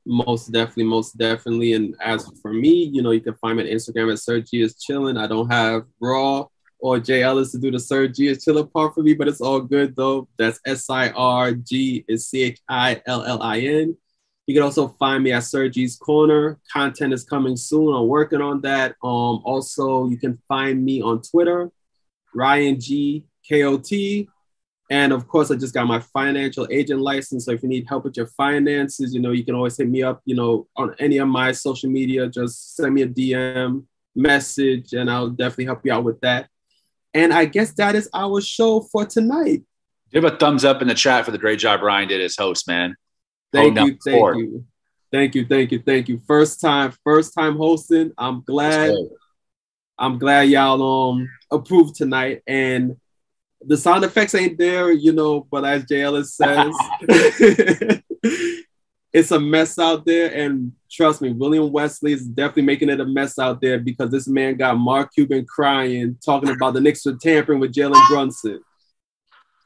Most 0.04 0.52
definitely, 0.52 0.84
most 0.84 1.16
definitely. 1.16 1.72
And 1.72 1.96
as 2.02 2.30
for 2.42 2.52
me, 2.52 2.84
you 2.84 3.00
know, 3.02 3.12
you 3.12 3.20
can 3.20 3.34
find 3.36 3.56
me 3.56 3.64
on 3.64 3.76
Instagram 3.76 4.12
at 4.12 4.18
Sergi 4.18 4.60
is 4.60 4.78
chilling. 4.78 5.16
I 5.16 5.26
don't 5.26 5.50
have 5.50 5.84
raw 5.98 6.46
or 6.80 6.98
Jay 6.98 7.22
Ellis 7.22 7.52
to 7.52 7.58
do 7.58 7.70
the 7.70 7.78
Sergi 7.78 8.28
is 8.28 8.44
chilling 8.44 8.66
part 8.68 8.94
for 8.94 9.02
me, 9.02 9.14
but 9.14 9.26
it's 9.26 9.40
all 9.40 9.60
good 9.60 9.96
though. 9.96 10.28
That's 10.36 10.60
S 10.66 10.90
I 10.90 11.10
R 11.10 11.52
G 11.52 12.04
is 12.08 12.28
C 12.28 12.42
H 12.42 12.60
I 12.68 13.00
L 13.06 13.24
L 13.24 13.42
I 13.42 13.60
N. 13.60 13.96
You 14.46 14.54
can 14.54 14.62
also 14.62 14.88
find 14.98 15.24
me 15.24 15.32
at 15.32 15.44
Sergi's 15.44 15.96
Corner. 15.96 16.58
Content 16.70 17.14
is 17.14 17.24
coming 17.24 17.56
soon. 17.56 17.94
I'm 17.94 18.08
working 18.08 18.42
on 18.42 18.60
that. 18.62 18.96
Um, 19.02 19.40
also, 19.44 20.08
you 20.08 20.18
can 20.18 20.38
find 20.46 20.84
me 20.84 21.00
on 21.00 21.22
Twitter, 21.22 21.70
Ryan 22.34 22.80
G 22.80 23.24
KOT. 23.48 24.26
And 24.90 25.12
of 25.12 25.28
course, 25.28 25.52
I 25.52 25.54
just 25.54 25.72
got 25.72 25.86
my 25.86 26.00
financial 26.00 26.66
agent 26.68 27.00
license. 27.00 27.44
So 27.44 27.52
if 27.52 27.62
you 27.62 27.68
need 27.68 27.86
help 27.88 28.04
with 28.04 28.16
your 28.16 28.26
finances, 28.26 29.14
you 29.14 29.20
know, 29.20 29.30
you 29.30 29.44
can 29.44 29.54
always 29.54 29.76
hit 29.76 29.88
me 29.88 30.02
up, 30.02 30.20
you 30.24 30.34
know, 30.34 30.66
on 30.76 30.96
any 30.98 31.18
of 31.18 31.28
my 31.28 31.52
social 31.52 31.88
media. 31.88 32.28
Just 32.28 32.74
send 32.74 32.94
me 32.94 33.02
a 33.02 33.08
DM 33.08 33.84
message 34.16 34.92
and 34.92 35.08
I'll 35.08 35.30
definitely 35.30 35.66
help 35.66 35.86
you 35.86 35.92
out 35.92 36.02
with 36.02 36.20
that. 36.22 36.48
And 37.14 37.32
I 37.32 37.44
guess 37.44 37.72
that 37.74 37.94
is 37.94 38.08
our 38.12 38.40
show 38.40 38.80
for 38.80 39.06
tonight. 39.06 39.62
Give 40.12 40.24
a 40.24 40.36
thumbs 40.36 40.64
up 40.64 40.82
in 40.82 40.88
the 40.88 40.94
chat 40.94 41.24
for 41.24 41.30
the 41.30 41.38
great 41.38 41.60
job 41.60 41.82
Ryan 41.82 42.08
did 42.08 42.20
as 42.20 42.36
host, 42.36 42.66
man. 42.66 42.96
Thank 43.52 43.78
you, 43.78 43.96
thank 44.04 44.36
you. 44.36 44.64
Thank 45.12 45.34
you, 45.34 45.46
thank 45.46 45.72
you, 45.72 45.82
thank 45.84 46.08
you. 46.08 46.20
First 46.26 46.60
time, 46.60 46.92
first 47.04 47.32
time 47.34 47.56
hosting. 47.56 48.12
I'm 48.18 48.42
glad. 48.42 48.94
I'm 49.98 50.18
glad 50.18 50.48
y'all 50.48 51.10
um 51.10 51.28
approved 51.50 51.94
tonight. 51.94 52.42
And 52.46 52.96
the 53.62 53.76
sound 53.76 54.04
effects 54.04 54.34
ain't 54.34 54.58
there, 54.58 54.90
you 54.90 55.12
know, 55.12 55.46
but 55.50 55.64
as 55.64 55.84
Jay 55.84 56.02
Ellis 56.02 56.34
says, 56.34 56.74
it's 59.12 59.30
a 59.30 59.40
mess 59.40 59.78
out 59.78 60.04
there. 60.06 60.32
And 60.32 60.72
trust 60.90 61.20
me, 61.20 61.32
William 61.32 61.70
Wesley 61.70 62.12
is 62.12 62.26
definitely 62.26 62.62
making 62.62 62.88
it 62.88 63.00
a 63.00 63.04
mess 63.04 63.38
out 63.38 63.60
there 63.60 63.78
because 63.78 64.10
this 64.10 64.28
man 64.28 64.56
got 64.56 64.78
Mark 64.78 65.12
Cuban 65.14 65.44
crying, 65.44 66.16
talking 66.24 66.50
about 66.50 66.74
the 66.74 66.80
Knicks 66.80 67.06
are 67.06 67.16
tampering 67.16 67.60
with 67.60 67.72
Jalen 67.72 68.08
Brunson. 68.08 68.60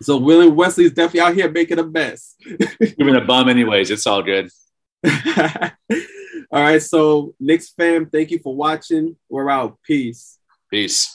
So 0.03 0.17
William 0.17 0.55
Wesley 0.57 0.85
is 0.85 0.93
definitely 0.93 1.21
out 1.21 1.35
here 1.35 1.51
making 1.51 1.79
a 1.79 1.85
mess. 1.85 2.35
Even 2.99 3.17
a 3.17 3.25
bum, 3.25 3.49
anyways. 3.49 3.91
It's 3.91 4.07
all 4.07 4.23
good. 4.23 4.51
all 5.07 5.71
right. 6.51 6.83
So 6.83 7.35
Knicks 7.39 7.71
fam, 7.71 8.07
thank 8.11 8.31
you 8.31 8.41
for 8.41 8.55
watching. 8.55 9.17
We're 9.29 9.49
out. 9.49 9.79
Peace. 9.87 10.39
Peace. 10.69 11.15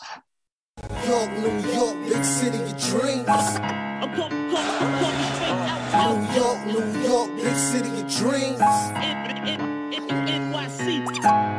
York, 1.07 1.29
New 1.31 1.59
York, 1.73 1.95
big 2.07 2.23
city 2.23 2.57
of 2.57 2.77
dreams. 2.77 3.27
New 6.05 6.17
York, 6.35 6.59
New 6.65 6.85
York, 7.03 7.29
big 7.35 7.55
city 7.55 7.89
of 7.89 8.07
dreams. 8.07 8.61
NYC. 10.29 11.58